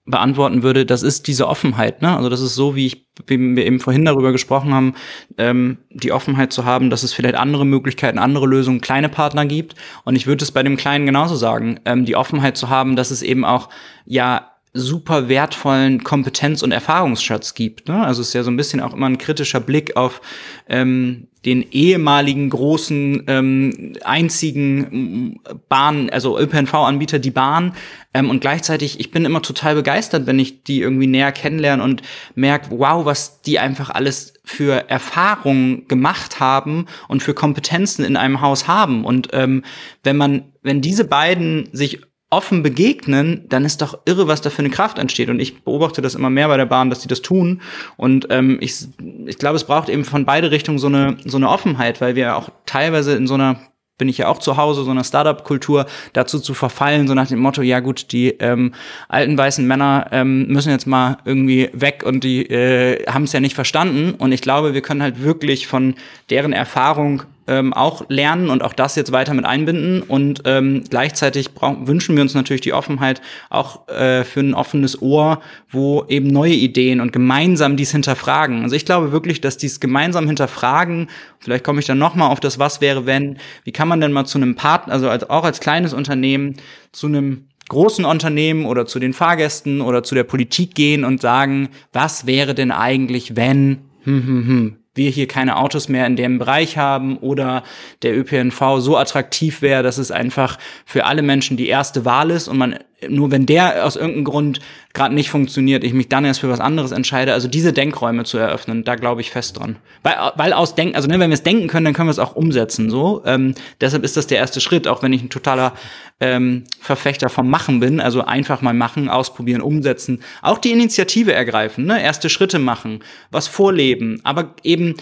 beantworten 0.05 0.63
würde. 0.63 0.85
Das 0.85 1.03
ist 1.03 1.27
diese 1.27 1.47
Offenheit. 1.47 2.01
Ne? 2.01 2.15
Also 2.15 2.29
das 2.29 2.41
ist 2.41 2.55
so, 2.55 2.75
wie 2.75 2.87
ich, 2.87 3.07
wie 3.27 3.55
wir 3.55 3.65
eben 3.65 3.79
vorhin 3.79 4.05
darüber 4.05 4.31
gesprochen 4.31 4.73
haben, 4.73 4.95
ähm, 5.37 5.77
die 5.89 6.11
Offenheit 6.11 6.51
zu 6.51 6.65
haben, 6.65 6.89
dass 6.89 7.03
es 7.03 7.13
vielleicht 7.13 7.35
andere 7.35 7.65
Möglichkeiten, 7.65 8.17
andere 8.17 8.47
Lösungen, 8.47 8.81
kleine 8.81 9.09
Partner 9.09 9.45
gibt. 9.45 9.75
Und 10.05 10.15
ich 10.15 10.25
würde 10.25 10.43
es 10.43 10.51
bei 10.51 10.63
dem 10.63 10.77
Kleinen 10.77 11.05
genauso 11.05 11.35
sagen, 11.35 11.79
ähm, 11.85 12.05
die 12.05 12.15
Offenheit 12.15 12.57
zu 12.57 12.69
haben, 12.69 12.95
dass 12.95 13.11
es 13.11 13.21
eben 13.21 13.45
auch 13.45 13.69
ja 14.05 14.51
super 14.73 15.29
wertvollen 15.29 16.03
Kompetenz- 16.03 16.61
und 16.61 16.71
Erfahrungsschatz 16.71 17.55
gibt. 17.55 17.87
Ne? 17.87 18.05
Also 18.05 18.21
es 18.21 18.29
ist 18.29 18.33
ja 18.33 18.43
so 18.43 18.51
ein 18.51 18.57
bisschen 18.57 18.81
auch 18.81 18.93
immer 18.93 19.07
ein 19.07 19.17
kritischer 19.17 19.59
Blick 19.59 19.97
auf 19.97 20.21
ähm, 20.67 21.27
den 21.45 21.65
ehemaligen 21.71 22.49
großen 22.49 23.23
ähm, 23.27 23.93
einzigen 24.03 25.39
Bahn, 25.69 26.09
also 26.09 26.37
ÖPNV-Anbieter, 26.37 27.17
die 27.17 27.31
Bahn. 27.31 27.73
Ähm, 28.13 28.29
und 28.29 28.41
gleichzeitig, 28.41 28.99
ich 28.99 29.09
bin 29.09 29.25
immer 29.25 29.41
total 29.41 29.75
begeistert, 29.75 30.27
wenn 30.27 30.37
ich 30.37 30.63
die 30.63 30.81
irgendwie 30.81 31.07
näher 31.07 31.31
kennenlerne 31.31 31.81
und 31.81 32.01
merke, 32.35 32.67
wow, 32.71 33.05
was 33.05 33.41
die 33.41 33.57
einfach 33.57 33.89
alles 33.89 34.33
für 34.43 34.89
Erfahrungen 34.89 35.87
gemacht 35.87 36.39
haben 36.39 36.87
und 37.07 37.23
für 37.23 37.33
Kompetenzen 37.33 38.03
in 38.03 38.17
einem 38.17 38.41
Haus 38.41 38.67
haben. 38.67 39.05
Und 39.05 39.29
ähm, 39.31 39.63
wenn 40.03 40.17
man, 40.17 40.43
wenn 40.61 40.81
diese 40.81 41.05
beiden 41.05 41.69
sich 41.71 42.01
offen 42.29 42.61
begegnen, 42.61 43.45
dann 43.49 43.65
ist 43.65 43.81
doch 43.81 43.99
irre, 44.05 44.27
was 44.27 44.41
da 44.41 44.49
für 44.49 44.59
eine 44.59 44.69
Kraft 44.69 44.99
entsteht. 44.99 45.29
Und 45.29 45.39
ich 45.39 45.63
beobachte 45.63 46.01
das 46.01 46.15
immer 46.15 46.29
mehr 46.29 46.47
bei 46.47 46.57
der 46.57 46.67
Bahn, 46.67 46.89
dass 46.89 46.99
die 46.99 47.07
das 47.07 47.21
tun. 47.21 47.61
Und 47.97 48.27
ähm, 48.29 48.57
ich, 48.61 48.87
ich 49.25 49.37
glaube, 49.37 49.55
es 49.55 49.63
braucht 49.63 49.89
eben 49.89 50.05
von 50.05 50.25
beide 50.25 50.51
Richtungen 50.51 50.77
so 50.77 50.87
eine, 50.87 51.17
so 51.25 51.37
eine 51.37 51.49
Offenheit, 51.49 52.01
weil 52.01 52.15
wir 52.15 52.35
auch 52.35 52.49
teilweise 52.65 53.15
in 53.15 53.25
so 53.25 53.33
einer 53.33 53.59
bin 53.99 54.07
ich 54.07 54.17
ja 54.17 54.29
auch 54.29 54.39
zu 54.39 54.57
Hause, 54.57 54.83
so 54.83 54.91
einer 54.91 55.03
Startup-Kultur 55.03 55.85
dazu 56.13 56.39
zu 56.39 56.55
verfallen, 56.55 57.07
so 57.07 57.13
nach 57.13 57.27
dem 57.27 57.39
Motto, 57.39 57.61
ja 57.61 57.81
gut, 57.81 58.11
die 58.11 58.29
ähm, 58.39 58.73
alten 59.09 59.37
weißen 59.37 59.67
Männer 59.67 60.07
ähm, 60.11 60.47
müssen 60.47 60.69
jetzt 60.71 60.87
mal 60.87 61.17
irgendwie 61.25 61.69
weg 61.73 62.03
und 62.03 62.23
die 62.23 62.49
äh, 62.49 63.05
haben 63.07 63.25
es 63.25 63.33
ja 63.33 63.41
nicht 63.41 63.55
verstanden. 63.55 64.15
Und 64.17 64.31
ich 64.31 64.41
glaube, 64.41 64.73
wir 64.73 64.81
können 64.81 65.03
halt 65.03 65.21
wirklich 65.21 65.67
von 65.67 65.95
deren 66.29 66.53
Erfahrung 66.53 67.23
ähm, 67.49 67.73
auch 67.73 68.05
lernen 68.09 68.49
und 68.49 68.63
auch 68.63 68.73
das 68.73 68.95
jetzt 68.95 69.11
weiter 69.11 69.33
mit 69.33 69.43
einbinden. 69.43 70.03
Und 70.03 70.43
ähm, 70.45 70.83
gleichzeitig 70.87 71.49
wünschen 71.59 72.15
wir 72.15 72.21
uns 72.21 72.35
natürlich 72.35 72.61
die 72.61 72.73
Offenheit 72.73 73.21
auch 73.49 73.87
äh, 73.87 74.23
für 74.23 74.41
ein 74.41 74.53
offenes 74.53 75.01
Ohr, 75.01 75.41
wo 75.69 76.05
eben 76.07 76.27
neue 76.27 76.53
Ideen 76.53 77.01
und 77.01 77.11
gemeinsam 77.11 77.75
dies 77.75 77.91
hinterfragen. 77.91 78.63
Also 78.63 78.75
ich 78.75 78.85
glaube 78.85 79.11
wirklich, 79.11 79.41
dass 79.41 79.57
dies 79.57 79.79
gemeinsam 79.79 80.27
hinterfragen, 80.27 81.07
vielleicht 81.39 81.63
komme 81.63 81.79
ich 81.79 81.87
dann 81.87 81.97
nochmal 81.97 82.31
auf 82.31 82.39
das 82.39 82.59
Was 82.59 82.81
wäre, 82.81 83.07
wenn, 83.07 83.37
wie 83.63 83.71
kann 83.71 83.87
man 83.87 83.99
denn 83.99 84.11
mal 84.11 84.25
zu 84.25 84.37
einem 84.37 84.55
Partner, 84.55 84.93
also 84.93 85.09
als, 85.09 85.27
auch 85.29 85.43
als 85.43 85.59
kleines 85.59 85.93
Unternehmen, 85.93 86.55
zu 86.91 87.07
einem 87.07 87.47
großen 87.67 88.05
Unternehmen 88.05 88.65
oder 88.65 88.85
zu 88.85 88.99
den 88.99 89.13
Fahrgästen 89.13 89.81
oder 89.81 90.03
zu 90.03 90.15
der 90.15 90.23
Politik 90.23 90.75
gehen 90.75 91.03
und 91.03 91.21
sagen, 91.21 91.69
was 91.93 92.25
wäre 92.25 92.53
denn 92.53 92.71
eigentlich, 92.71 93.35
wenn, 93.35 93.79
hm, 94.03 94.25
hm, 94.25 94.47
hm, 94.47 94.75
wir 94.99 95.09
hier 95.09 95.27
keine 95.27 95.57
Autos 95.57 95.89
mehr 95.89 96.05
in 96.05 96.15
dem 96.15 96.37
Bereich 96.37 96.77
haben 96.77 97.17
oder 97.17 97.63
der 98.03 98.15
ÖPNV 98.15 98.77
so 98.77 98.97
attraktiv 98.97 99.63
wäre, 99.63 99.81
dass 99.81 99.97
es 99.97 100.11
einfach 100.11 100.59
für 100.85 101.05
alle 101.05 101.23
Menschen 101.23 101.57
die 101.57 101.67
erste 101.67 102.05
Wahl 102.05 102.29
ist 102.29 102.47
und 102.47 102.59
man 102.59 102.77
nur 103.07 103.31
wenn 103.31 103.45
der 103.45 103.85
aus 103.85 103.95
irgendeinem 103.95 104.25
Grund 104.25 104.59
gerade 104.93 105.13
nicht 105.13 105.29
funktioniert, 105.29 105.83
ich 105.83 105.93
mich 105.93 106.09
dann 106.09 106.25
erst 106.25 106.41
für 106.41 106.49
was 106.49 106.59
anderes 106.59 106.91
entscheide. 106.91 107.33
Also 107.33 107.47
diese 107.47 107.71
Denkräume 107.71 108.23
zu 108.23 108.37
eröffnen, 108.37 108.83
da 108.83 108.95
glaube 108.95 109.21
ich 109.21 109.31
fest 109.31 109.59
dran. 109.59 109.77
Weil, 110.03 110.15
weil 110.35 110.53
aus 110.53 110.75
Denken, 110.75 110.95
also 110.95 111.07
ne, 111.07 111.19
wenn 111.19 111.29
wir 111.29 111.35
es 111.35 111.43
denken 111.43 111.67
können, 111.67 111.85
dann 111.85 111.93
können 111.93 112.07
wir 112.07 112.11
es 112.11 112.19
auch 112.19 112.35
umsetzen. 112.35 112.89
So, 112.89 113.21
ähm, 113.25 113.55
deshalb 113.79 114.03
ist 114.03 114.17
das 114.17 114.27
der 114.27 114.39
erste 114.39 114.61
Schritt, 114.61 114.87
auch 114.87 115.03
wenn 115.03 115.13
ich 115.13 115.21
ein 115.21 115.29
totaler 115.29 115.73
ähm, 116.19 116.63
Verfechter 116.81 117.29
vom 117.29 117.49
Machen 117.49 117.79
bin. 117.79 117.99
Also 117.99 118.23
einfach 118.25 118.61
mal 118.61 118.73
machen, 118.73 119.09
ausprobieren, 119.09 119.61
umsetzen, 119.61 120.21
auch 120.41 120.57
die 120.57 120.71
Initiative 120.71 121.33
ergreifen, 121.33 121.85
ne? 121.85 122.01
erste 122.01 122.29
Schritte 122.29 122.59
machen, 122.59 123.03
was 123.31 123.47
vorleben, 123.47 124.19
aber 124.23 124.55
eben 124.63 124.95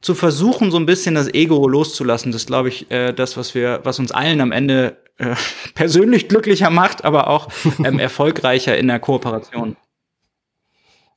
zu 0.00 0.14
versuchen, 0.14 0.70
so 0.70 0.78
ein 0.78 0.86
bisschen 0.86 1.14
das 1.14 1.32
Ego 1.32 1.68
loszulassen, 1.68 2.32
das 2.32 2.46
glaube 2.46 2.68
ich, 2.68 2.90
äh, 2.90 3.12
das, 3.12 3.36
was 3.36 3.54
wir, 3.54 3.80
was 3.84 3.98
uns 3.98 4.12
allen 4.12 4.40
am 4.40 4.52
Ende 4.52 4.96
äh, 5.20 5.36
persönlich 5.74 6.28
glücklicher 6.28 6.70
macht, 6.70 7.04
aber 7.04 7.28
auch 7.28 7.48
ähm, 7.84 7.98
erfolgreicher 7.98 8.76
in 8.76 8.88
der 8.88 8.98
Kooperation. 8.98 9.76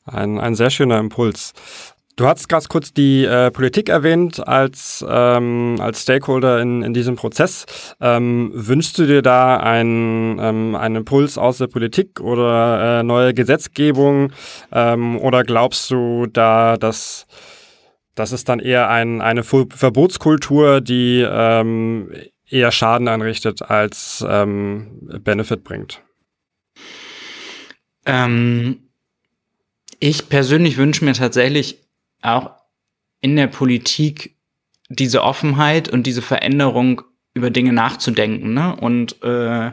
Ein, 0.06 0.40
ein 0.40 0.56
sehr 0.56 0.70
schöner 0.70 1.00
Impuls. 1.00 1.54
Du 2.16 2.28
hast 2.28 2.48
ganz 2.48 2.70
kurz 2.70 2.94
die 2.94 3.26
äh, 3.26 3.50
Politik 3.50 3.90
erwähnt 3.90 4.46
als, 4.46 5.04
ähm, 5.08 5.78
als 5.80 6.04
Stakeholder 6.04 6.62
in, 6.62 6.84
in 6.84 6.94
diesem 6.94 7.16
Prozess. 7.16 7.66
Ähm, 8.00 8.52
wünschst 8.54 9.00
du 9.00 9.08
dir 9.08 9.24
da 9.24 9.58
einen, 9.58 10.38
ähm, 10.40 10.76
einen 10.76 10.98
Impuls 10.98 11.40
aus 11.40 11.58
der 11.58 11.68
Politik 11.68 12.20
oder 12.20 13.00
äh, 13.00 13.04
neue 13.04 13.34
Gesetzgebung? 13.34 14.32
Ähm, 14.72 15.18
oder 15.18 15.44
glaubst 15.44 15.90
du 15.90 16.28
da, 16.28 16.78
dass 16.78 17.26
das 18.14 18.32
ist 18.32 18.48
dann 18.48 18.60
eher 18.60 18.90
ein, 18.90 19.22
eine 19.22 19.42
Verbotskultur, 19.42 20.82
die 20.82 21.26
ähm, 21.28 22.12
eher 22.54 22.72
Schaden 22.72 23.08
anrichtet 23.08 23.64
als 23.64 24.24
ähm, 24.28 25.00
Benefit 25.24 25.64
bringt. 25.64 26.02
Ähm, 28.06 28.90
ich 30.00 30.30
persönlich 30.30 30.78
wünsche 30.78 31.04
mir 31.04 31.14
tatsächlich 31.14 31.80
auch 32.22 32.52
in 33.22 33.36
der 33.36 33.48
Politik 33.48 34.36
diese 34.90 35.24
Offenheit 35.24 35.90
und 35.90 36.06
diese 36.06 36.22
Veränderung 36.22 37.02
über 37.34 37.50
Dinge 37.50 37.74
nachzudenken. 37.74 38.54
Ne? 38.54 38.76
Und 38.76 39.22
äh, 39.24 39.72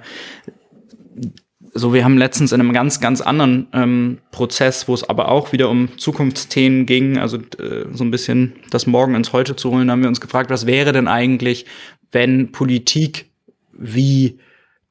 so, 1.72 1.92
wir 1.92 2.04
haben 2.04 2.16
letztens 2.16 2.52
in 2.52 2.60
einem 2.60 2.72
ganz, 2.72 3.00
ganz 3.00 3.20
anderen 3.20 3.68
ähm, 3.72 4.18
Prozess, 4.30 4.88
wo 4.88 4.94
es 4.94 5.08
aber 5.08 5.28
auch 5.28 5.52
wieder 5.52 5.68
um 5.68 5.98
Zukunftsthemen 5.98 6.86
ging, 6.86 7.18
also 7.18 7.36
äh, 7.36 7.86
so 7.92 8.02
ein 8.02 8.10
bisschen 8.10 8.54
das 8.70 8.86
Morgen 8.86 9.14
ins 9.14 9.32
Heute 9.32 9.54
zu 9.54 9.70
holen, 9.70 9.90
haben 9.90 10.02
wir 10.02 10.08
uns 10.08 10.20
gefragt, 10.20 10.50
was 10.50 10.66
wäre 10.66 10.92
denn 10.92 11.06
eigentlich, 11.06 11.66
wenn 12.12 12.52
Politik 12.52 13.30
wie 13.72 14.38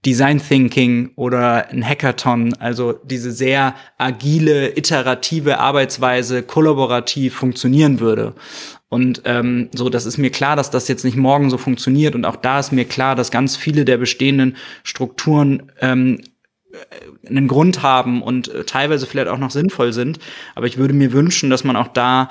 Design 0.06 0.40
Thinking 0.40 1.12
oder 1.16 1.70
ein 1.70 1.84
Hackathon, 1.86 2.54
also 2.54 2.94
diese 2.94 3.32
sehr 3.32 3.76
agile, 3.98 4.78
iterative 4.78 5.60
Arbeitsweise 5.60 6.42
kollaborativ 6.44 7.36
funktionieren 7.36 8.00
würde. 8.00 8.34
Und 8.88 9.22
ähm, 9.26 9.70
so, 9.74 9.90
das 9.90 10.06
ist 10.06 10.18
mir 10.18 10.32
klar, 10.32 10.56
dass 10.56 10.72
das 10.72 10.88
jetzt 10.88 11.04
nicht 11.04 11.18
morgen 11.18 11.50
so 11.50 11.58
funktioniert. 11.58 12.16
Und 12.16 12.26
auch 12.26 12.38
da 12.38 12.60
ist 12.60 12.72
mir 12.72 12.86
klar, 12.86 13.16
dass 13.16 13.30
ganz 13.30 13.58
viele 13.58 13.86
der 13.86 13.98
bestehenden 13.98 14.56
Strukturen 14.84 15.72
ähm, 15.80 16.22
einen 17.28 17.48
Grund 17.48 17.84
haben 17.84 18.22
und 18.22 18.48
äh, 18.48 18.64
teilweise 18.64 19.06
vielleicht 19.06 19.28
auch 19.28 19.38
noch 19.38 19.52
sinnvoll 19.52 19.92
sind. 19.92 20.20
Aber 20.56 20.66
ich 20.66 20.78
würde 20.78 20.94
mir 20.94 21.12
wünschen, 21.12 21.50
dass 21.50 21.64
man 21.64 21.76
auch 21.76 21.90
da 21.90 22.30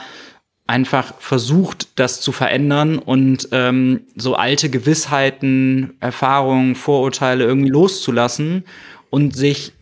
einfach 0.69 1.15
versucht, 1.19 1.99
das 1.99 2.21
zu 2.21 2.31
verändern 2.31 2.99
und 2.99 3.49
ähm, 3.53 4.03
so 4.15 4.35
alte 4.35 4.69
Gewissheiten, 4.69 5.97
Erfahrungen, 5.99 6.75
Vorurteile 6.75 7.45
irgendwie 7.45 7.71
loszulassen 7.71 8.65
und 9.11 9.35
sich 9.35 9.73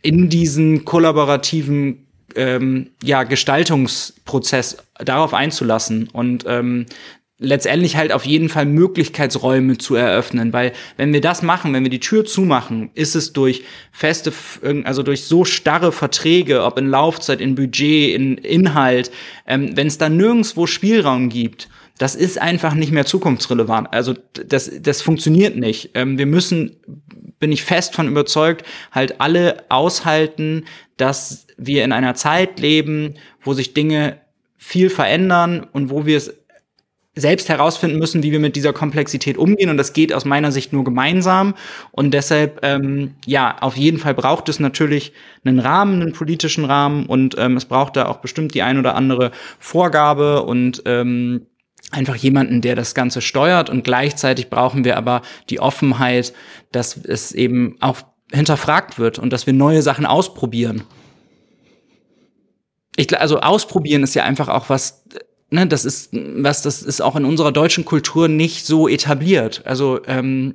in 0.00 0.28
diesen 0.28 0.84
kollaborativen 0.84 2.06
ähm, 2.36 2.90
ja, 3.02 3.24
Gestaltungsprozess 3.24 4.78
darauf 5.04 5.34
einzulassen. 5.34 6.08
Und 6.12 6.44
ähm, 6.46 6.86
letztendlich 7.38 7.96
halt 7.96 8.12
auf 8.12 8.26
jeden 8.26 8.48
Fall 8.48 8.66
Möglichkeitsräume 8.66 9.78
zu 9.78 9.94
eröffnen, 9.94 10.52
weil 10.52 10.72
wenn 10.96 11.12
wir 11.12 11.20
das 11.20 11.42
machen, 11.42 11.72
wenn 11.72 11.84
wir 11.84 11.90
die 11.90 12.00
Tür 12.00 12.24
zumachen, 12.24 12.90
ist 12.94 13.14
es 13.14 13.32
durch 13.32 13.62
feste, 13.92 14.32
also 14.84 15.02
durch 15.04 15.24
so 15.24 15.44
starre 15.44 15.92
Verträge, 15.92 16.64
ob 16.64 16.78
in 16.78 16.88
Laufzeit, 16.88 17.40
in 17.40 17.54
Budget, 17.54 18.14
in 18.14 18.38
Inhalt, 18.38 19.12
ähm, 19.46 19.76
wenn 19.76 19.86
es 19.86 19.98
da 19.98 20.08
nirgendswo 20.08 20.66
Spielraum 20.66 21.28
gibt, 21.28 21.68
das 21.96 22.14
ist 22.14 22.40
einfach 22.40 22.74
nicht 22.74 22.92
mehr 22.92 23.06
zukunftsrelevant. 23.06 23.92
Also 23.92 24.14
das, 24.32 24.70
das 24.80 25.02
funktioniert 25.02 25.56
nicht. 25.56 25.90
Ähm, 25.94 26.18
wir 26.18 26.26
müssen, 26.26 26.76
bin 27.38 27.52
ich 27.52 27.62
fest 27.62 27.94
von 27.94 28.08
überzeugt, 28.08 28.64
halt 28.90 29.20
alle 29.20 29.64
aushalten, 29.68 30.64
dass 30.96 31.46
wir 31.56 31.84
in 31.84 31.92
einer 31.92 32.14
Zeit 32.14 32.58
leben, 32.58 33.14
wo 33.40 33.52
sich 33.52 33.74
Dinge 33.74 34.20
viel 34.56 34.90
verändern 34.90 35.66
und 35.72 35.90
wo 35.90 36.04
wir 36.04 36.16
es 36.16 36.34
selbst 37.18 37.48
herausfinden 37.48 37.98
müssen, 37.98 38.22
wie 38.22 38.32
wir 38.32 38.40
mit 38.40 38.56
dieser 38.56 38.72
Komplexität 38.72 39.36
umgehen. 39.36 39.70
Und 39.70 39.76
das 39.76 39.92
geht 39.92 40.12
aus 40.12 40.24
meiner 40.24 40.52
Sicht 40.52 40.72
nur 40.72 40.84
gemeinsam. 40.84 41.54
Und 41.90 42.12
deshalb, 42.12 42.60
ähm, 42.62 43.14
ja, 43.26 43.56
auf 43.60 43.76
jeden 43.76 43.98
Fall 43.98 44.14
braucht 44.14 44.48
es 44.48 44.60
natürlich 44.60 45.12
einen 45.44 45.58
Rahmen, 45.58 46.00
einen 46.00 46.12
politischen 46.12 46.64
Rahmen. 46.64 47.06
Und 47.06 47.36
ähm, 47.38 47.56
es 47.56 47.64
braucht 47.64 47.96
da 47.96 48.06
auch 48.06 48.18
bestimmt 48.18 48.54
die 48.54 48.62
ein 48.62 48.78
oder 48.78 48.94
andere 48.94 49.32
Vorgabe 49.58 50.42
und 50.42 50.82
ähm, 50.86 51.46
einfach 51.90 52.16
jemanden, 52.16 52.60
der 52.60 52.76
das 52.76 52.94
Ganze 52.94 53.20
steuert. 53.20 53.70
Und 53.70 53.84
gleichzeitig 53.84 54.50
brauchen 54.50 54.84
wir 54.84 54.96
aber 54.96 55.22
die 55.50 55.60
Offenheit, 55.60 56.32
dass 56.72 56.96
es 56.96 57.32
eben 57.32 57.76
auch 57.80 57.98
hinterfragt 58.32 58.98
wird 58.98 59.18
und 59.18 59.32
dass 59.32 59.46
wir 59.46 59.54
neue 59.54 59.82
Sachen 59.82 60.06
ausprobieren. 60.06 60.82
Ich, 62.96 63.18
also 63.18 63.40
ausprobieren 63.40 64.02
ist 64.02 64.14
ja 64.14 64.24
einfach 64.24 64.48
auch 64.48 64.68
was 64.68 65.04
ne, 65.50 65.66
das 65.66 65.84
ist 65.84 66.10
was, 66.12 66.62
das 66.62 66.82
ist 66.82 67.00
auch 67.00 67.16
in 67.16 67.24
unserer 67.24 67.52
deutschen 67.52 67.84
Kultur 67.84 68.28
nicht 68.28 68.66
so 68.66 68.88
etabliert. 68.88 69.62
Also 69.64 70.00
ähm, 70.06 70.54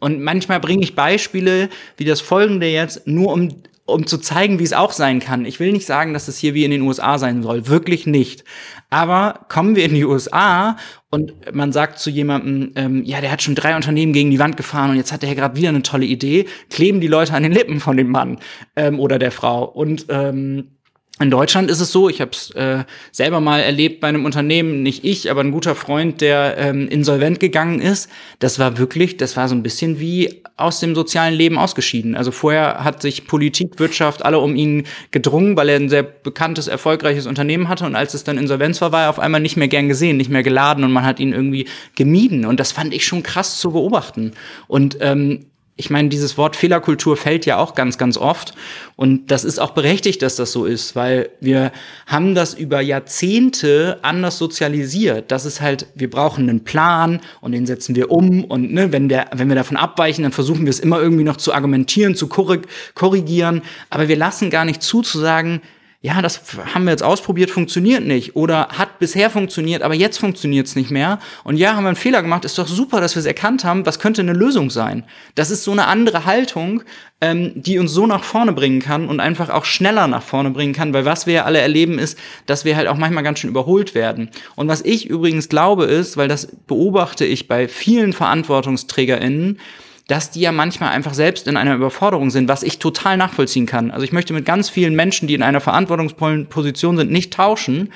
und 0.00 0.20
manchmal 0.20 0.58
bringe 0.58 0.82
ich 0.82 0.96
Beispiele 0.96 1.68
wie 1.96 2.04
das 2.04 2.20
folgende 2.20 2.66
jetzt, 2.66 3.06
nur 3.06 3.32
um 3.32 3.62
um 3.84 4.06
zu 4.06 4.18
zeigen, 4.18 4.58
wie 4.58 4.64
es 4.64 4.72
auch 4.72 4.92
sein 4.92 5.18
kann. 5.18 5.44
Ich 5.44 5.58
will 5.58 5.72
nicht 5.72 5.86
sagen, 5.86 6.12
dass 6.12 6.28
es 6.28 6.38
hier 6.38 6.54
wie 6.54 6.64
in 6.64 6.70
den 6.70 6.82
USA 6.82 7.18
sein 7.18 7.42
soll, 7.42 7.66
wirklich 7.66 8.06
nicht. 8.06 8.44
Aber 8.90 9.46
kommen 9.48 9.74
wir 9.76 9.84
in 9.84 9.94
die 9.94 10.04
USA 10.04 10.76
und 11.10 11.32
man 11.52 11.72
sagt 11.72 11.98
zu 11.98 12.10
jemandem, 12.10 12.72
ähm, 12.76 13.04
ja, 13.04 13.20
der 13.20 13.32
hat 13.32 13.42
schon 13.42 13.54
drei 13.54 13.74
Unternehmen 13.74 14.12
gegen 14.12 14.30
die 14.30 14.38
Wand 14.38 14.56
gefahren 14.56 14.90
und 14.90 14.96
jetzt 14.96 15.12
hat 15.12 15.24
er 15.24 15.34
gerade 15.34 15.56
wieder 15.56 15.70
eine 15.70 15.82
tolle 15.82 16.06
Idee, 16.06 16.46
kleben 16.70 17.00
die 17.00 17.08
Leute 17.08 17.34
an 17.34 17.42
den 17.42 17.52
Lippen 17.52 17.80
von 17.80 17.96
dem 17.96 18.10
Mann 18.10 18.38
ähm, 18.76 19.00
oder 19.00 19.18
der 19.18 19.32
Frau 19.32 19.64
und 19.64 20.06
ähm, 20.08 20.76
in 21.20 21.30
Deutschland 21.30 21.70
ist 21.70 21.80
es 21.80 21.92
so, 21.92 22.08
ich 22.08 22.20
habe 22.20 22.32
es 22.32 22.50
äh, 22.50 22.84
selber 23.12 23.40
mal 23.40 23.60
erlebt 23.60 24.00
bei 24.00 24.08
einem 24.08 24.24
Unternehmen, 24.24 24.82
nicht 24.82 25.04
ich, 25.04 25.30
aber 25.30 25.42
ein 25.42 25.52
guter 25.52 25.74
Freund, 25.74 26.20
der 26.20 26.56
ähm, 26.58 26.88
insolvent 26.88 27.38
gegangen 27.38 27.80
ist. 27.80 28.10
Das 28.38 28.58
war 28.58 28.78
wirklich, 28.78 29.18
das 29.18 29.36
war 29.36 29.46
so 29.46 29.54
ein 29.54 29.62
bisschen 29.62 30.00
wie 30.00 30.42
aus 30.56 30.80
dem 30.80 30.94
sozialen 30.94 31.34
Leben 31.34 31.58
ausgeschieden. 31.58 32.16
Also 32.16 32.30
vorher 32.30 32.82
hat 32.82 33.02
sich 33.02 33.26
Politik, 33.26 33.78
Wirtschaft 33.78 34.24
alle 34.24 34.38
um 34.38 34.56
ihn 34.56 34.84
gedrungen, 35.10 35.56
weil 35.56 35.68
er 35.68 35.76
ein 35.76 35.88
sehr 35.88 36.02
bekanntes, 36.02 36.66
erfolgreiches 36.66 37.26
Unternehmen 37.26 37.68
hatte. 37.68 37.84
Und 37.84 37.94
als 37.94 38.14
es 38.14 38.24
dann 38.24 38.38
Insolvenz 38.38 38.80
war, 38.80 38.92
war 38.92 39.02
er 39.02 39.10
auf 39.10 39.18
einmal 39.18 39.40
nicht 39.40 39.56
mehr 39.56 39.68
gern 39.68 39.88
gesehen, 39.88 40.16
nicht 40.16 40.30
mehr 40.30 40.42
geladen 40.42 40.82
und 40.82 40.92
man 40.92 41.04
hat 41.04 41.20
ihn 41.20 41.32
irgendwie 41.32 41.68
gemieden. 41.94 42.46
Und 42.46 42.58
das 42.58 42.72
fand 42.72 42.94
ich 42.94 43.06
schon 43.06 43.22
krass 43.22 43.58
zu 43.58 43.72
beobachten. 43.72 44.32
Und 44.66 44.96
ähm, 45.00 45.46
ich 45.82 45.90
meine, 45.90 46.08
dieses 46.08 46.38
Wort 46.38 46.54
Fehlerkultur 46.54 47.16
fällt 47.16 47.44
ja 47.44 47.58
auch 47.58 47.74
ganz, 47.74 47.98
ganz 47.98 48.16
oft. 48.16 48.54
Und 48.94 49.32
das 49.32 49.42
ist 49.42 49.58
auch 49.58 49.72
berechtigt, 49.72 50.22
dass 50.22 50.36
das 50.36 50.52
so 50.52 50.64
ist, 50.64 50.94
weil 50.94 51.30
wir 51.40 51.72
haben 52.06 52.36
das 52.36 52.54
über 52.54 52.80
Jahrzehnte 52.80 53.98
anders 54.02 54.38
sozialisiert. 54.38 55.32
Das 55.32 55.44
ist 55.44 55.60
halt, 55.60 55.88
wir 55.96 56.08
brauchen 56.08 56.48
einen 56.48 56.62
Plan 56.62 57.20
und 57.40 57.50
den 57.50 57.66
setzen 57.66 57.96
wir 57.96 58.12
um. 58.12 58.44
Und 58.44 58.72
ne, 58.72 58.92
wenn, 58.92 59.08
der, 59.08 59.26
wenn 59.34 59.48
wir 59.48 59.56
davon 59.56 59.76
abweichen, 59.76 60.22
dann 60.22 60.30
versuchen 60.30 60.66
wir 60.66 60.70
es 60.70 60.78
immer 60.78 61.00
irgendwie 61.00 61.24
noch 61.24 61.36
zu 61.36 61.52
argumentieren, 61.52 62.14
zu 62.14 62.28
korrigieren. 62.28 63.62
Aber 63.90 64.06
wir 64.06 64.16
lassen 64.16 64.50
gar 64.50 64.64
nicht 64.64 64.84
zu, 64.84 65.02
zu 65.02 65.18
sagen, 65.18 65.62
ja, 66.04 66.20
das 66.20 66.42
haben 66.74 66.82
wir 66.84 66.90
jetzt 66.90 67.04
ausprobiert, 67.04 67.48
funktioniert 67.48 68.04
nicht. 68.04 68.34
Oder 68.34 68.70
hat 68.70 68.98
bisher 68.98 69.30
funktioniert, 69.30 69.82
aber 69.82 69.94
jetzt 69.94 70.18
funktioniert 70.18 70.66
es 70.66 70.74
nicht 70.74 70.90
mehr. 70.90 71.20
Und 71.44 71.58
ja, 71.58 71.76
haben 71.76 71.84
wir 71.84 71.88
einen 71.88 71.96
Fehler 71.96 72.22
gemacht, 72.22 72.44
ist 72.44 72.58
doch 72.58 72.66
super, 72.66 73.00
dass 73.00 73.14
wir 73.14 73.20
es 73.20 73.26
erkannt 73.26 73.64
haben. 73.64 73.86
Was 73.86 74.00
könnte 74.00 74.20
eine 74.20 74.32
Lösung 74.32 74.68
sein? 74.68 75.04
Das 75.36 75.52
ist 75.52 75.62
so 75.62 75.70
eine 75.70 75.86
andere 75.86 76.24
Haltung, 76.24 76.82
ähm, 77.20 77.52
die 77.54 77.78
uns 77.78 77.92
so 77.92 78.08
nach 78.08 78.24
vorne 78.24 78.52
bringen 78.52 78.80
kann 78.80 79.08
und 79.08 79.20
einfach 79.20 79.48
auch 79.48 79.64
schneller 79.64 80.08
nach 80.08 80.24
vorne 80.24 80.50
bringen 80.50 80.72
kann. 80.72 80.92
Weil 80.92 81.04
was 81.04 81.26
wir 81.26 81.34
ja 81.34 81.44
alle 81.44 81.60
erleben, 81.60 82.00
ist, 82.00 82.18
dass 82.46 82.64
wir 82.64 82.74
halt 82.74 82.88
auch 82.88 82.96
manchmal 82.96 83.22
ganz 83.22 83.38
schön 83.38 83.50
überholt 83.50 83.94
werden. 83.94 84.28
Und 84.56 84.66
was 84.66 84.84
ich 84.84 85.08
übrigens 85.08 85.48
glaube, 85.48 85.84
ist, 85.84 86.16
weil 86.16 86.26
das 86.26 86.48
beobachte 86.66 87.24
ich 87.24 87.46
bei 87.46 87.68
vielen 87.68 88.12
VerantwortungsträgerInnen, 88.12 89.60
dass 90.08 90.30
die 90.30 90.40
ja 90.40 90.52
manchmal 90.52 90.90
einfach 90.90 91.14
selbst 91.14 91.46
in 91.46 91.56
einer 91.56 91.74
Überforderung 91.74 92.30
sind, 92.30 92.48
was 92.48 92.62
ich 92.62 92.78
total 92.78 93.16
nachvollziehen 93.16 93.66
kann. 93.66 93.90
Also 93.90 94.04
ich 94.04 94.12
möchte 94.12 94.32
mit 94.32 94.44
ganz 94.44 94.68
vielen 94.68 94.94
Menschen, 94.94 95.28
die 95.28 95.34
in 95.34 95.42
einer 95.42 95.60
verantwortungsvollen 95.60 96.48
Position 96.48 96.96
sind, 96.96 97.10
nicht 97.10 97.32
tauschen, 97.32 97.92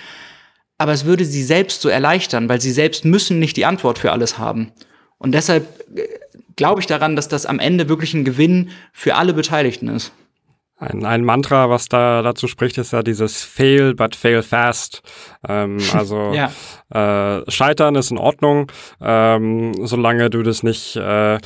aber 0.79 0.93
es 0.93 1.05
würde 1.05 1.25
sie 1.25 1.43
selbst 1.43 1.81
so 1.81 1.89
erleichtern, 1.89 2.49
weil 2.49 2.61
sie 2.61 2.73
selbst 2.73 3.05
müssen 3.05 3.39
nicht 3.39 3.57
die 3.57 3.65
Antwort 3.65 3.99
für 3.99 4.13
alles 4.13 4.39
haben. 4.39 4.73
Und 5.19 5.33
deshalb 5.33 5.67
äh, 5.97 6.07
glaube 6.57 6.81
ich 6.81 6.87
daran, 6.87 7.17
dass 7.17 7.29
das 7.29 7.47
am 7.47 7.59
Ende 7.59 7.89
wirklich 7.89 8.15
ein 8.15 8.25
Gewinn 8.25 8.71
für 8.93 9.15
alle 9.15 9.33
Beteiligten 9.33 9.89
ist. 9.89 10.13
Ein, 10.79 11.07
ein 11.07 11.25
Mantra, 11.25 11.71
was 11.71 11.89
da 11.89 12.21
dazu 12.21 12.49
spricht, 12.49 12.77
ist 12.77 12.93
ja 12.93 13.03
dieses 13.03 13.43
Fail, 13.43 13.95
but 13.95 14.15
fail 14.15 14.43
fast. 14.43 15.03
Ähm, 15.49 15.79
also 15.95 16.35
ja. 16.35 16.53
äh, 16.91 17.51
Scheitern 17.51 17.95
ist 17.95 18.11
in 18.11 18.19
Ordnung, 18.19 18.71
ähm, 19.01 19.87
solange 19.87 20.29
du 20.29 20.43
das 20.43 20.63
nicht 20.63 20.97
äh, 20.97 21.39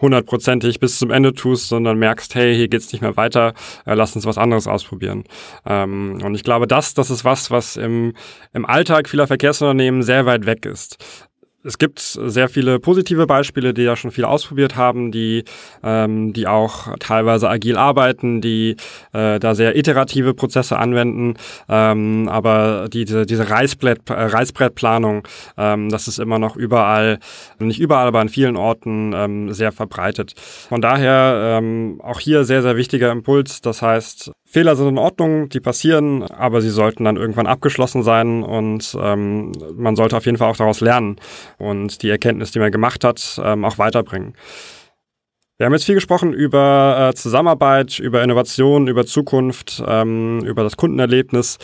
hundertprozentig 0.00 0.80
bis 0.80 0.98
zum 0.98 1.10
Ende 1.10 1.32
tust, 1.32 1.68
sondern 1.68 1.98
merkst, 1.98 2.34
hey, 2.34 2.54
hier 2.54 2.68
geht's 2.68 2.92
nicht 2.92 3.02
mehr 3.02 3.16
weiter, 3.16 3.54
äh, 3.86 3.94
lass 3.94 4.14
uns 4.14 4.26
was 4.26 4.38
anderes 4.38 4.66
ausprobieren. 4.66 5.24
Ähm, 5.66 6.20
und 6.22 6.34
ich 6.34 6.44
glaube, 6.44 6.66
das, 6.66 6.94
das 6.94 7.10
ist 7.10 7.24
was, 7.24 7.50
was 7.50 7.76
im, 7.76 8.14
im 8.52 8.66
Alltag 8.66 9.08
vieler 9.08 9.26
Verkehrsunternehmen 9.26 10.02
sehr 10.02 10.26
weit 10.26 10.46
weg 10.46 10.66
ist 10.66 11.27
es 11.64 11.78
gibt 11.78 11.98
sehr 11.98 12.48
viele 12.48 12.78
positive 12.78 13.26
Beispiele, 13.26 13.74
die 13.74 13.84
da 13.84 13.96
schon 13.96 14.12
viel 14.12 14.24
ausprobiert 14.24 14.76
haben, 14.76 15.10
die, 15.10 15.44
ähm, 15.82 16.32
die 16.32 16.46
auch 16.46 16.96
teilweise 17.00 17.50
agil 17.50 17.76
arbeiten, 17.76 18.40
die 18.40 18.76
äh, 19.12 19.40
da 19.40 19.54
sehr 19.56 19.76
iterative 19.76 20.34
Prozesse 20.34 20.78
anwenden. 20.78 21.34
Ähm, 21.68 22.28
aber 22.30 22.88
die, 22.88 23.04
diese, 23.04 23.26
diese 23.26 23.50
Reißbrett, 23.50 24.08
äh, 24.08 24.12
Reißbrettplanung, 24.12 25.26
ähm, 25.56 25.88
das 25.88 26.06
ist 26.06 26.20
immer 26.20 26.38
noch 26.38 26.54
überall, 26.54 27.18
nicht 27.58 27.80
überall, 27.80 28.06
aber 28.06 28.20
an 28.20 28.28
vielen 28.28 28.56
Orten 28.56 29.12
ähm, 29.14 29.52
sehr 29.52 29.72
verbreitet. 29.72 30.34
Von 30.36 30.80
daher 30.80 31.58
ähm, 31.58 32.00
auch 32.04 32.20
hier 32.20 32.44
sehr, 32.44 32.62
sehr 32.62 32.76
wichtiger 32.76 33.10
Impuls. 33.10 33.60
Das 33.62 33.82
heißt, 33.82 34.30
Fehler 34.50 34.76
sind 34.76 34.88
in 34.88 34.98
Ordnung, 34.98 35.50
die 35.50 35.60
passieren, 35.60 36.22
aber 36.22 36.62
sie 36.62 36.70
sollten 36.70 37.04
dann 37.04 37.16
irgendwann 37.16 37.46
abgeschlossen 37.46 38.02
sein 38.02 38.42
und 38.42 38.96
ähm, 38.98 39.52
man 39.76 39.94
sollte 39.94 40.16
auf 40.16 40.24
jeden 40.24 40.38
Fall 40.38 40.50
auch 40.50 40.56
daraus 40.56 40.80
lernen 40.80 41.16
und 41.58 42.02
die 42.02 42.08
Erkenntnis, 42.08 42.50
die 42.50 42.58
man 42.58 42.72
gemacht 42.72 43.04
hat, 43.04 43.38
ähm, 43.44 43.66
auch 43.66 43.76
weiterbringen. 43.76 44.32
Wir 45.58 45.66
haben 45.66 45.74
jetzt 45.74 45.84
viel 45.84 45.96
gesprochen 45.96 46.32
über 46.32 47.10
äh, 47.10 47.14
Zusammenarbeit, 47.14 47.98
über 47.98 48.22
Innovation, 48.22 48.88
über 48.88 49.04
Zukunft, 49.04 49.82
ähm, 49.86 50.40
über 50.46 50.62
das 50.62 50.78
Kundenerlebnis. 50.78 51.58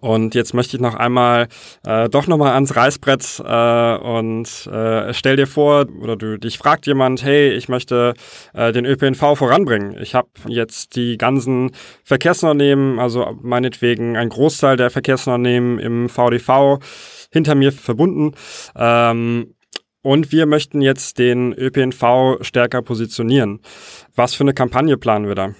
Und 0.00 0.34
jetzt 0.34 0.52
möchte 0.52 0.76
ich 0.76 0.82
noch 0.82 0.94
einmal 0.94 1.48
äh, 1.84 2.08
doch 2.08 2.26
nochmal 2.26 2.52
ans 2.52 2.74
Reißbrett 2.74 3.42
äh, 3.44 3.96
und 3.96 4.66
äh, 4.66 5.14
stell 5.14 5.36
dir 5.36 5.46
vor, 5.46 5.86
oder 6.00 6.16
du 6.16 6.38
dich 6.38 6.58
fragt 6.58 6.86
jemand, 6.86 7.22
hey, 7.22 7.50
ich 7.52 7.68
möchte 7.68 8.14
äh, 8.52 8.72
den 8.72 8.84
ÖPNV 8.84 9.36
voranbringen. 9.36 9.96
Ich 10.00 10.14
habe 10.14 10.28
jetzt 10.48 10.96
die 10.96 11.16
ganzen 11.18 11.70
Verkehrsunternehmen, 12.04 12.98
also 12.98 13.38
meinetwegen 13.42 14.16
ein 14.16 14.28
Großteil 14.28 14.76
der 14.76 14.90
Verkehrsunternehmen 14.90 15.78
im 15.78 16.08
VDV 16.08 16.78
hinter 17.30 17.54
mir 17.54 17.72
verbunden. 17.72 18.34
Ähm, 18.76 19.54
und 20.02 20.30
wir 20.30 20.46
möchten 20.46 20.82
jetzt 20.82 21.18
den 21.18 21.52
ÖPNV 21.52 22.38
stärker 22.40 22.80
positionieren. 22.82 23.60
Was 24.14 24.34
für 24.34 24.44
eine 24.44 24.54
Kampagne 24.54 24.96
planen 24.96 25.26
wir 25.26 25.34
da? 25.34 25.54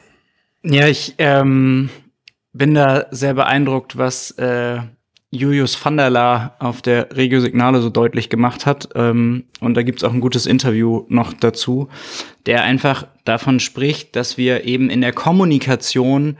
Ja, 0.62 0.86
ich 0.86 1.14
ähm, 1.18 1.90
bin 2.56 2.74
da 2.74 3.06
sehr 3.10 3.34
beeindruckt, 3.34 3.98
was 3.98 4.32
äh, 4.32 4.78
Julius 5.30 5.82
van 5.84 5.96
der 5.96 6.10
La 6.10 6.56
auf 6.58 6.82
der 6.82 7.14
Regio 7.16 7.40
Signale 7.40 7.80
so 7.80 7.90
deutlich 7.90 8.28
gemacht 8.30 8.66
hat. 8.66 8.88
Ähm, 8.94 9.44
und 9.60 9.74
da 9.74 9.82
gibt's 9.82 10.04
auch 10.04 10.12
ein 10.12 10.20
gutes 10.20 10.46
Interview 10.46 11.04
noch 11.08 11.32
dazu, 11.32 11.88
der 12.46 12.62
einfach 12.62 13.06
davon 13.24 13.60
spricht, 13.60 14.16
dass 14.16 14.38
wir 14.38 14.64
eben 14.64 14.88
in 14.88 15.00
der 15.00 15.12
Kommunikation 15.12 16.36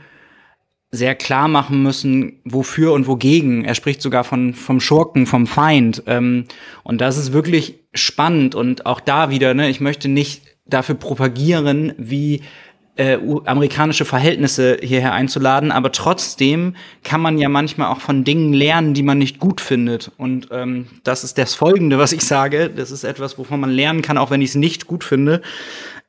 sehr 0.92 1.14
klar 1.14 1.48
machen 1.48 1.82
müssen, 1.82 2.40
wofür 2.44 2.92
und 2.92 3.06
wogegen. 3.06 3.64
Er 3.64 3.74
spricht 3.74 4.00
sogar 4.00 4.24
von 4.24 4.54
vom 4.54 4.80
Schurken, 4.80 5.26
vom 5.26 5.46
Feind. 5.46 6.04
Ähm, 6.06 6.44
und 6.84 7.00
das 7.00 7.18
ist 7.18 7.32
wirklich 7.32 7.80
spannend. 7.92 8.54
Und 8.54 8.86
auch 8.86 9.00
da 9.00 9.30
wieder, 9.30 9.52
ne, 9.52 9.68
ich 9.68 9.80
möchte 9.80 10.08
nicht 10.08 10.42
dafür 10.64 10.94
propagieren, 10.94 11.92
wie 11.98 12.42
äh, 12.96 13.18
amerikanische 13.44 14.04
Verhältnisse 14.04 14.78
hierher 14.80 15.12
einzuladen, 15.12 15.70
aber 15.70 15.92
trotzdem 15.92 16.74
kann 17.04 17.20
man 17.20 17.38
ja 17.38 17.48
manchmal 17.48 17.92
auch 17.92 18.00
von 18.00 18.24
Dingen 18.24 18.52
lernen, 18.52 18.94
die 18.94 19.02
man 19.02 19.18
nicht 19.18 19.38
gut 19.38 19.60
findet. 19.60 20.10
Und 20.16 20.48
ähm, 20.50 20.86
das 21.04 21.22
ist 21.22 21.38
das 21.38 21.54
Folgende, 21.54 21.98
was 21.98 22.12
ich 22.12 22.24
sage. 22.24 22.70
Das 22.70 22.90
ist 22.90 23.04
etwas, 23.04 23.38
wovon 23.38 23.60
man 23.60 23.70
lernen 23.70 24.02
kann, 24.02 24.18
auch 24.18 24.30
wenn 24.30 24.40
ich 24.40 24.50
es 24.50 24.54
nicht 24.54 24.86
gut 24.86 25.04
finde. 25.04 25.42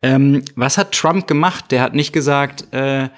Ähm, 0.01 0.43
was 0.55 0.77
hat 0.77 0.93
Trump 0.93 1.27
gemacht? 1.27 1.65
Der 1.71 1.81
hat 1.81 1.93
nicht 1.93 2.13
gesagt, 2.13 2.73
äh, 2.73 3.09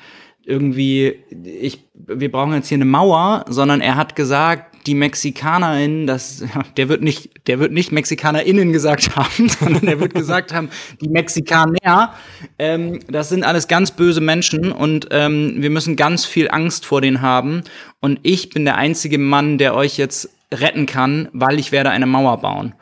irgendwie, 0.43 1.19
ich, 1.43 1.85
wir 1.93 2.31
brauchen 2.31 2.53
jetzt 2.53 2.69
hier 2.69 2.77
eine 2.77 2.85
Mauer, 2.85 3.45
sondern 3.47 3.81
er 3.81 3.95
hat 3.95 4.15
gesagt, 4.15 4.68
die 4.89 4.95
MexikanerInnen, 4.95 6.07
das, 6.07 6.43
der 6.77 6.89
wird 6.89 7.03
nicht, 7.03 7.47
der 7.47 7.59
wird 7.59 7.71
nicht 7.71 7.91
MexikanerInnen 7.91 8.73
gesagt 8.73 9.15
haben, 9.15 9.47
sondern 9.47 9.85
der 9.85 9.99
wird 9.99 10.15
gesagt 10.15 10.51
haben, 10.51 10.69
die 10.99 11.09
Mexikaner, 11.09 12.15
ähm, 12.57 12.99
das 13.07 13.29
sind 13.29 13.43
alles 13.43 13.67
ganz 13.67 13.91
böse 13.91 14.19
Menschen 14.19 14.71
und 14.71 15.07
ähm, 15.11 15.57
wir 15.57 15.69
müssen 15.69 15.95
ganz 15.95 16.25
viel 16.25 16.49
Angst 16.49 16.87
vor 16.87 17.01
denen 17.01 17.21
haben. 17.21 17.61
Und 18.01 18.19
ich 18.23 18.49
bin 18.49 18.65
der 18.65 18.77
einzige 18.77 19.19
Mann, 19.19 19.59
der 19.59 19.75
euch 19.75 19.97
jetzt 19.97 20.31
retten 20.51 20.87
kann, 20.87 21.29
weil 21.33 21.59
ich 21.59 21.71
werde 21.71 21.91
eine 21.91 22.07
Mauer 22.07 22.41
bauen. 22.41 22.73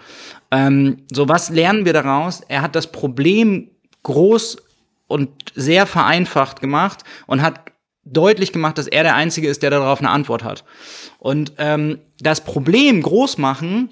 Ähm, 0.49 1.03
so, 1.11 1.27
was 1.27 1.49
lernen 1.49 1.83
wir 1.83 1.91
daraus? 1.91 2.39
Er 2.47 2.61
hat 2.61 2.73
das 2.75 2.89
Problem 2.89 3.69
groß 4.03 4.63
und 5.07 5.29
sehr 5.55 5.85
vereinfacht 5.85 6.61
gemacht 6.61 7.03
und 7.25 7.41
hat 7.41 7.73
deutlich 8.13 8.51
gemacht, 8.51 8.77
dass 8.77 8.87
er 8.87 9.03
der 9.03 9.15
Einzige 9.15 9.47
ist, 9.47 9.63
der 9.63 9.69
darauf 9.69 9.99
eine 9.99 10.09
Antwort 10.09 10.43
hat. 10.43 10.63
Und 11.19 11.53
ähm, 11.57 11.99
das 12.19 12.43
Problem 12.43 13.01
groß 13.01 13.37
machen, 13.37 13.89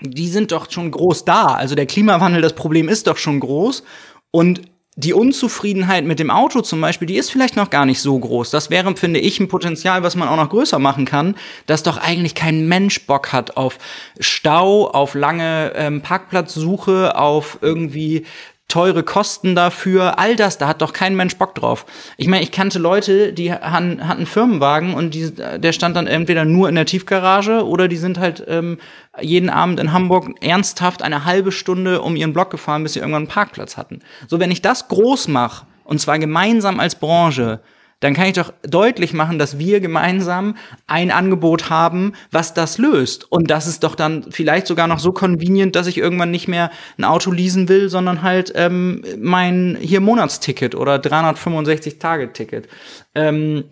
die 0.00 0.28
sind 0.28 0.52
doch 0.52 0.70
schon 0.70 0.90
groß 0.90 1.24
da. 1.24 1.46
Also 1.46 1.74
der 1.74 1.86
Klimawandel, 1.86 2.42
das 2.42 2.54
Problem 2.54 2.88
ist 2.88 3.06
doch 3.06 3.16
schon 3.16 3.40
groß. 3.40 3.82
Und 4.30 4.62
die 4.94 5.14
Unzufriedenheit 5.14 6.04
mit 6.04 6.18
dem 6.18 6.30
Auto 6.30 6.60
zum 6.60 6.80
Beispiel, 6.80 7.06
die 7.08 7.16
ist 7.16 7.30
vielleicht 7.30 7.56
noch 7.56 7.70
gar 7.70 7.86
nicht 7.86 8.02
so 8.02 8.18
groß. 8.18 8.50
Das 8.50 8.68
wäre, 8.68 8.94
finde 8.94 9.20
ich, 9.20 9.40
ein 9.40 9.48
Potenzial, 9.48 10.02
was 10.02 10.16
man 10.16 10.28
auch 10.28 10.36
noch 10.36 10.50
größer 10.50 10.78
machen 10.78 11.06
kann, 11.06 11.34
dass 11.66 11.82
doch 11.82 11.96
eigentlich 11.96 12.34
kein 12.34 12.68
Mensch 12.68 13.06
Bock 13.06 13.32
hat 13.32 13.56
auf 13.56 13.78
Stau, 14.20 14.86
auf 14.90 15.14
lange 15.14 15.72
ähm, 15.76 16.02
Parkplatzsuche, 16.02 17.16
auf 17.16 17.58
irgendwie 17.62 18.26
teure 18.72 19.02
Kosten 19.02 19.54
dafür, 19.54 20.18
all 20.18 20.34
das, 20.34 20.56
da 20.56 20.66
hat 20.66 20.80
doch 20.80 20.94
kein 20.94 21.14
Mensch 21.14 21.36
Bock 21.36 21.54
drauf. 21.54 21.84
Ich 22.16 22.26
meine, 22.26 22.42
ich 22.42 22.52
kannte 22.52 22.78
Leute, 22.78 23.34
die 23.34 23.52
hatten, 23.52 24.08
hatten 24.08 24.24
Firmenwagen 24.24 24.94
und 24.94 25.12
die, 25.12 25.30
der 25.30 25.72
stand 25.72 25.94
dann 25.94 26.06
entweder 26.06 26.46
nur 26.46 26.70
in 26.70 26.74
der 26.74 26.86
Tiefgarage 26.86 27.66
oder 27.66 27.86
die 27.86 27.98
sind 27.98 28.18
halt 28.18 28.42
ähm, 28.48 28.78
jeden 29.20 29.50
Abend 29.50 29.78
in 29.78 29.92
Hamburg 29.92 30.30
ernsthaft 30.40 31.02
eine 31.02 31.26
halbe 31.26 31.52
Stunde 31.52 32.00
um 32.00 32.16
ihren 32.16 32.32
Block 32.32 32.48
gefahren, 32.48 32.82
bis 32.82 32.94
sie 32.94 33.00
irgendwann 33.00 33.24
einen 33.24 33.28
Parkplatz 33.28 33.76
hatten. 33.76 34.00
So, 34.26 34.40
wenn 34.40 34.50
ich 34.50 34.62
das 34.62 34.88
groß 34.88 35.28
mache, 35.28 35.66
und 35.84 36.00
zwar 36.00 36.18
gemeinsam 36.18 36.80
als 36.80 36.94
Branche, 36.94 37.60
dann 38.02 38.14
kann 38.14 38.26
ich 38.26 38.32
doch 38.32 38.52
deutlich 38.62 39.12
machen, 39.12 39.38
dass 39.38 39.60
wir 39.60 39.78
gemeinsam 39.78 40.56
ein 40.88 41.12
Angebot 41.12 41.70
haben, 41.70 42.14
was 42.32 42.52
das 42.52 42.78
löst. 42.78 43.30
Und 43.30 43.48
das 43.48 43.68
ist 43.68 43.84
doch 43.84 43.94
dann 43.94 44.24
vielleicht 44.32 44.66
sogar 44.66 44.88
noch 44.88 44.98
so 44.98 45.12
convenient, 45.12 45.76
dass 45.76 45.86
ich 45.86 45.98
irgendwann 45.98 46.32
nicht 46.32 46.48
mehr 46.48 46.72
ein 46.98 47.04
Auto 47.04 47.30
leasen 47.30 47.68
will, 47.68 47.88
sondern 47.88 48.22
halt 48.22 48.52
ähm, 48.56 49.04
mein 49.18 49.78
hier 49.80 50.00
Monatsticket 50.00 50.74
oder 50.74 50.96
365-Tage-Ticket. 50.96 52.66
Ähm, 53.14 53.64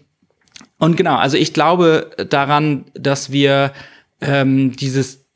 und 0.78 0.96
genau, 0.96 1.16
also 1.16 1.36
ich 1.36 1.52
glaube 1.52 2.10
daran, 2.28 2.84
dass 2.94 3.32
wir 3.32 3.72
ähm, 4.20 4.76
dieses, 4.76 5.26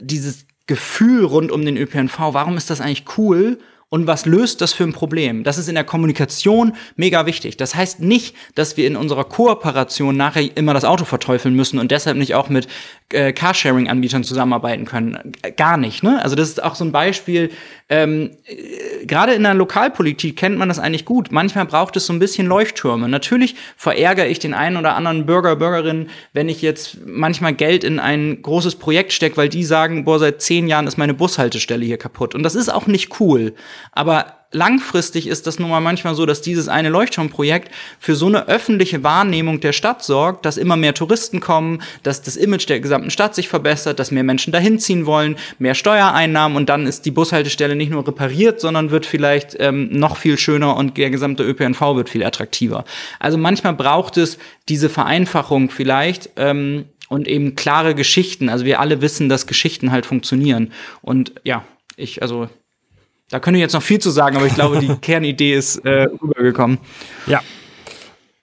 dieses 0.00 0.46
Gefühl 0.66 1.24
rund 1.26 1.52
um 1.52 1.64
den 1.64 1.76
ÖPNV, 1.76 2.18
warum 2.18 2.56
ist 2.56 2.70
das 2.70 2.80
eigentlich 2.80 3.04
cool? 3.18 3.60
Und 3.94 4.08
was 4.08 4.26
löst 4.26 4.60
das 4.60 4.72
für 4.72 4.82
ein 4.82 4.92
Problem? 4.92 5.44
Das 5.44 5.56
ist 5.56 5.68
in 5.68 5.76
der 5.76 5.84
Kommunikation 5.84 6.72
mega 6.96 7.26
wichtig. 7.26 7.56
Das 7.56 7.76
heißt 7.76 8.00
nicht, 8.00 8.34
dass 8.56 8.76
wir 8.76 8.88
in 8.88 8.96
unserer 8.96 9.22
Kooperation 9.22 10.16
nachher 10.16 10.56
immer 10.56 10.74
das 10.74 10.84
Auto 10.84 11.04
verteufeln 11.04 11.54
müssen 11.54 11.78
und 11.78 11.92
deshalb 11.92 12.16
nicht 12.16 12.34
auch 12.34 12.48
mit 12.48 12.66
äh, 13.10 13.32
Carsharing-Anbietern 13.32 14.24
zusammenarbeiten 14.24 14.84
können. 14.84 15.32
Gar 15.56 15.76
nicht. 15.76 16.02
Ne? 16.02 16.20
Also 16.20 16.34
das 16.34 16.48
ist 16.48 16.60
auch 16.60 16.74
so 16.74 16.84
ein 16.84 16.90
Beispiel. 16.90 17.52
Ähm, 17.88 18.30
äh, 18.46 19.06
Gerade 19.06 19.34
in 19.34 19.44
der 19.44 19.54
Lokalpolitik 19.54 20.36
kennt 20.36 20.58
man 20.58 20.68
das 20.68 20.80
eigentlich 20.80 21.04
gut. 21.04 21.30
Manchmal 21.30 21.66
braucht 21.66 21.96
es 21.96 22.06
so 22.06 22.12
ein 22.12 22.18
bisschen 22.18 22.48
Leuchttürme. 22.48 23.08
Natürlich 23.08 23.54
verärgere 23.76 24.26
ich 24.26 24.40
den 24.40 24.54
einen 24.54 24.76
oder 24.76 24.96
anderen 24.96 25.24
Bürger, 25.24 25.54
Bürgerin, 25.54 26.08
wenn 26.32 26.48
ich 26.48 26.62
jetzt 26.62 26.98
manchmal 27.06 27.54
Geld 27.54 27.84
in 27.84 28.00
ein 28.00 28.42
großes 28.42 28.74
Projekt 28.74 29.12
stecke, 29.12 29.36
weil 29.36 29.48
die 29.48 29.62
sagen, 29.62 30.04
boah, 30.04 30.18
seit 30.18 30.42
zehn 30.42 30.66
Jahren 30.66 30.88
ist 30.88 30.96
meine 30.96 31.14
Bushaltestelle 31.14 31.84
hier 31.84 31.98
kaputt. 31.98 32.34
Und 32.34 32.42
das 32.42 32.56
ist 32.56 32.72
auch 32.72 32.88
nicht 32.88 33.20
cool. 33.20 33.54
Aber 33.92 34.44
langfristig 34.54 35.26
ist 35.26 35.46
das 35.46 35.58
nun 35.58 35.68
mal 35.68 35.80
manchmal 35.80 36.14
so, 36.14 36.24
dass 36.24 36.40
dieses 36.40 36.68
eine 36.68 36.88
Leuchtturmprojekt 36.88 37.70
für 37.98 38.14
so 38.14 38.26
eine 38.26 38.48
öffentliche 38.48 39.02
Wahrnehmung 39.02 39.60
der 39.60 39.72
Stadt 39.72 40.02
sorgt, 40.02 40.46
dass 40.46 40.56
immer 40.56 40.76
mehr 40.76 40.94
Touristen 40.94 41.40
kommen, 41.40 41.82
dass 42.02 42.22
das 42.22 42.36
Image 42.36 42.68
der 42.68 42.80
gesamten 42.80 43.10
Stadt 43.10 43.34
sich 43.34 43.48
verbessert, 43.48 43.98
dass 43.98 44.10
mehr 44.10 44.22
Menschen 44.22 44.52
dahin 44.52 44.78
ziehen 44.78 45.06
wollen, 45.06 45.36
mehr 45.58 45.74
Steuereinnahmen 45.74 46.56
und 46.56 46.68
dann 46.68 46.86
ist 46.86 47.04
die 47.04 47.10
Bushaltestelle 47.10 47.74
nicht 47.74 47.90
nur 47.90 48.06
repariert, 48.06 48.60
sondern 48.60 48.90
wird 48.90 49.06
vielleicht 49.06 49.56
ähm, 49.58 49.88
noch 49.90 50.16
viel 50.16 50.38
schöner 50.38 50.76
und 50.76 50.96
der 50.96 51.10
gesamte 51.10 51.42
ÖPNV 51.42 51.80
wird 51.96 52.08
viel 52.08 52.24
attraktiver. 52.24 52.84
Also 53.18 53.36
manchmal 53.36 53.74
braucht 53.74 54.16
es 54.16 54.38
diese 54.68 54.88
Vereinfachung 54.88 55.70
vielleicht. 55.70 56.30
Ähm, 56.36 56.86
und 57.10 57.28
eben 57.28 57.54
klare 57.54 57.94
Geschichten. 57.94 58.48
Also 58.48 58.64
wir 58.64 58.80
alle 58.80 59.02
wissen, 59.02 59.28
dass 59.28 59.46
Geschichten 59.46 59.92
halt 59.92 60.06
funktionieren. 60.06 60.72
Und 61.02 61.34
ja, 61.44 61.64
ich, 61.96 62.22
also 62.22 62.48
da 63.30 63.40
könnte 63.40 63.58
ich 63.58 63.62
jetzt 63.62 63.72
noch 63.72 63.82
viel 63.82 63.98
zu 63.98 64.10
sagen, 64.10 64.36
aber 64.36 64.46
ich 64.46 64.54
glaube, 64.54 64.78
die 64.78 64.94
Kernidee 65.00 65.54
ist 65.54 65.84
äh, 65.84 66.08
rübergekommen. 66.22 66.78
Ja. 67.26 67.40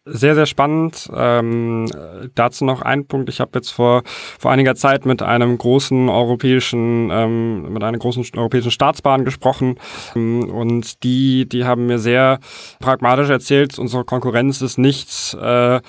Sehr, 0.03 0.33
sehr 0.33 0.47
spannend. 0.47 1.09
Ähm, 1.15 1.87
dazu 2.33 2.65
noch 2.65 2.81
ein 2.81 3.05
Punkt. 3.05 3.29
Ich 3.29 3.39
habe 3.39 3.51
jetzt 3.53 3.69
vor, 3.69 4.01
vor 4.39 4.49
einiger 4.49 4.73
Zeit 4.73 5.05
mit 5.05 5.21
einem 5.21 5.59
großen 5.59 6.09
europäischen, 6.09 7.11
ähm, 7.11 7.71
mit 7.71 7.83
einer 7.83 7.99
großen 7.99 8.25
europäischen 8.35 8.71
Staatsbahn 8.71 9.25
gesprochen. 9.25 9.75
Ähm, 10.15 10.49
und 10.49 11.03
die, 11.03 11.47
die 11.47 11.65
haben 11.65 11.85
mir 11.85 11.99
sehr 11.99 12.39
pragmatisch 12.79 13.29
erzählt, 13.29 13.77
unsere 13.77 14.03
Konkurrenz 14.03 14.63
ist 14.63 14.79
nichts, 14.79 15.35
äh, 15.35 15.81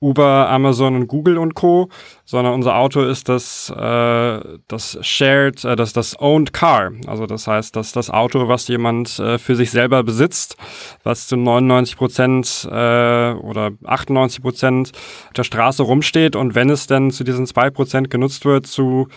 Uber, 0.00 0.48
Amazon 0.50 0.94
und 0.94 1.06
Google 1.06 1.38
und 1.38 1.54
Co., 1.54 1.88
sondern 2.24 2.52
unser 2.52 2.76
Auto 2.76 3.02
ist 3.02 3.28
das, 3.28 3.70
äh, 3.70 4.40
das 4.68 4.98
Shared, 5.00 5.64
äh, 5.64 5.74
das, 5.74 5.92
das 5.94 6.20
Owned 6.20 6.52
Car. 6.52 6.92
Also 7.06 7.26
das 7.26 7.46
heißt, 7.46 7.74
dass 7.74 7.92
das 7.92 8.10
Auto, 8.10 8.48
was 8.48 8.68
jemand 8.68 9.18
äh, 9.18 9.38
für 9.38 9.56
sich 9.56 9.70
selber 9.70 10.02
besitzt, 10.02 10.56
was 11.02 11.28
zu 11.28 11.36
99 11.36 11.96
Prozent 11.96 12.68
äh, 12.70 13.32
oder 13.32 13.70
98 13.84 14.42
Prozent 14.42 14.92
der 15.36 15.44
Straße 15.44 15.82
rumsteht 15.82 16.36
und 16.36 16.54
wenn 16.54 16.68
es 16.68 16.86
denn 16.86 17.10
zu 17.10 17.24
diesen 17.24 17.46
zwei 17.46 17.70
Prozent 17.70 18.10
genutzt 18.10 18.44
wird, 18.44 18.66
zu 18.66 19.08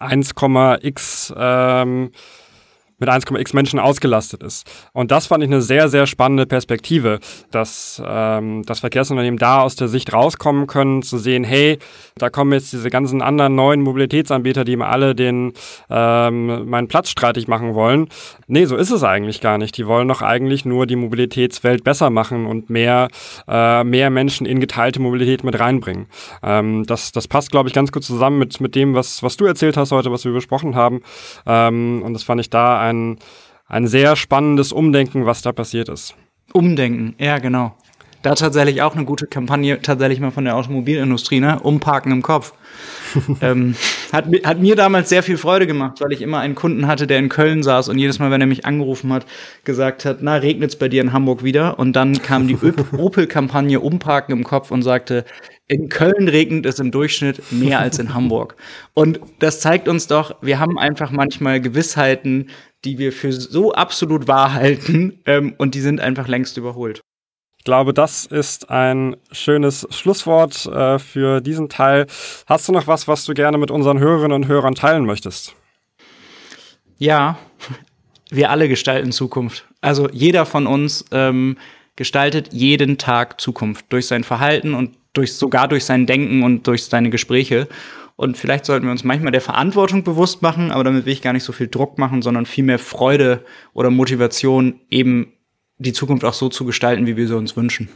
1,x 0.00 1.32
ähm, 1.36 2.10
mit 2.98 3.08
1,x 3.08 3.52
Menschen 3.52 3.78
ausgelastet 3.78 4.42
ist. 4.42 4.66
Und 4.92 5.10
das 5.10 5.26
fand 5.26 5.44
ich 5.44 5.50
eine 5.50 5.60
sehr, 5.60 5.88
sehr 5.88 6.06
spannende 6.06 6.46
Perspektive, 6.46 7.20
dass 7.50 8.02
ähm, 8.04 8.62
das 8.64 8.80
Verkehrsunternehmen 8.80 9.38
da 9.38 9.60
aus 9.60 9.76
der 9.76 9.88
Sicht 9.88 10.12
rauskommen 10.12 10.66
können, 10.66 11.02
zu 11.02 11.18
sehen, 11.18 11.44
hey, 11.44 11.78
da 12.16 12.30
kommen 12.30 12.52
jetzt 12.52 12.72
diese 12.72 12.88
ganzen 12.88 13.20
anderen 13.20 13.54
neuen 13.54 13.82
Mobilitätsanbieter, 13.82 14.64
die 14.64 14.76
mir 14.76 14.86
alle 14.86 15.14
den 15.14 15.52
ähm, 15.90 16.68
meinen 16.68 16.88
Platz 16.88 17.10
streitig 17.10 17.48
machen 17.48 17.74
wollen. 17.74 18.08
Nee, 18.46 18.64
so 18.64 18.76
ist 18.76 18.90
es 18.90 19.04
eigentlich 19.04 19.40
gar 19.40 19.58
nicht. 19.58 19.76
Die 19.76 19.86
wollen 19.86 20.08
doch 20.08 20.22
eigentlich 20.22 20.64
nur 20.64 20.86
die 20.86 20.96
Mobilitätswelt 20.96 21.84
besser 21.84 22.08
machen 22.08 22.46
und 22.46 22.70
mehr, 22.70 23.08
äh, 23.46 23.84
mehr 23.84 24.08
Menschen 24.08 24.46
in 24.46 24.60
geteilte 24.60 25.00
Mobilität 25.00 25.44
mit 25.44 25.60
reinbringen. 25.60 26.06
Ähm, 26.42 26.84
das, 26.86 27.12
das 27.12 27.28
passt, 27.28 27.50
glaube 27.50 27.68
ich, 27.68 27.74
ganz 27.74 27.92
gut 27.92 28.04
zusammen 28.04 28.38
mit, 28.38 28.60
mit 28.60 28.74
dem, 28.74 28.94
was, 28.94 29.22
was 29.22 29.36
du 29.36 29.44
erzählt 29.44 29.76
hast 29.76 29.92
heute, 29.92 30.10
was 30.10 30.24
wir 30.24 30.32
besprochen 30.32 30.74
haben. 30.74 31.02
Ähm, 31.44 32.02
und 32.02 32.14
das 32.14 32.22
fand 32.22 32.40
ich 32.40 32.48
da 32.48 32.85
ein, 32.88 33.18
ein 33.66 33.86
sehr 33.86 34.16
spannendes 34.16 34.72
Umdenken, 34.72 35.26
was 35.26 35.42
da 35.42 35.52
passiert 35.52 35.88
ist. 35.88 36.14
Umdenken, 36.52 37.14
ja, 37.18 37.38
genau. 37.38 37.76
Da 38.26 38.34
tatsächlich 38.34 38.82
auch 38.82 38.96
eine 38.96 39.04
gute 39.04 39.28
Kampagne, 39.28 39.80
tatsächlich 39.80 40.18
mal 40.18 40.32
von 40.32 40.44
der 40.44 40.56
Automobilindustrie, 40.56 41.38
ne? 41.38 41.60
Umparken 41.60 42.10
im 42.10 42.22
Kopf. 42.22 42.54
ähm, 43.40 43.76
hat, 44.12 44.24
hat 44.42 44.58
mir 44.58 44.74
damals 44.74 45.08
sehr 45.08 45.22
viel 45.22 45.36
Freude 45.36 45.68
gemacht, 45.68 46.00
weil 46.00 46.10
ich 46.10 46.22
immer 46.22 46.40
einen 46.40 46.56
Kunden 46.56 46.88
hatte, 46.88 47.06
der 47.06 47.20
in 47.20 47.28
Köln 47.28 47.62
saß 47.62 47.88
und 47.88 47.98
jedes 47.98 48.18
Mal, 48.18 48.32
wenn 48.32 48.40
er 48.40 48.48
mich 48.48 48.64
angerufen 48.64 49.12
hat, 49.12 49.26
gesagt 49.62 50.04
hat, 50.04 50.22
na, 50.22 50.34
regnet's 50.34 50.74
bei 50.74 50.88
dir 50.88 51.02
in 51.02 51.12
Hamburg 51.12 51.44
wieder? 51.44 51.78
Und 51.78 51.94
dann 51.94 52.20
kam 52.20 52.48
die 52.48 52.58
Opel-Kampagne 52.98 53.78
Umparken 53.78 54.32
im 54.32 54.42
Kopf 54.42 54.72
und 54.72 54.82
sagte, 54.82 55.24
in 55.68 55.88
Köln 55.88 56.26
regnet 56.26 56.66
es 56.66 56.80
im 56.80 56.90
Durchschnitt 56.90 57.40
mehr 57.52 57.78
als 57.78 58.00
in 58.00 58.12
Hamburg. 58.12 58.56
Und 58.92 59.20
das 59.38 59.60
zeigt 59.60 59.86
uns 59.86 60.08
doch, 60.08 60.34
wir 60.42 60.58
haben 60.58 60.80
einfach 60.80 61.12
manchmal 61.12 61.60
Gewissheiten, 61.60 62.50
die 62.84 62.98
wir 62.98 63.12
für 63.12 63.30
so 63.30 63.72
absolut 63.72 64.26
wahr 64.26 64.52
halten 64.52 65.20
ähm, 65.26 65.54
und 65.58 65.76
die 65.76 65.80
sind 65.80 66.00
einfach 66.00 66.26
längst 66.26 66.56
überholt 66.56 67.02
glaube, 67.66 67.92
das 67.92 68.24
ist 68.24 68.70
ein 68.70 69.16
schönes 69.30 69.86
Schlusswort 69.90 70.64
äh, 70.66 70.98
für 70.98 71.42
diesen 71.42 71.68
Teil. 71.68 72.06
Hast 72.46 72.66
du 72.66 72.72
noch 72.72 72.86
was, 72.86 73.06
was 73.08 73.26
du 73.26 73.34
gerne 73.34 73.58
mit 73.58 73.70
unseren 73.70 73.98
Hörerinnen 73.98 74.32
und 74.32 74.48
Hörern 74.48 74.74
teilen 74.74 75.04
möchtest? 75.04 75.54
Ja, 76.96 77.36
wir 78.30 78.50
alle 78.50 78.70
gestalten 78.70 79.12
Zukunft. 79.12 79.66
Also 79.82 80.08
jeder 80.10 80.46
von 80.46 80.66
uns 80.66 81.04
ähm, 81.10 81.58
gestaltet 81.96 82.52
jeden 82.52 82.96
Tag 82.96 83.40
Zukunft 83.40 83.84
durch 83.90 84.06
sein 84.06 84.24
Verhalten 84.24 84.72
und 84.72 84.96
durch, 85.12 85.34
sogar 85.34 85.68
durch 85.68 85.84
sein 85.84 86.06
Denken 86.06 86.42
und 86.42 86.66
durch 86.66 86.84
seine 86.84 87.10
Gespräche. 87.10 87.68
Und 88.14 88.38
vielleicht 88.38 88.64
sollten 88.64 88.86
wir 88.86 88.92
uns 88.92 89.04
manchmal 89.04 89.32
der 89.32 89.40
Verantwortung 89.42 90.04
bewusst 90.04 90.40
machen, 90.40 90.70
aber 90.70 90.84
damit 90.84 91.04
will 91.04 91.12
ich 91.12 91.20
gar 91.20 91.34
nicht 91.34 91.44
so 91.44 91.52
viel 91.52 91.68
Druck 91.68 91.98
machen, 91.98 92.22
sondern 92.22 92.46
viel 92.46 92.64
mehr 92.64 92.78
Freude 92.78 93.44
oder 93.74 93.90
Motivation, 93.90 94.80
eben 94.88 95.32
die 95.78 95.92
Zukunft 95.92 96.24
auch 96.24 96.34
so 96.34 96.48
zu 96.48 96.64
gestalten, 96.64 97.06
wie 97.06 97.16
wir 97.16 97.28
sie 97.28 97.36
uns 97.36 97.56
wünschen. 97.56 97.88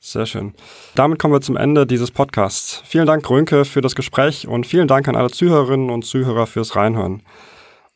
Sehr 0.00 0.26
schön. 0.26 0.52
Damit 0.94 1.18
kommen 1.18 1.32
wir 1.32 1.40
zum 1.40 1.56
Ende 1.56 1.86
dieses 1.86 2.10
Podcasts. 2.10 2.82
Vielen 2.84 3.06
Dank, 3.06 3.28
Rönke, 3.30 3.64
für 3.64 3.80
das 3.80 3.94
Gespräch 3.94 4.46
und 4.46 4.66
vielen 4.66 4.86
Dank 4.86 5.08
an 5.08 5.16
alle 5.16 5.30
Zuhörerinnen 5.30 5.88
und 5.88 6.04
Zuhörer 6.04 6.46
fürs 6.46 6.76
Reinhören. 6.76 7.22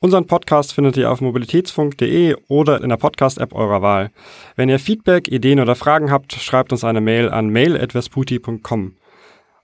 Unseren 0.01 0.27
Podcast 0.27 0.73
findet 0.73 0.97
ihr 0.97 1.11
auf 1.11 1.21
mobilitätsfunk.de 1.21 2.37
oder 2.47 2.83
in 2.83 2.89
der 2.89 2.97
Podcast-App 2.97 3.53
eurer 3.53 3.83
Wahl. 3.83 4.11
Wenn 4.57 4.69
ihr 4.69 4.79
Feedback, 4.79 5.29
Ideen 5.29 5.61
oder 5.61 5.75
Fragen 5.75 6.11
habt, 6.11 6.33
schreibt 6.33 6.73
uns 6.73 6.85
eine 6.85 7.01
Mail 7.01 7.29
an 7.29 7.51
mail.vesputi.com. 7.51 8.95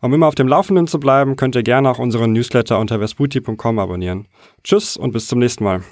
Um 0.01 0.13
immer 0.13 0.27
auf 0.27 0.35
dem 0.35 0.49
Laufenden 0.49 0.87
zu 0.87 1.01
bleiben, 1.01 1.37
könnt 1.37 1.55
ihr 1.55 1.63
gerne 1.63 1.89
auch 1.89 1.99
unseren 1.99 2.33
Newsletter 2.33 2.79
unter 2.79 2.99
vesputi.com 2.99 3.79
abonnieren. 3.79 4.27
Tschüss 4.63 4.99
und 4.99 5.13
bis 5.13 5.29
zum 5.29 5.39
nächsten 5.39 5.65
Mal. 5.65 5.83